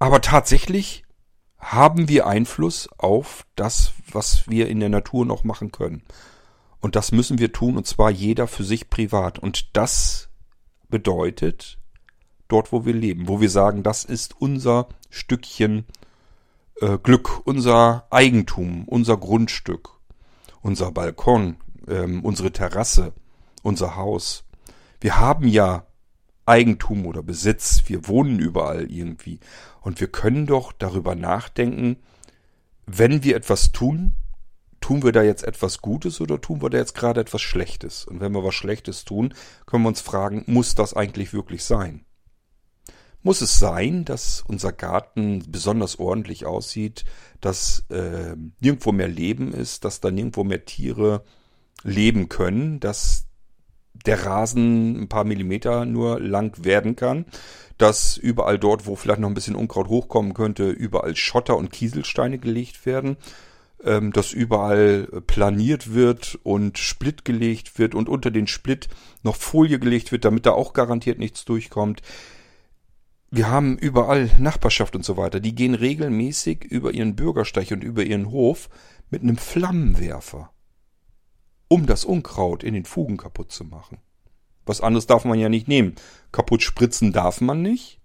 aber 0.00 0.20
tatsächlich 0.20 1.04
haben 1.58 2.08
wir 2.08 2.26
Einfluss 2.26 2.88
auf 2.98 3.46
das, 3.54 3.92
was 4.10 4.50
wir 4.50 4.68
in 4.68 4.80
der 4.80 4.88
Natur 4.88 5.24
noch 5.24 5.44
machen 5.44 5.70
können. 5.70 6.02
Und 6.80 6.96
das 6.96 7.12
müssen 7.12 7.38
wir 7.38 7.52
tun, 7.52 7.76
und 7.76 7.86
zwar 7.86 8.10
jeder 8.10 8.48
für 8.48 8.64
sich 8.64 8.90
privat. 8.90 9.38
Und 9.38 9.76
das 9.76 10.30
bedeutet 10.88 11.78
dort, 12.48 12.72
wo 12.72 12.84
wir 12.84 12.94
leben, 12.94 13.28
wo 13.28 13.40
wir 13.40 13.50
sagen, 13.50 13.82
das 13.82 14.04
ist 14.04 14.40
unser 14.40 14.88
Stückchen 15.10 15.84
äh, 16.80 16.98
Glück, 16.98 17.42
unser 17.44 18.06
Eigentum, 18.10 18.84
unser 18.86 19.16
Grundstück, 19.16 19.90
unser 20.60 20.90
Balkon, 20.92 21.56
ähm, 21.88 22.24
unsere 22.24 22.52
Terrasse, 22.52 23.12
unser 23.62 23.96
Haus. 23.96 24.44
Wir 25.00 25.18
haben 25.18 25.46
ja 25.46 25.86
Eigentum 26.46 27.06
oder 27.06 27.22
Besitz, 27.22 27.84
wir 27.86 28.06
wohnen 28.08 28.38
überall 28.38 28.90
irgendwie. 28.90 29.40
Und 29.80 30.00
wir 30.00 30.08
können 30.08 30.46
doch 30.46 30.72
darüber 30.72 31.14
nachdenken, 31.14 31.96
wenn 32.86 33.24
wir 33.24 33.36
etwas 33.36 33.72
tun, 33.72 34.14
tun 34.80 35.02
wir 35.02 35.12
da 35.12 35.22
jetzt 35.22 35.44
etwas 35.44 35.80
Gutes 35.80 36.20
oder 36.20 36.40
tun 36.40 36.60
wir 36.60 36.68
da 36.68 36.76
jetzt 36.76 36.94
gerade 36.94 37.20
etwas 37.20 37.40
Schlechtes? 37.40 38.04
Und 38.04 38.20
wenn 38.20 38.32
wir 38.32 38.44
was 38.44 38.54
Schlechtes 38.54 39.04
tun, 39.04 39.32
können 39.64 39.84
wir 39.84 39.88
uns 39.88 40.02
fragen, 40.02 40.44
muss 40.46 40.74
das 40.74 40.92
eigentlich 40.92 41.32
wirklich 41.32 41.64
sein? 41.64 42.04
Muss 43.24 43.40
es 43.40 43.58
sein, 43.58 44.04
dass 44.04 44.44
unser 44.46 44.70
Garten 44.70 45.42
besonders 45.48 45.98
ordentlich 45.98 46.44
aussieht, 46.44 47.06
dass 47.40 47.86
äh, 47.88 48.36
nirgendwo 48.60 48.92
mehr 48.92 49.08
Leben 49.08 49.54
ist, 49.54 49.86
dass 49.86 50.00
da 50.00 50.10
nirgendwo 50.10 50.44
mehr 50.44 50.66
Tiere 50.66 51.24
leben 51.82 52.28
können, 52.28 52.80
dass 52.80 53.24
der 54.04 54.26
Rasen 54.26 55.00
ein 55.00 55.08
paar 55.08 55.24
Millimeter 55.24 55.86
nur 55.86 56.20
lang 56.20 56.66
werden 56.66 56.96
kann, 56.96 57.24
dass 57.78 58.18
überall 58.18 58.58
dort, 58.58 58.86
wo 58.86 58.94
vielleicht 58.94 59.20
noch 59.20 59.28
ein 59.30 59.34
bisschen 59.34 59.56
Unkraut 59.56 59.88
hochkommen 59.88 60.34
könnte, 60.34 60.68
überall 60.68 61.16
Schotter 61.16 61.56
und 61.56 61.72
Kieselsteine 61.72 62.38
gelegt 62.38 62.84
werden, 62.84 63.16
ähm, 63.82 64.12
dass 64.12 64.32
überall 64.32 65.08
planiert 65.26 65.94
wird 65.94 66.38
und 66.42 66.76
Split 66.76 67.24
gelegt 67.24 67.78
wird 67.78 67.94
und 67.94 68.10
unter 68.10 68.30
den 68.30 68.48
Split 68.48 68.88
noch 69.22 69.36
Folie 69.36 69.78
gelegt 69.78 70.12
wird, 70.12 70.26
damit 70.26 70.44
da 70.44 70.52
auch 70.52 70.74
garantiert 70.74 71.18
nichts 71.18 71.46
durchkommt. 71.46 72.02
Wir 73.34 73.48
haben 73.48 73.76
überall 73.78 74.30
Nachbarschaft 74.38 74.94
und 74.94 75.04
so 75.04 75.16
weiter. 75.16 75.40
Die 75.40 75.56
gehen 75.56 75.74
regelmäßig 75.74 76.62
über 76.66 76.94
ihren 76.94 77.16
Bürgersteig 77.16 77.72
und 77.72 77.82
über 77.82 78.04
ihren 78.04 78.30
Hof 78.30 78.68
mit 79.10 79.22
einem 79.22 79.36
Flammenwerfer, 79.36 80.52
um 81.66 81.86
das 81.86 82.04
Unkraut 82.04 82.62
in 82.62 82.74
den 82.74 82.84
Fugen 82.84 83.16
kaputt 83.16 83.50
zu 83.50 83.64
machen. 83.64 83.98
Was 84.66 84.80
anderes 84.80 85.08
darf 85.08 85.24
man 85.24 85.36
ja 85.36 85.48
nicht 85.48 85.66
nehmen. 85.66 85.96
Kaputt 86.30 86.62
spritzen 86.62 87.12
darf 87.12 87.40
man 87.40 87.60
nicht. 87.60 87.98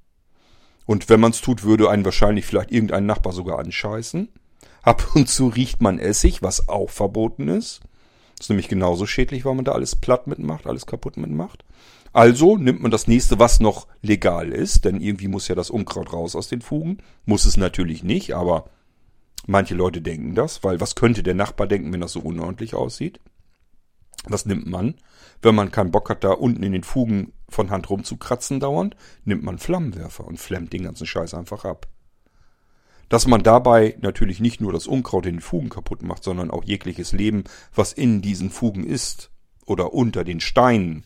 Und 0.88 1.10
wenn 1.10 1.20
man 1.20 1.30
es 1.30 1.42
tut, 1.42 1.62
würde 1.64 1.92
einen 1.92 2.06
wahrscheinlich 2.06 2.48
vielleicht 2.48 2.72
irgendein 2.72 3.06
Nachbar 3.06 3.32
sogar 3.32 3.60
anscheißen. 3.60 4.30
Ab 4.82 5.12
und 5.14 5.30
zu 5.30 5.50
riecht 5.50 5.80
man 5.80 6.00
Essig, 6.00 6.42
was 6.42 6.70
auch 6.70 6.90
verboten 6.90 7.50
ist. 7.50 7.82
Das 8.36 8.46
ist 8.46 8.50
nämlich 8.50 8.68
genauso 8.68 9.06
schädlich, 9.06 9.46
weil 9.46 9.54
man 9.54 9.66
da 9.66 9.74
alles 9.74 9.96
platt 9.96 10.26
mitmacht, 10.26 10.66
alles 10.66 10.88
kaputt 10.88 11.18
mitmacht. 11.18 11.66
Also 12.20 12.58
nimmt 12.58 12.82
man 12.82 12.92
das 12.92 13.08
nächste, 13.08 13.40
was 13.40 13.62
noch 13.62 13.88
legal 14.02 14.52
ist, 14.52 14.84
denn 14.84 15.00
irgendwie 15.00 15.30
muss 15.30 15.48
ja 15.48 15.56
das 15.56 15.70
Unkraut 15.70 16.12
raus 16.12 16.36
aus 16.36 16.50
den 16.50 16.60
Fugen. 16.60 16.98
Muss 17.24 17.46
es 17.46 17.56
natürlich 17.56 18.04
nicht, 18.04 18.36
aber 18.36 18.70
manche 19.48 19.74
Leute 19.74 20.02
denken 20.02 20.36
das, 20.36 20.62
weil 20.62 20.82
was 20.82 20.96
könnte 20.96 21.24
der 21.24 21.34
Nachbar 21.34 21.66
denken, 21.66 21.94
wenn 21.94 22.02
das 22.02 22.12
so 22.12 22.20
unordentlich 22.20 22.76
aussieht? 22.76 23.22
Was 24.26 24.46
nimmt 24.46 24.68
man? 24.68 24.96
Wenn 25.42 25.56
man 25.56 25.72
keinen 25.72 25.92
Bock 25.92 26.10
hat, 26.10 26.26
da 26.26 26.32
unten 26.32 26.62
in 26.62 26.74
den 26.74 26.84
Fugen 26.84 27.32
von 27.48 27.70
Hand 27.70 27.90
rumzukratzen 27.90 28.60
dauernd, 28.60 28.98
nimmt 29.24 29.44
man 29.44 29.58
Flammenwerfer 29.58 30.28
und 30.28 30.42
flammt 30.42 30.74
den 30.74 30.84
ganzen 30.84 31.08
Scheiß 31.08 31.34
einfach 31.34 31.64
ab. 31.64 31.88
Dass 33.08 33.28
man 33.28 33.44
dabei 33.44 33.96
natürlich 34.02 34.42
nicht 34.42 34.60
nur 34.60 34.74
das 34.74 34.88
Unkraut 34.88 35.26
in 35.26 35.36
den 35.36 35.42
Fugen 35.42 35.70
kaputt 35.70 36.04
macht, 36.04 36.26
sondern 36.26 36.52
auch 36.52 36.66
jegliches 36.66 37.14
Leben, 37.14 37.46
was 37.74 37.94
in 37.94 38.22
diesen 38.22 38.50
Fugen 38.50 38.84
ist 38.84 39.32
oder 39.66 39.94
unter 39.94 40.26
den 40.26 40.42
Steinen. 40.42 41.06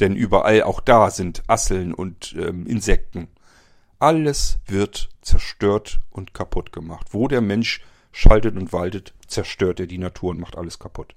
Denn 0.00 0.14
überall 0.14 0.62
auch 0.62 0.80
da 0.80 1.10
sind 1.10 1.42
Asseln 1.46 1.94
und 1.94 2.34
ähm, 2.38 2.66
Insekten. 2.66 3.28
Alles 3.98 4.58
wird 4.66 5.08
zerstört 5.22 6.00
und 6.10 6.34
kaputt 6.34 6.72
gemacht. 6.72 7.08
Wo 7.12 7.28
der 7.28 7.40
Mensch 7.40 7.82
schaltet 8.12 8.56
und 8.56 8.72
waltet, 8.72 9.14
zerstört 9.26 9.80
er 9.80 9.86
die 9.86 9.98
Natur 9.98 10.30
und 10.30 10.40
macht 10.40 10.56
alles 10.56 10.78
kaputt. 10.78 11.14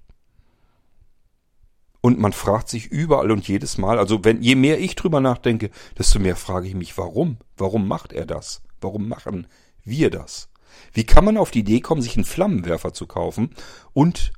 Und 2.02 2.20
man 2.20 2.32
fragt 2.32 2.70
sich 2.70 2.88
überall 2.88 3.32
und 3.32 3.48
jedes 3.48 3.78
Mal, 3.78 4.00
also 4.00 4.24
wenn, 4.24 4.42
je 4.42 4.56
mehr 4.56 4.80
ich 4.80 4.96
drüber 4.96 5.20
nachdenke, 5.20 5.70
desto 5.98 6.20
mehr 6.20 6.38
frage 6.38 6.68
ich 6.68 6.76
mich, 6.76 6.98
warum? 6.98 7.38
Warum 7.58 7.88
macht 7.88 8.14
er 8.14 8.26
das? 8.26 8.62
Warum 8.80 9.10
machen 9.10 9.48
wir 9.84 10.10
das? 10.10 10.50
Wie 10.94 11.04
kann 11.04 11.26
man 11.26 11.38
auf 11.38 11.52
die 11.52 11.60
Idee 11.60 11.82
kommen, 11.82 12.02
sich 12.02 12.16
einen 12.16 12.26
Flammenwerfer 12.26 12.94
zu 12.94 13.06
kaufen 13.06 13.50
und 13.92 14.32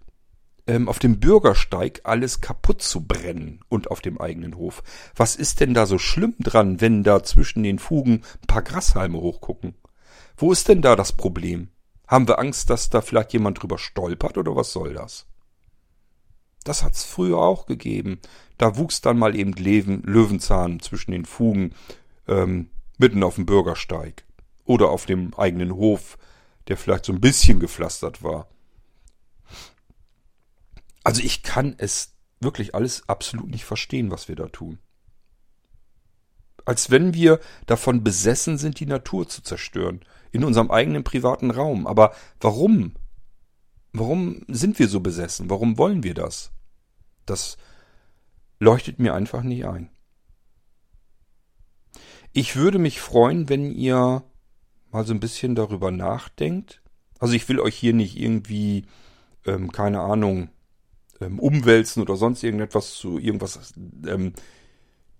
ähm, 0.71 0.87
auf 0.87 0.99
dem 0.99 1.19
Bürgersteig 1.19 1.99
alles 2.05 2.39
kaputt 2.39 2.81
zu 2.81 3.01
brennen 3.01 3.59
und 3.67 3.91
auf 3.91 3.99
dem 3.99 4.21
eigenen 4.21 4.55
Hof. 4.55 4.83
Was 5.17 5.35
ist 5.35 5.59
denn 5.59 5.73
da 5.73 5.85
so 5.85 5.97
schlimm 5.97 6.33
dran, 6.39 6.79
wenn 6.79 7.03
da 7.03 7.23
zwischen 7.23 7.63
den 7.63 7.77
Fugen 7.77 8.21
ein 8.41 8.47
paar 8.47 8.61
Grashalme 8.61 9.19
hochgucken? 9.19 9.75
Wo 10.37 10.49
ist 10.53 10.69
denn 10.69 10.81
da 10.81 10.95
das 10.95 11.11
Problem? 11.11 11.67
Haben 12.07 12.25
wir 12.29 12.39
Angst, 12.39 12.69
dass 12.69 12.89
da 12.89 13.01
vielleicht 13.01 13.33
jemand 13.33 13.61
drüber 13.61 13.77
stolpert 13.77 14.37
oder 14.37 14.55
was 14.55 14.71
soll 14.71 14.93
das? 14.93 15.25
Das 16.63 16.83
hat's 16.83 17.03
früher 17.03 17.39
auch 17.39 17.65
gegeben. 17.65 18.19
Da 18.57 18.77
wuchs 18.77 19.01
dann 19.01 19.19
mal 19.19 19.35
eben 19.35 19.51
Löwen, 19.51 20.03
Löwenzahn 20.03 20.79
zwischen 20.79 21.11
den 21.11 21.25
Fugen 21.25 21.73
ähm, 22.29 22.69
mitten 22.97 23.23
auf 23.23 23.35
dem 23.35 23.45
Bürgersteig 23.45 24.23
oder 24.63 24.89
auf 24.89 25.05
dem 25.05 25.33
eigenen 25.33 25.75
Hof, 25.75 26.17
der 26.69 26.77
vielleicht 26.77 27.03
so 27.03 27.11
ein 27.11 27.19
bisschen 27.19 27.59
gepflastert 27.59 28.23
war. 28.23 28.47
Also 31.03 31.21
ich 31.21 31.43
kann 31.43 31.75
es 31.77 32.15
wirklich 32.39 32.75
alles 32.75 33.07
absolut 33.07 33.49
nicht 33.49 33.65
verstehen, 33.65 34.11
was 34.11 34.27
wir 34.27 34.35
da 34.35 34.47
tun. 34.47 34.79
Als 36.65 36.91
wenn 36.91 37.13
wir 37.13 37.39
davon 37.65 38.03
besessen 38.03 38.57
sind, 38.57 38.79
die 38.79 38.85
Natur 38.85 39.27
zu 39.27 39.41
zerstören, 39.41 40.01
in 40.31 40.43
unserem 40.43 40.71
eigenen 40.71 41.03
privaten 41.03 41.51
Raum. 41.51 41.87
Aber 41.87 42.13
warum? 42.39 42.93
Warum 43.93 44.43
sind 44.47 44.79
wir 44.79 44.87
so 44.87 44.99
besessen? 44.99 45.49
Warum 45.49 45.77
wollen 45.77 46.03
wir 46.03 46.13
das? 46.13 46.51
Das 47.25 47.57
leuchtet 48.59 48.99
mir 48.99 49.13
einfach 49.13 49.43
nicht 49.43 49.65
ein. 49.65 49.89
Ich 52.31 52.55
würde 52.55 52.79
mich 52.79 53.01
freuen, 53.01 53.49
wenn 53.49 53.71
ihr 53.71 54.23
mal 54.91 55.05
so 55.05 55.13
ein 55.13 55.19
bisschen 55.19 55.55
darüber 55.55 55.91
nachdenkt. 55.91 56.81
Also 57.19 57.33
ich 57.33 57.47
will 57.49 57.59
euch 57.59 57.75
hier 57.75 57.93
nicht 57.93 58.17
irgendwie, 58.17 58.85
ähm, 59.45 59.71
keine 59.71 59.99
Ahnung, 59.99 60.49
ähm, 61.21 61.39
umwälzen 61.39 62.01
oder 62.01 62.15
sonst 62.15 62.43
irgendetwas 62.43 62.95
zu 62.95 63.19
irgendwas 63.19 63.73
ähm, 64.07 64.33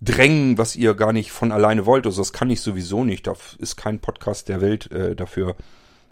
drängen, 0.02 0.58
was 0.58 0.76
ihr 0.76 0.95
gar 0.95 1.14
nicht 1.14 1.32
von 1.32 1.52
alleine 1.52 1.86
wollt. 1.86 2.06
Also 2.06 2.22
das 2.22 2.34
kann 2.34 2.49
ich 2.49 2.62
sowieso 2.62 3.04
nicht. 3.04 3.28
Da 3.28 3.36
ist 3.60 3.76
kein 3.76 3.99
Podcast 3.99 4.49
der 4.49 4.62
Welt 4.62 4.91
äh, 4.91 5.16
dafür 5.16 5.56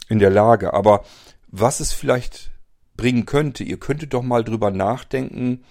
in 0.08 0.18
der 0.18 0.30
Lage. 0.30 0.72
Aber 0.72 1.04
was 1.48 1.80
es 1.80 1.92
vielleicht 1.92 2.52
bringen 2.96 3.26
könnte, 3.26 3.64
ihr 3.64 3.78
könntet 3.78 4.14
doch 4.14 4.22
mal 4.22 4.44
drüber 4.44 4.70
nachdenken, 4.70 5.64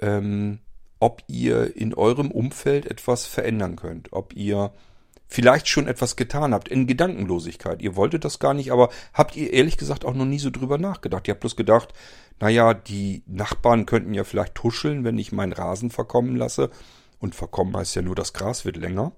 ähm, 0.00 0.60
ob 0.98 1.22
ihr 1.26 1.76
in 1.76 1.94
eurem 1.94 2.30
Umfeld 2.30 2.86
etwas 2.86 3.26
verändern 3.26 3.76
könnt, 3.76 4.12
ob 4.12 4.34
ihr 4.34 4.72
vielleicht 5.32 5.66
schon 5.68 5.88
etwas 5.88 6.16
getan 6.16 6.52
habt 6.52 6.68
in 6.68 6.86
Gedankenlosigkeit. 6.86 7.80
Ihr 7.80 7.96
wolltet 7.96 8.24
das 8.24 8.38
gar 8.38 8.54
nicht, 8.54 8.70
aber 8.70 8.90
habt 9.14 9.34
ihr 9.34 9.52
ehrlich 9.52 9.78
gesagt 9.78 10.04
auch 10.04 10.14
noch 10.14 10.26
nie 10.26 10.38
so 10.38 10.50
drüber 10.50 10.78
nachgedacht. 10.78 11.26
Ihr 11.26 11.32
habt 11.32 11.40
bloß 11.40 11.56
gedacht, 11.56 11.94
naja, 12.38 12.74
die 12.74 13.22
Nachbarn 13.26 13.86
könnten 13.86 14.14
ja 14.14 14.24
vielleicht 14.24 14.54
tuscheln, 14.54 15.04
wenn 15.04 15.18
ich 15.18 15.32
meinen 15.32 15.52
Rasen 15.52 15.90
verkommen 15.90 16.36
lasse. 16.36 16.70
Und 17.18 17.34
verkommen 17.34 17.76
heißt 17.76 17.94
ja 17.94 18.02
nur, 18.02 18.14
das 18.14 18.32
Gras 18.32 18.64
wird 18.64 18.76
länger. 18.76 19.12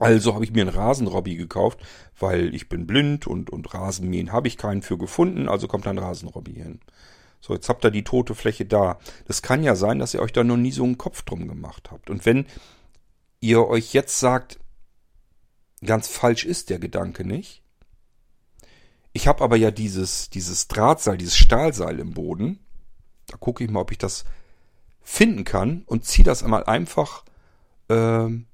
Also 0.00 0.34
habe 0.34 0.44
ich 0.44 0.52
mir 0.52 0.62
einen 0.62 0.74
Rasenrobby 0.74 1.36
gekauft, 1.36 1.78
weil 2.18 2.52
ich 2.54 2.68
bin 2.68 2.86
blind 2.86 3.26
und, 3.28 3.50
und 3.50 3.72
Rasenmähen 3.72 4.32
habe 4.32 4.48
ich 4.48 4.56
keinen 4.58 4.82
für 4.82 4.98
gefunden, 4.98 5.48
also 5.48 5.68
kommt 5.68 5.86
ein 5.86 5.98
Rasenrobby 5.98 6.54
hin. 6.54 6.80
So, 7.40 7.54
jetzt 7.54 7.68
habt 7.68 7.84
ihr 7.84 7.90
die 7.90 8.02
tote 8.02 8.34
Fläche 8.34 8.64
da. 8.64 8.98
Das 9.26 9.42
kann 9.42 9.62
ja 9.62 9.76
sein, 9.76 10.00
dass 10.00 10.14
ihr 10.14 10.22
euch 10.22 10.32
da 10.32 10.42
noch 10.42 10.56
nie 10.56 10.72
so 10.72 10.82
einen 10.82 10.98
Kopf 10.98 11.22
drum 11.22 11.46
gemacht 11.46 11.90
habt. 11.92 12.10
Und 12.10 12.26
wenn 12.26 12.46
ihr 13.40 13.68
euch 13.68 13.92
jetzt 13.92 14.18
sagt, 14.18 14.58
ganz 15.84 16.08
falsch 16.08 16.44
ist 16.44 16.70
der 16.70 16.78
Gedanke 16.78 17.24
nicht. 17.24 17.62
Ich 19.12 19.28
habe 19.28 19.44
aber 19.44 19.56
ja 19.56 19.70
dieses, 19.70 20.28
dieses 20.28 20.68
Drahtseil, 20.68 21.16
dieses 21.16 21.36
Stahlseil 21.36 22.00
im 22.00 22.12
Boden. 22.14 22.58
Da 23.26 23.36
gucke 23.36 23.64
ich 23.64 23.70
mal, 23.70 23.80
ob 23.80 23.92
ich 23.92 23.98
das 23.98 24.24
finden 25.02 25.44
kann 25.44 25.82
und 25.86 26.04
ziehe 26.04 26.24
das 26.24 26.42
einmal 26.42 26.64
einfach 26.64 27.24
äh, 27.88 27.94
einen 27.94 28.46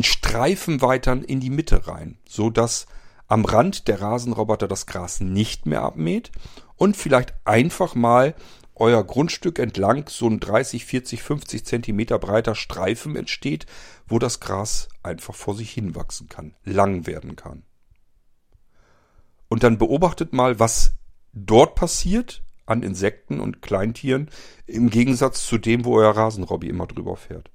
Streifen 0.00 0.80
weiter 0.80 1.12
in 1.12 1.40
die 1.40 1.50
Mitte 1.50 1.86
rein, 1.86 2.18
so 2.28 2.50
dass 2.50 2.86
am 3.26 3.44
Rand 3.44 3.88
der 3.88 4.00
Rasenroboter 4.00 4.68
das 4.68 4.86
Gras 4.86 5.20
nicht 5.20 5.66
mehr 5.66 5.82
abmäht 5.82 6.30
und 6.76 6.96
vielleicht 6.96 7.34
einfach 7.44 7.94
mal 7.94 8.34
euer 8.80 9.04
Grundstück 9.04 9.58
entlang 9.58 10.06
so 10.08 10.28
ein 10.28 10.40
30, 10.40 10.84
40, 10.84 11.22
50 11.22 11.64
Zentimeter 11.64 12.18
breiter 12.18 12.54
Streifen 12.54 13.16
entsteht, 13.16 13.66
wo 14.06 14.18
das 14.18 14.40
Gras 14.40 14.88
einfach 15.02 15.34
vor 15.34 15.54
sich 15.54 15.70
hinwachsen 15.72 16.28
kann, 16.28 16.54
lang 16.64 17.06
werden 17.06 17.36
kann. 17.36 17.62
Und 19.48 19.62
dann 19.62 19.78
beobachtet 19.78 20.32
mal, 20.32 20.58
was 20.58 20.92
dort 21.32 21.74
passiert 21.74 22.42
an 22.66 22.82
Insekten 22.82 23.40
und 23.40 23.62
Kleintieren 23.62 24.30
im 24.66 24.90
Gegensatz 24.90 25.46
zu 25.46 25.58
dem, 25.58 25.84
wo 25.84 25.96
euer 25.96 26.14
Rasenrobby 26.16 26.68
immer 26.68 26.86
drüber 26.86 27.16
fährt. 27.16 27.50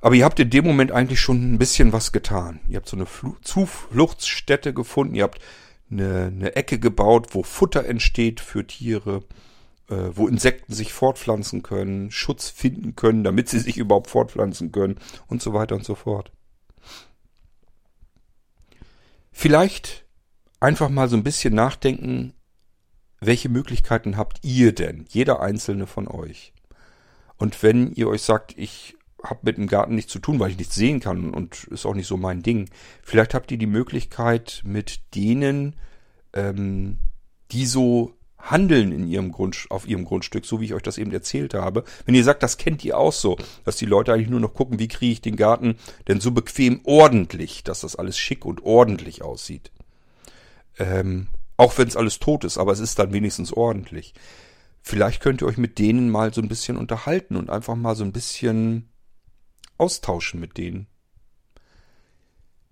Aber 0.00 0.14
ihr 0.16 0.24
habt 0.24 0.38
in 0.38 0.50
dem 0.50 0.66
Moment 0.66 0.92
eigentlich 0.92 1.20
schon 1.20 1.54
ein 1.54 1.58
bisschen 1.58 1.92
was 1.94 2.12
getan. 2.12 2.60
Ihr 2.68 2.76
habt 2.76 2.88
so 2.88 2.96
eine 2.96 3.06
Fl 3.06 3.32
Zufluchtsstätte 3.40 4.74
gefunden, 4.74 5.14
ihr 5.14 5.22
habt 5.22 5.40
eine, 5.90 6.26
eine 6.26 6.56
Ecke 6.56 6.78
gebaut, 6.78 7.28
wo 7.30 7.42
Futter 7.42 7.86
entsteht 7.86 8.40
für 8.40 8.66
Tiere, 8.66 9.22
wo 9.88 10.28
Insekten 10.28 10.72
sich 10.72 10.92
fortpflanzen 10.92 11.62
können, 11.62 12.10
Schutz 12.10 12.48
finden 12.48 12.96
können, 12.96 13.24
damit 13.24 13.48
sie 13.48 13.58
sich 13.58 13.76
überhaupt 13.76 14.10
fortpflanzen 14.10 14.72
können 14.72 14.96
und 15.26 15.42
so 15.42 15.52
weiter 15.52 15.74
und 15.74 15.84
so 15.84 15.94
fort. 15.94 16.32
Vielleicht 19.32 20.06
einfach 20.60 20.88
mal 20.88 21.08
so 21.08 21.16
ein 21.16 21.24
bisschen 21.24 21.54
nachdenken, 21.54 22.32
welche 23.20 23.48
Möglichkeiten 23.48 24.16
habt 24.16 24.38
ihr 24.42 24.74
denn, 24.74 25.06
jeder 25.08 25.40
einzelne 25.40 25.86
von 25.86 26.08
euch? 26.08 26.52
Und 27.36 27.62
wenn 27.62 27.92
ihr 27.92 28.08
euch 28.08 28.22
sagt, 28.22 28.56
ich 28.56 28.96
habe 29.24 29.40
mit 29.42 29.56
dem 29.56 29.66
Garten 29.66 29.94
nichts 29.94 30.12
zu 30.12 30.18
tun, 30.18 30.38
weil 30.38 30.50
ich 30.50 30.58
nichts 30.58 30.74
sehen 30.74 31.00
kann 31.00 31.32
und 31.32 31.64
ist 31.64 31.86
auch 31.86 31.94
nicht 31.94 32.06
so 32.06 32.16
mein 32.16 32.42
Ding. 32.42 32.68
Vielleicht 33.02 33.34
habt 33.34 33.50
ihr 33.50 33.58
die 33.58 33.66
Möglichkeit, 33.66 34.62
mit 34.64 35.00
denen, 35.14 35.76
ähm, 36.32 36.98
die 37.50 37.66
so 37.66 38.14
handeln 38.44 38.92
in 38.92 39.06
ihrem 39.06 39.32
Grund, 39.32 39.66
auf 39.70 39.86
ihrem 39.86 40.04
Grundstück, 40.04 40.44
so 40.44 40.60
wie 40.60 40.66
ich 40.66 40.74
euch 40.74 40.82
das 40.82 40.98
eben 40.98 41.12
erzählt 41.12 41.54
habe. 41.54 41.84
Wenn 42.04 42.14
ihr 42.14 42.24
sagt, 42.24 42.42
das 42.42 42.58
kennt 42.58 42.84
ihr 42.84 42.98
auch 42.98 43.12
so, 43.12 43.36
dass 43.64 43.76
die 43.76 43.86
Leute 43.86 44.12
eigentlich 44.12 44.28
nur 44.28 44.40
noch 44.40 44.54
gucken, 44.54 44.78
wie 44.78 44.88
kriege 44.88 45.12
ich 45.12 45.20
den 45.20 45.36
Garten 45.36 45.76
denn 46.08 46.20
so 46.20 46.30
bequem 46.30 46.80
ordentlich, 46.84 47.64
dass 47.64 47.80
das 47.80 47.96
alles 47.96 48.18
schick 48.18 48.44
und 48.44 48.62
ordentlich 48.62 49.22
aussieht. 49.22 49.72
Ähm, 50.78 51.28
auch 51.56 51.78
wenn 51.78 51.88
es 51.88 51.96
alles 51.96 52.18
tot 52.18 52.44
ist, 52.44 52.58
aber 52.58 52.72
es 52.72 52.80
ist 52.80 52.98
dann 52.98 53.12
wenigstens 53.12 53.52
ordentlich. 53.52 54.14
Vielleicht 54.82 55.22
könnt 55.22 55.40
ihr 55.40 55.46
euch 55.46 55.56
mit 55.56 55.78
denen 55.78 56.10
mal 56.10 56.34
so 56.34 56.42
ein 56.42 56.48
bisschen 56.48 56.76
unterhalten 56.76 57.36
und 57.36 57.48
einfach 57.48 57.76
mal 57.76 57.96
so 57.96 58.04
ein 58.04 58.12
bisschen 58.12 58.90
austauschen 59.78 60.40
mit 60.40 60.58
denen. 60.58 60.86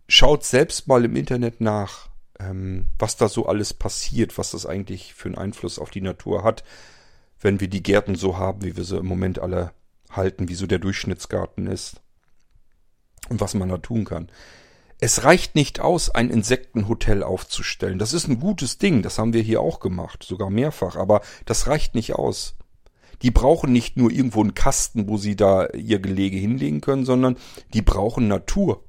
Schaut 0.08 0.44
selbst 0.44 0.88
mal 0.88 1.04
im 1.06 1.16
Internet 1.16 1.62
nach, 1.62 2.10
ähm, 2.48 2.86
was 2.98 3.16
da 3.16 3.28
so 3.28 3.46
alles 3.46 3.74
passiert, 3.74 4.38
was 4.38 4.50
das 4.50 4.66
eigentlich 4.66 5.14
für 5.14 5.28
einen 5.28 5.38
Einfluss 5.38 5.78
auf 5.78 5.90
die 5.90 6.00
Natur 6.00 6.44
hat, 6.44 6.64
wenn 7.40 7.60
wir 7.60 7.68
die 7.68 7.82
Gärten 7.82 8.14
so 8.14 8.38
haben, 8.38 8.62
wie 8.62 8.76
wir 8.76 8.84
sie 8.84 8.98
im 8.98 9.06
Moment 9.06 9.38
alle 9.38 9.72
halten, 10.10 10.48
wie 10.48 10.54
so 10.54 10.66
der 10.66 10.78
Durchschnittsgarten 10.78 11.66
ist 11.66 12.00
und 13.28 13.40
was 13.40 13.54
man 13.54 13.68
da 13.68 13.78
tun 13.78 14.04
kann. 14.04 14.30
Es 14.98 15.24
reicht 15.24 15.56
nicht 15.56 15.80
aus, 15.80 16.10
ein 16.10 16.30
Insektenhotel 16.30 17.24
aufzustellen. 17.24 17.98
Das 17.98 18.12
ist 18.12 18.28
ein 18.28 18.38
gutes 18.38 18.78
Ding, 18.78 19.02
das 19.02 19.18
haben 19.18 19.32
wir 19.32 19.42
hier 19.42 19.60
auch 19.60 19.80
gemacht, 19.80 20.22
sogar 20.22 20.48
mehrfach, 20.48 20.96
aber 20.96 21.22
das 21.44 21.66
reicht 21.66 21.94
nicht 21.94 22.14
aus 22.14 22.54
die 23.22 23.30
brauchen 23.30 23.72
nicht 23.72 23.96
nur 23.96 24.10
irgendwo 24.10 24.40
einen 24.40 24.54
Kasten, 24.54 25.08
wo 25.08 25.16
sie 25.16 25.36
da 25.36 25.68
ihr 25.68 26.00
Gelege 26.00 26.36
hinlegen 26.36 26.80
können, 26.80 27.04
sondern 27.04 27.36
die 27.72 27.82
brauchen 27.82 28.28
Natur. 28.28 28.84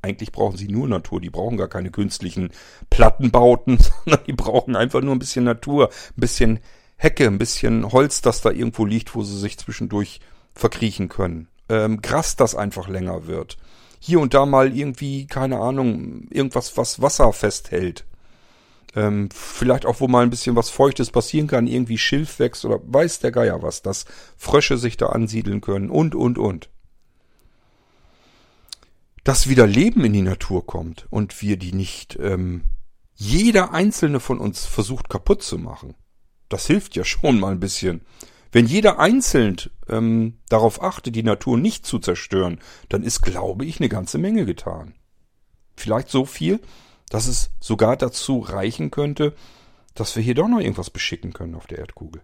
Eigentlich 0.00 0.32
brauchen 0.32 0.56
sie 0.56 0.68
nur 0.68 0.86
Natur, 0.88 1.20
die 1.20 1.30
brauchen 1.30 1.56
gar 1.56 1.68
keine 1.68 1.90
künstlichen 1.90 2.50
Plattenbauten, 2.90 3.78
sondern 4.04 4.24
die 4.26 4.32
brauchen 4.32 4.76
einfach 4.76 5.00
nur 5.00 5.14
ein 5.14 5.18
bisschen 5.18 5.44
Natur, 5.44 5.88
ein 5.88 6.20
bisschen 6.20 6.60
Hecke, 6.96 7.26
ein 7.26 7.38
bisschen 7.38 7.92
Holz, 7.92 8.22
das 8.22 8.40
da 8.40 8.50
irgendwo 8.50 8.84
liegt, 8.84 9.14
wo 9.14 9.22
sie 9.22 9.38
sich 9.38 9.58
zwischendurch 9.58 10.20
verkriechen 10.54 11.08
können. 11.08 11.48
Ähm, 11.68 12.02
Gras, 12.02 12.36
das 12.36 12.54
einfach 12.54 12.88
länger 12.88 13.26
wird. 13.26 13.56
Hier 14.00 14.20
und 14.20 14.34
da 14.34 14.46
mal 14.46 14.76
irgendwie, 14.76 15.26
keine 15.26 15.58
Ahnung, 15.58 16.26
irgendwas, 16.30 16.76
was 16.76 17.02
Wasser 17.02 17.32
festhält. 17.32 18.04
Ähm, 18.94 19.28
vielleicht 19.32 19.86
auch, 19.86 20.00
wo 20.00 20.08
mal 20.08 20.22
ein 20.22 20.30
bisschen 20.30 20.56
was 20.56 20.70
Feuchtes 20.70 21.10
passieren 21.10 21.46
kann, 21.46 21.66
irgendwie 21.66 21.98
Schilf 21.98 22.38
wächst 22.38 22.64
oder 22.64 22.80
weiß 22.84 23.20
der 23.20 23.32
Geier 23.32 23.62
was, 23.62 23.82
dass 23.82 24.06
Frösche 24.36 24.78
sich 24.78 24.96
da 24.96 25.06
ansiedeln 25.06 25.60
können 25.60 25.90
und, 25.90 26.14
und, 26.14 26.38
und. 26.38 26.68
Dass 29.28 29.46
wieder 29.46 29.66
Leben 29.66 30.06
in 30.06 30.14
die 30.14 30.22
Natur 30.22 30.64
kommt 30.64 31.06
und 31.10 31.42
wir 31.42 31.58
die 31.58 31.74
nicht 31.74 32.18
ähm, 32.18 32.64
jeder 33.14 33.74
einzelne 33.74 34.20
von 34.20 34.38
uns 34.38 34.64
versucht 34.64 35.10
kaputt 35.10 35.42
zu 35.42 35.58
machen. 35.58 35.96
Das 36.48 36.66
hilft 36.66 36.96
ja 36.96 37.04
schon 37.04 37.38
mal 37.38 37.52
ein 37.52 37.60
bisschen. 37.60 38.00
Wenn 38.52 38.64
jeder 38.64 38.98
einzeln 38.98 39.58
ähm, 39.86 40.38
darauf 40.48 40.82
achtet, 40.82 41.14
die 41.14 41.22
Natur 41.22 41.58
nicht 41.58 41.84
zu 41.84 41.98
zerstören, 41.98 42.58
dann 42.88 43.02
ist, 43.02 43.20
glaube 43.20 43.66
ich, 43.66 43.80
eine 43.80 43.90
ganze 43.90 44.16
Menge 44.16 44.46
getan. 44.46 44.94
Vielleicht 45.76 46.08
so 46.08 46.24
viel, 46.24 46.58
dass 47.10 47.26
es 47.26 47.50
sogar 47.60 47.98
dazu 47.98 48.38
reichen 48.38 48.90
könnte, 48.90 49.34
dass 49.92 50.16
wir 50.16 50.22
hier 50.22 50.36
doch 50.36 50.48
noch 50.48 50.60
irgendwas 50.60 50.88
beschicken 50.88 51.34
können 51.34 51.54
auf 51.54 51.66
der 51.66 51.80
Erdkugel. 51.80 52.22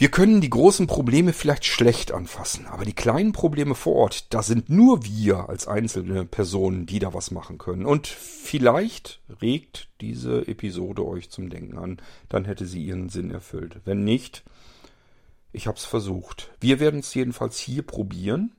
Wir 0.00 0.10
können 0.10 0.40
die 0.40 0.48
großen 0.48 0.86
Probleme 0.86 1.34
vielleicht 1.34 1.66
schlecht 1.66 2.10
anfassen, 2.10 2.66
aber 2.66 2.86
die 2.86 2.94
kleinen 2.94 3.32
Probleme 3.32 3.74
vor 3.74 3.96
Ort, 3.96 4.32
da 4.32 4.42
sind 4.42 4.70
nur 4.70 5.04
wir 5.04 5.50
als 5.50 5.68
einzelne 5.68 6.24
Personen, 6.24 6.86
die 6.86 7.00
da 7.00 7.12
was 7.12 7.30
machen 7.30 7.58
können. 7.58 7.84
Und 7.84 8.06
vielleicht 8.06 9.20
regt 9.42 9.90
diese 10.00 10.48
Episode 10.48 11.06
euch 11.06 11.28
zum 11.28 11.50
Denken 11.50 11.76
an, 11.76 11.98
dann 12.30 12.46
hätte 12.46 12.64
sie 12.64 12.82
ihren 12.82 13.10
Sinn 13.10 13.30
erfüllt. 13.30 13.82
Wenn 13.84 14.02
nicht, 14.02 14.42
ich 15.52 15.66
habe 15.66 15.76
es 15.76 15.84
versucht. 15.84 16.50
Wir 16.60 16.80
werden 16.80 17.00
es 17.00 17.12
jedenfalls 17.12 17.58
hier 17.58 17.82
probieren. 17.82 18.52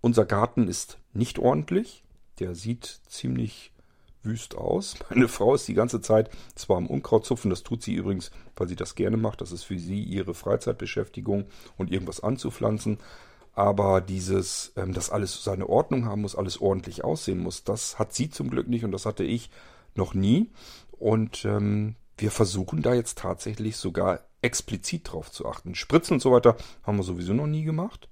Unser 0.00 0.24
Garten 0.24 0.66
ist 0.66 0.96
nicht 1.12 1.38
ordentlich. 1.38 2.04
Der 2.38 2.54
sieht 2.54 3.02
ziemlich 3.06 3.70
wüst 4.26 4.56
aus. 4.56 4.96
Meine 5.10 5.28
Frau 5.28 5.54
ist 5.54 5.66
die 5.68 5.74
ganze 5.74 6.00
Zeit 6.00 6.30
zwar 6.54 6.76
am 6.76 6.86
Unkraut 6.86 7.24
zupfen, 7.24 7.50
das 7.50 7.62
tut 7.62 7.82
sie 7.82 7.94
übrigens, 7.94 8.30
weil 8.56 8.68
sie 8.68 8.76
das 8.76 8.94
gerne 8.94 9.16
macht. 9.16 9.40
Das 9.40 9.52
ist 9.52 9.64
für 9.64 9.78
sie 9.78 10.02
ihre 10.02 10.34
Freizeitbeschäftigung 10.34 11.46
und 11.78 11.90
irgendwas 11.90 12.20
anzupflanzen. 12.20 12.98
Aber 13.54 14.02
dieses, 14.02 14.72
ähm, 14.76 14.92
dass 14.92 15.08
alles 15.08 15.42
seine 15.42 15.68
Ordnung 15.68 16.04
haben 16.04 16.20
muss, 16.20 16.36
alles 16.36 16.60
ordentlich 16.60 17.04
aussehen 17.04 17.38
muss, 17.38 17.64
das 17.64 17.98
hat 17.98 18.12
sie 18.12 18.28
zum 18.28 18.50
Glück 18.50 18.68
nicht 18.68 18.84
und 18.84 18.92
das 18.92 19.06
hatte 19.06 19.24
ich 19.24 19.50
noch 19.94 20.12
nie. 20.12 20.50
Und 20.92 21.46
ähm, 21.46 21.96
wir 22.18 22.30
versuchen 22.30 22.82
da 22.82 22.92
jetzt 22.92 23.18
tatsächlich 23.18 23.78
sogar 23.78 24.20
explizit 24.42 25.10
drauf 25.10 25.30
zu 25.30 25.46
achten. 25.46 25.74
Spritzen 25.74 26.14
und 26.14 26.20
so 26.20 26.32
weiter 26.32 26.56
haben 26.82 26.98
wir 26.98 27.02
sowieso 27.02 27.32
noch 27.32 27.46
nie 27.46 27.64
gemacht. 27.64 28.08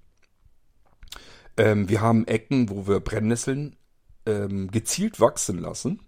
Ähm, 1.57 1.89
wir 1.89 2.01
haben 2.01 2.27
Ecken, 2.27 2.69
wo 2.69 2.87
wir 2.87 3.01
Brennnesseln 3.01 3.77
ähm, 4.27 4.71
gezielt 4.71 5.21
wachsen 5.21 5.59
lassen. 5.59 6.01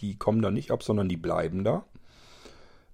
Die 0.00 0.16
kommen 0.16 0.42
da 0.42 0.50
nicht 0.50 0.70
ab, 0.70 0.82
sondern 0.82 1.08
die 1.08 1.16
bleiben 1.16 1.64
da. 1.64 1.84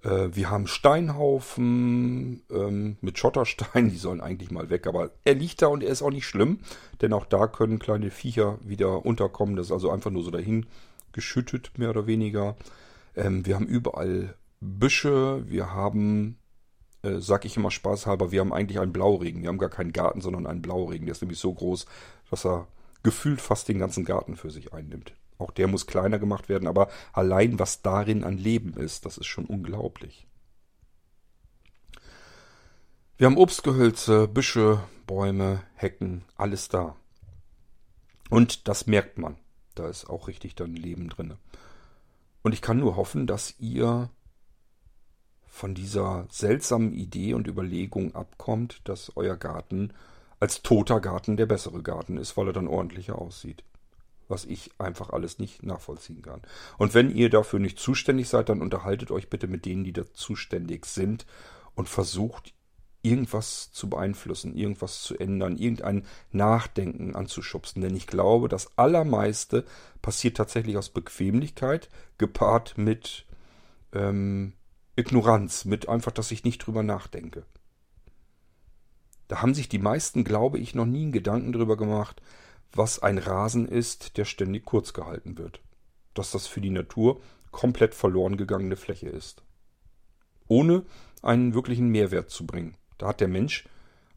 Äh, 0.04 0.34
wir 0.34 0.50
haben 0.50 0.66
Steinhaufen 0.66 2.42
ähm, 2.50 2.96
mit 3.00 3.18
Schottersteinen, 3.18 3.90
die 3.90 3.96
sollen 3.96 4.20
eigentlich 4.20 4.50
mal 4.50 4.70
weg, 4.70 4.86
aber 4.86 5.10
er 5.24 5.34
liegt 5.34 5.62
da 5.62 5.68
und 5.68 5.82
er 5.82 5.90
ist 5.90 6.02
auch 6.02 6.10
nicht 6.10 6.26
schlimm, 6.26 6.60
denn 7.00 7.12
auch 7.12 7.26
da 7.26 7.46
können 7.46 7.78
kleine 7.78 8.10
Viecher 8.10 8.58
wieder 8.62 9.04
unterkommen. 9.04 9.56
Das 9.56 9.66
ist 9.66 9.72
also 9.72 9.90
einfach 9.90 10.10
nur 10.10 10.22
so 10.22 10.30
dahin 10.30 10.66
geschüttet, 11.12 11.78
mehr 11.78 11.90
oder 11.90 12.06
weniger. 12.06 12.56
Ähm, 13.16 13.46
wir 13.46 13.54
haben 13.54 13.66
überall 13.66 14.34
Büsche, 14.60 15.48
wir 15.48 15.72
haben, 15.72 16.38
äh, 17.02 17.18
sag 17.18 17.44
ich 17.44 17.56
immer 17.56 17.70
spaßhalber, 17.70 18.32
wir 18.32 18.40
haben 18.40 18.52
eigentlich 18.52 18.80
einen 18.80 18.92
Blauregen. 18.92 19.42
Wir 19.42 19.48
haben 19.48 19.58
gar 19.58 19.70
keinen 19.70 19.92
Garten, 19.92 20.20
sondern 20.20 20.46
einen 20.46 20.62
Blauregen. 20.62 21.06
Der 21.06 21.12
ist 21.12 21.22
nämlich 21.22 21.38
so 21.38 21.52
groß, 21.52 21.86
dass 22.30 22.44
er 22.44 22.66
gefühlt 23.04 23.40
fast 23.40 23.68
den 23.68 23.78
ganzen 23.78 24.04
Garten 24.04 24.36
für 24.36 24.50
sich 24.50 24.72
einnimmt. 24.72 25.14
Auch 25.38 25.52
der 25.52 25.68
muss 25.68 25.86
kleiner 25.86 26.18
gemacht 26.18 26.48
werden, 26.48 26.66
aber 26.66 26.88
allein 27.12 27.58
was 27.60 27.82
darin 27.82 28.24
an 28.24 28.36
Leben 28.36 28.74
ist, 28.74 29.06
das 29.06 29.18
ist 29.18 29.26
schon 29.26 29.44
unglaublich. 29.44 30.26
Wir 33.16 33.26
haben 33.26 33.36
Obstgehölze, 33.36 34.26
Büsche, 34.26 34.80
Bäume, 35.06 35.62
Hecken, 35.76 36.24
alles 36.36 36.68
da. 36.68 36.96
Und 38.30 38.66
das 38.66 38.86
merkt 38.86 39.18
man. 39.18 39.36
Da 39.74 39.88
ist 39.88 40.08
auch 40.08 40.26
richtig 40.28 40.54
dann 40.54 40.74
Leben 40.74 41.08
drin. 41.08 41.34
Und 42.42 42.54
ich 42.54 42.62
kann 42.62 42.78
nur 42.78 42.96
hoffen, 42.96 43.26
dass 43.26 43.54
ihr 43.58 44.10
von 45.46 45.74
dieser 45.74 46.26
seltsamen 46.30 46.92
Idee 46.92 47.34
und 47.34 47.46
Überlegung 47.46 48.14
abkommt, 48.14 48.80
dass 48.84 49.16
euer 49.16 49.36
Garten 49.36 49.92
als 50.44 50.60
toter 50.60 51.00
Garten 51.00 51.38
der 51.38 51.46
bessere 51.46 51.82
Garten 51.82 52.18
ist, 52.18 52.36
weil 52.36 52.48
er 52.48 52.52
dann 52.52 52.68
ordentlicher 52.68 53.18
aussieht. 53.18 53.64
Was 54.28 54.44
ich 54.44 54.72
einfach 54.76 55.08
alles 55.08 55.38
nicht 55.38 55.62
nachvollziehen 55.62 56.20
kann. 56.20 56.42
Und 56.76 56.92
wenn 56.92 57.08
ihr 57.08 57.30
dafür 57.30 57.60
nicht 57.60 57.78
zuständig 57.78 58.28
seid, 58.28 58.50
dann 58.50 58.60
unterhaltet 58.60 59.10
euch 59.10 59.30
bitte 59.30 59.46
mit 59.46 59.64
denen, 59.64 59.84
die 59.84 59.94
da 59.94 60.04
zuständig 60.12 60.84
sind 60.84 61.24
und 61.74 61.88
versucht 61.88 62.52
irgendwas 63.00 63.72
zu 63.72 63.88
beeinflussen, 63.88 64.54
irgendwas 64.54 65.00
zu 65.00 65.18
ändern, 65.18 65.56
irgendein 65.56 66.04
Nachdenken 66.30 67.16
anzuschubsen. 67.16 67.80
Denn 67.80 67.96
ich 67.96 68.06
glaube, 68.06 68.50
das 68.50 68.76
Allermeiste 68.76 69.64
passiert 70.02 70.36
tatsächlich 70.36 70.76
aus 70.76 70.90
Bequemlichkeit, 70.90 71.88
gepaart 72.18 72.76
mit 72.76 73.24
ähm, 73.94 74.52
Ignoranz, 74.94 75.64
mit 75.64 75.88
einfach, 75.88 76.12
dass 76.12 76.30
ich 76.32 76.44
nicht 76.44 76.58
drüber 76.58 76.82
nachdenke. 76.82 77.46
Da 79.28 79.42
haben 79.42 79.54
sich 79.54 79.68
die 79.68 79.78
meisten, 79.78 80.24
glaube 80.24 80.58
ich, 80.58 80.74
noch 80.74 80.86
nie 80.86 81.02
einen 81.02 81.12
Gedanken 81.12 81.52
drüber 81.52 81.76
gemacht, 81.76 82.20
was 82.72 82.98
ein 83.00 83.18
Rasen 83.18 83.66
ist, 83.66 84.16
der 84.16 84.24
ständig 84.24 84.64
kurz 84.64 84.92
gehalten 84.92 85.38
wird. 85.38 85.60
Dass 86.12 86.30
das 86.30 86.46
für 86.46 86.60
die 86.60 86.70
Natur 86.70 87.20
komplett 87.50 87.94
verloren 87.94 88.36
gegangene 88.36 88.76
Fläche 88.76 89.08
ist. 89.08 89.42
Ohne 90.48 90.84
einen 91.22 91.54
wirklichen 91.54 91.88
Mehrwert 91.88 92.30
zu 92.30 92.46
bringen. 92.46 92.76
Da 92.98 93.08
hat 93.08 93.20
der 93.20 93.28
Mensch 93.28 93.64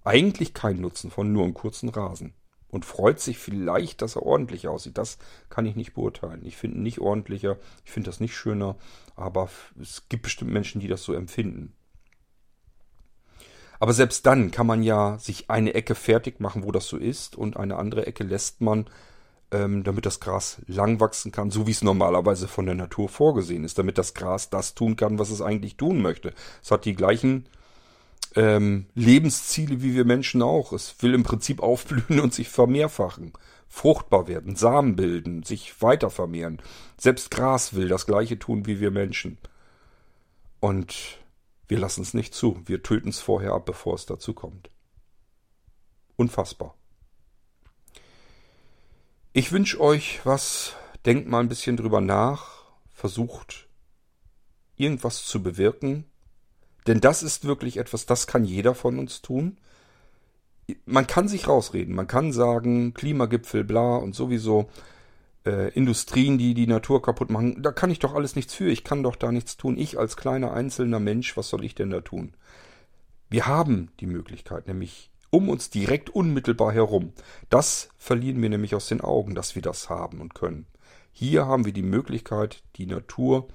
eigentlich 0.03 0.53
keinen 0.53 0.81
Nutzen 0.81 1.11
von 1.11 1.31
nur 1.31 1.43
einem 1.43 1.53
kurzen 1.53 1.89
Rasen. 1.89 2.33
Und 2.69 2.83
freut 2.83 3.21
sich 3.21 3.37
vielleicht, 3.37 4.01
dass 4.01 4.17
er 4.17 4.23
ordentlich 4.23 4.67
aussieht. 4.67 4.97
Das 4.97 5.19
kann 5.49 5.65
ich 5.65 5.75
nicht 5.75 5.93
beurteilen. 5.93 6.45
Ich 6.45 6.57
finde 6.57 6.77
ihn 6.77 6.83
nicht 6.83 6.99
ordentlicher, 6.99 7.57
ich 7.85 7.91
finde 7.91 8.09
das 8.09 8.19
nicht 8.19 8.35
schöner, 8.35 8.75
aber 9.15 9.49
es 9.79 10.09
gibt 10.09 10.23
bestimmt 10.23 10.51
Menschen, 10.51 10.81
die 10.81 10.89
das 10.89 11.03
so 11.03 11.13
empfinden. 11.13 11.76
Aber 13.79 13.93
selbst 13.93 14.25
dann 14.25 14.51
kann 14.51 14.67
man 14.67 14.83
ja 14.83 15.17
sich 15.19 15.49
eine 15.49 15.73
Ecke 15.73 15.95
fertig 15.95 16.39
machen, 16.39 16.63
wo 16.63 16.71
das 16.71 16.87
so 16.87 16.97
ist, 16.97 17.35
und 17.35 17.57
eine 17.57 17.77
andere 17.77 18.07
Ecke 18.07 18.23
lässt 18.23 18.61
man, 18.61 18.85
ähm, 19.51 19.83
damit 19.83 20.05
das 20.05 20.19
Gras 20.19 20.57
lang 20.67 20.99
wachsen 20.99 21.31
kann, 21.31 21.51
so 21.51 21.67
wie 21.67 21.71
es 21.71 21.83
normalerweise 21.83 22.47
von 22.47 22.65
der 22.65 22.75
Natur 22.75 23.07
vorgesehen 23.07 23.63
ist, 23.63 23.77
damit 23.77 23.97
das 23.97 24.13
Gras 24.13 24.49
das 24.49 24.75
tun 24.75 24.95
kann, 24.95 25.19
was 25.19 25.29
es 25.29 25.41
eigentlich 25.41 25.77
tun 25.77 26.01
möchte. 26.01 26.33
Es 26.61 26.71
hat 26.71 26.85
die 26.85 26.95
gleichen 26.95 27.47
ähm, 28.35 28.87
Lebensziele 28.93 29.81
wie 29.81 29.95
wir 29.95 30.05
Menschen 30.05 30.41
auch. 30.41 30.73
Es 30.73 30.95
will 31.01 31.13
im 31.13 31.23
Prinzip 31.23 31.61
aufblühen 31.61 32.19
und 32.19 32.33
sich 32.33 32.49
vermehrfachen, 32.49 33.33
fruchtbar 33.67 34.27
werden, 34.27 34.55
Samen 34.55 34.95
bilden, 34.95 35.43
sich 35.43 35.81
weiter 35.81 36.09
vermehren. 36.09 36.61
Selbst 36.97 37.31
Gras 37.31 37.73
will 37.73 37.87
das 37.87 38.05
gleiche 38.05 38.37
tun 38.39 38.65
wie 38.65 38.79
wir 38.79 38.91
Menschen. 38.91 39.37
Und 40.59 41.19
wir 41.67 41.79
lassen 41.79 42.01
es 42.01 42.13
nicht 42.13 42.33
zu. 42.33 42.61
Wir 42.65 42.81
töten 42.81 43.09
es 43.09 43.19
vorher 43.19 43.53
ab, 43.53 43.65
bevor 43.65 43.95
es 43.95 44.05
dazu 44.05 44.33
kommt. 44.33 44.69
Unfassbar. 46.15 46.75
Ich 49.33 49.51
wünsche 49.51 49.79
euch 49.79 50.21
was. 50.23 50.75
Denkt 51.05 51.27
mal 51.27 51.39
ein 51.39 51.49
bisschen 51.49 51.77
drüber 51.77 52.01
nach. 52.01 52.63
Versucht 52.89 53.67
irgendwas 54.75 55.25
zu 55.25 55.43
bewirken. 55.43 56.05
Denn 56.87 57.01
das 57.01 57.21
ist 57.21 57.45
wirklich 57.45 57.77
etwas, 57.77 58.05
das 58.05 58.27
kann 58.27 58.45
jeder 58.45 58.73
von 58.73 58.97
uns 58.97 59.21
tun. 59.21 59.57
Man 60.85 61.05
kann 61.05 61.27
sich 61.27 61.47
rausreden. 61.47 61.93
Man 61.95 62.07
kann 62.07 62.31
sagen, 62.31 62.93
Klimagipfel, 62.93 63.63
bla 63.63 63.97
und 63.97 64.15
sowieso 64.15 64.69
äh, 65.47 65.69
Industrien, 65.69 66.37
die 66.37 66.53
die 66.53 66.67
Natur 66.67 67.01
kaputt 67.01 67.29
machen, 67.29 67.61
da 67.63 67.71
kann 67.71 67.89
ich 67.89 67.99
doch 67.99 68.13
alles 68.13 68.35
nichts 68.35 68.53
für. 68.53 68.69
Ich 68.69 68.83
kann 68.83 69.03
doch 69.03 69.15
da 69.15 69.31
nichts 69.31 69.57
tun. 69.57 69.77
Ich 69.77 69.97
als 69.97 70.17
kleiner 70.17 70.53
einzelner 70.53 70.99
Mensch, 70.99 71.37
was 71.37 71.49
soll 71.49 71.63
ich 71.63 71.73
denn 71.73 71.89
da 71.89 72.01
tun? 72.01 72.33
Wir 73.29 73.47
haben 73.47 73.89
die 73.99 74.07
Möglichkeit, 74.07 74.67
nämlich 74.67 75.09
um 75.29 75.49
uns 75.49 75.69
direkt 75.69 76.09
unmittelbar 76.09 76.73
herum. 76.73 77.13
Das 77.49 77.89
verlieren 77.97 78.41
wir 78.41 78.49
nämlich 78.49 78.75
aus 78.75 78.87
den 78.87 79.01
Augen, 79.01 79.35
dass 79.35 79.55
wir 79.55 79.61
das 79.61 79.89
haben 79.89 80.21
und 80.21 80.35
können. 80.35 80.67
Hier 81.11 81.45
haben 81.45 81.65
wir 81.65 81.73
die 81.73 81.81
Möglichkeit, 81.81 82.63
die 82.75 82.85
Natur 82.85 83.47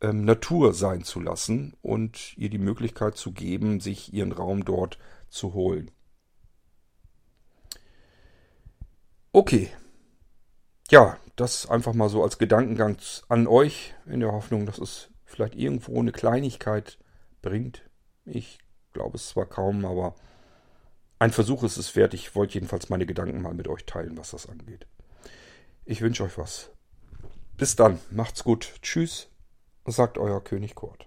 ähm, 0.00 0.24
Natur 0.24 0.74
sein 0.74 1.02
zu 1.04 1.20
lassen 1.20 1.74
und 1.80 2.36
ihr 2.36 2.50
die 2.50 2.58
Möglichkeit 2.58 3.16
zu 3.16 3.32
geben, 3.32 3.80
sich 3.80 4.12
ihren 4.12 4.32
Raum 4.32 4.64
dort 4.64 4.98
zu 5.28 5.54
holen. 5.54 5.90
Okay, 9.32 9.70
ja, 10.90 11.16
das 11.36 11.68
einfach 11.68 11.94
mal 11.94 12.08
so 12.08 12.22
als 12.22 12.38
Gedankengang 12.38 12.96
an 13.28 13.46
euch, 13.46 13.94
in 14.06 14.20
der 14.20 14.32
Hoffnung, 14.32 14.66
dass 14.66 14.78
es 14.78 15.10
vielleicht 15.24 15.54
irgendwo 15.54 15.98
eine 15.98 16.12
Kleinigkeit 16.12 16.98
bringt. 17.42 17.82
Ich 18.24 18.58
glaube 18.92 19.16
es 19.16 19.28
zwar 19.28 19.46
kaum, 19.46 19.84
aber 19.84 20.14
ein 21.18 21.32
Versuch 21.32 21.62
ist 21.64 21.76
es 21.76 21.96
wert. 21.96 22.14
Ich 22.14 22.34
wollte 22.34 22.54
jedenfalls 22.54 22.88
meine 22.88 23.06
Gedanken 23.06 23.42
mal 23.42 23.54
mit 23.54 23.68
euch 23.68 23.86
teilen, 23.86 24.16
was 24.16 24.30
das 24.30 24.48
angeht. 24.48 24.86
Ich 25.84 26.00
wünsche 26.00 26.24
euch 26.24 26.38
was. 26.38 26.70
Bis 27.56 27.76
dann, 27.76 28.00
macht's 28.10 28.44
gut. 28.44 28.74
Tschüss, 28.82 29.28
sagt 29.86 30.18
euer 30.18 30.42
König 30.42 30.74
Kurt. 30.74 31.06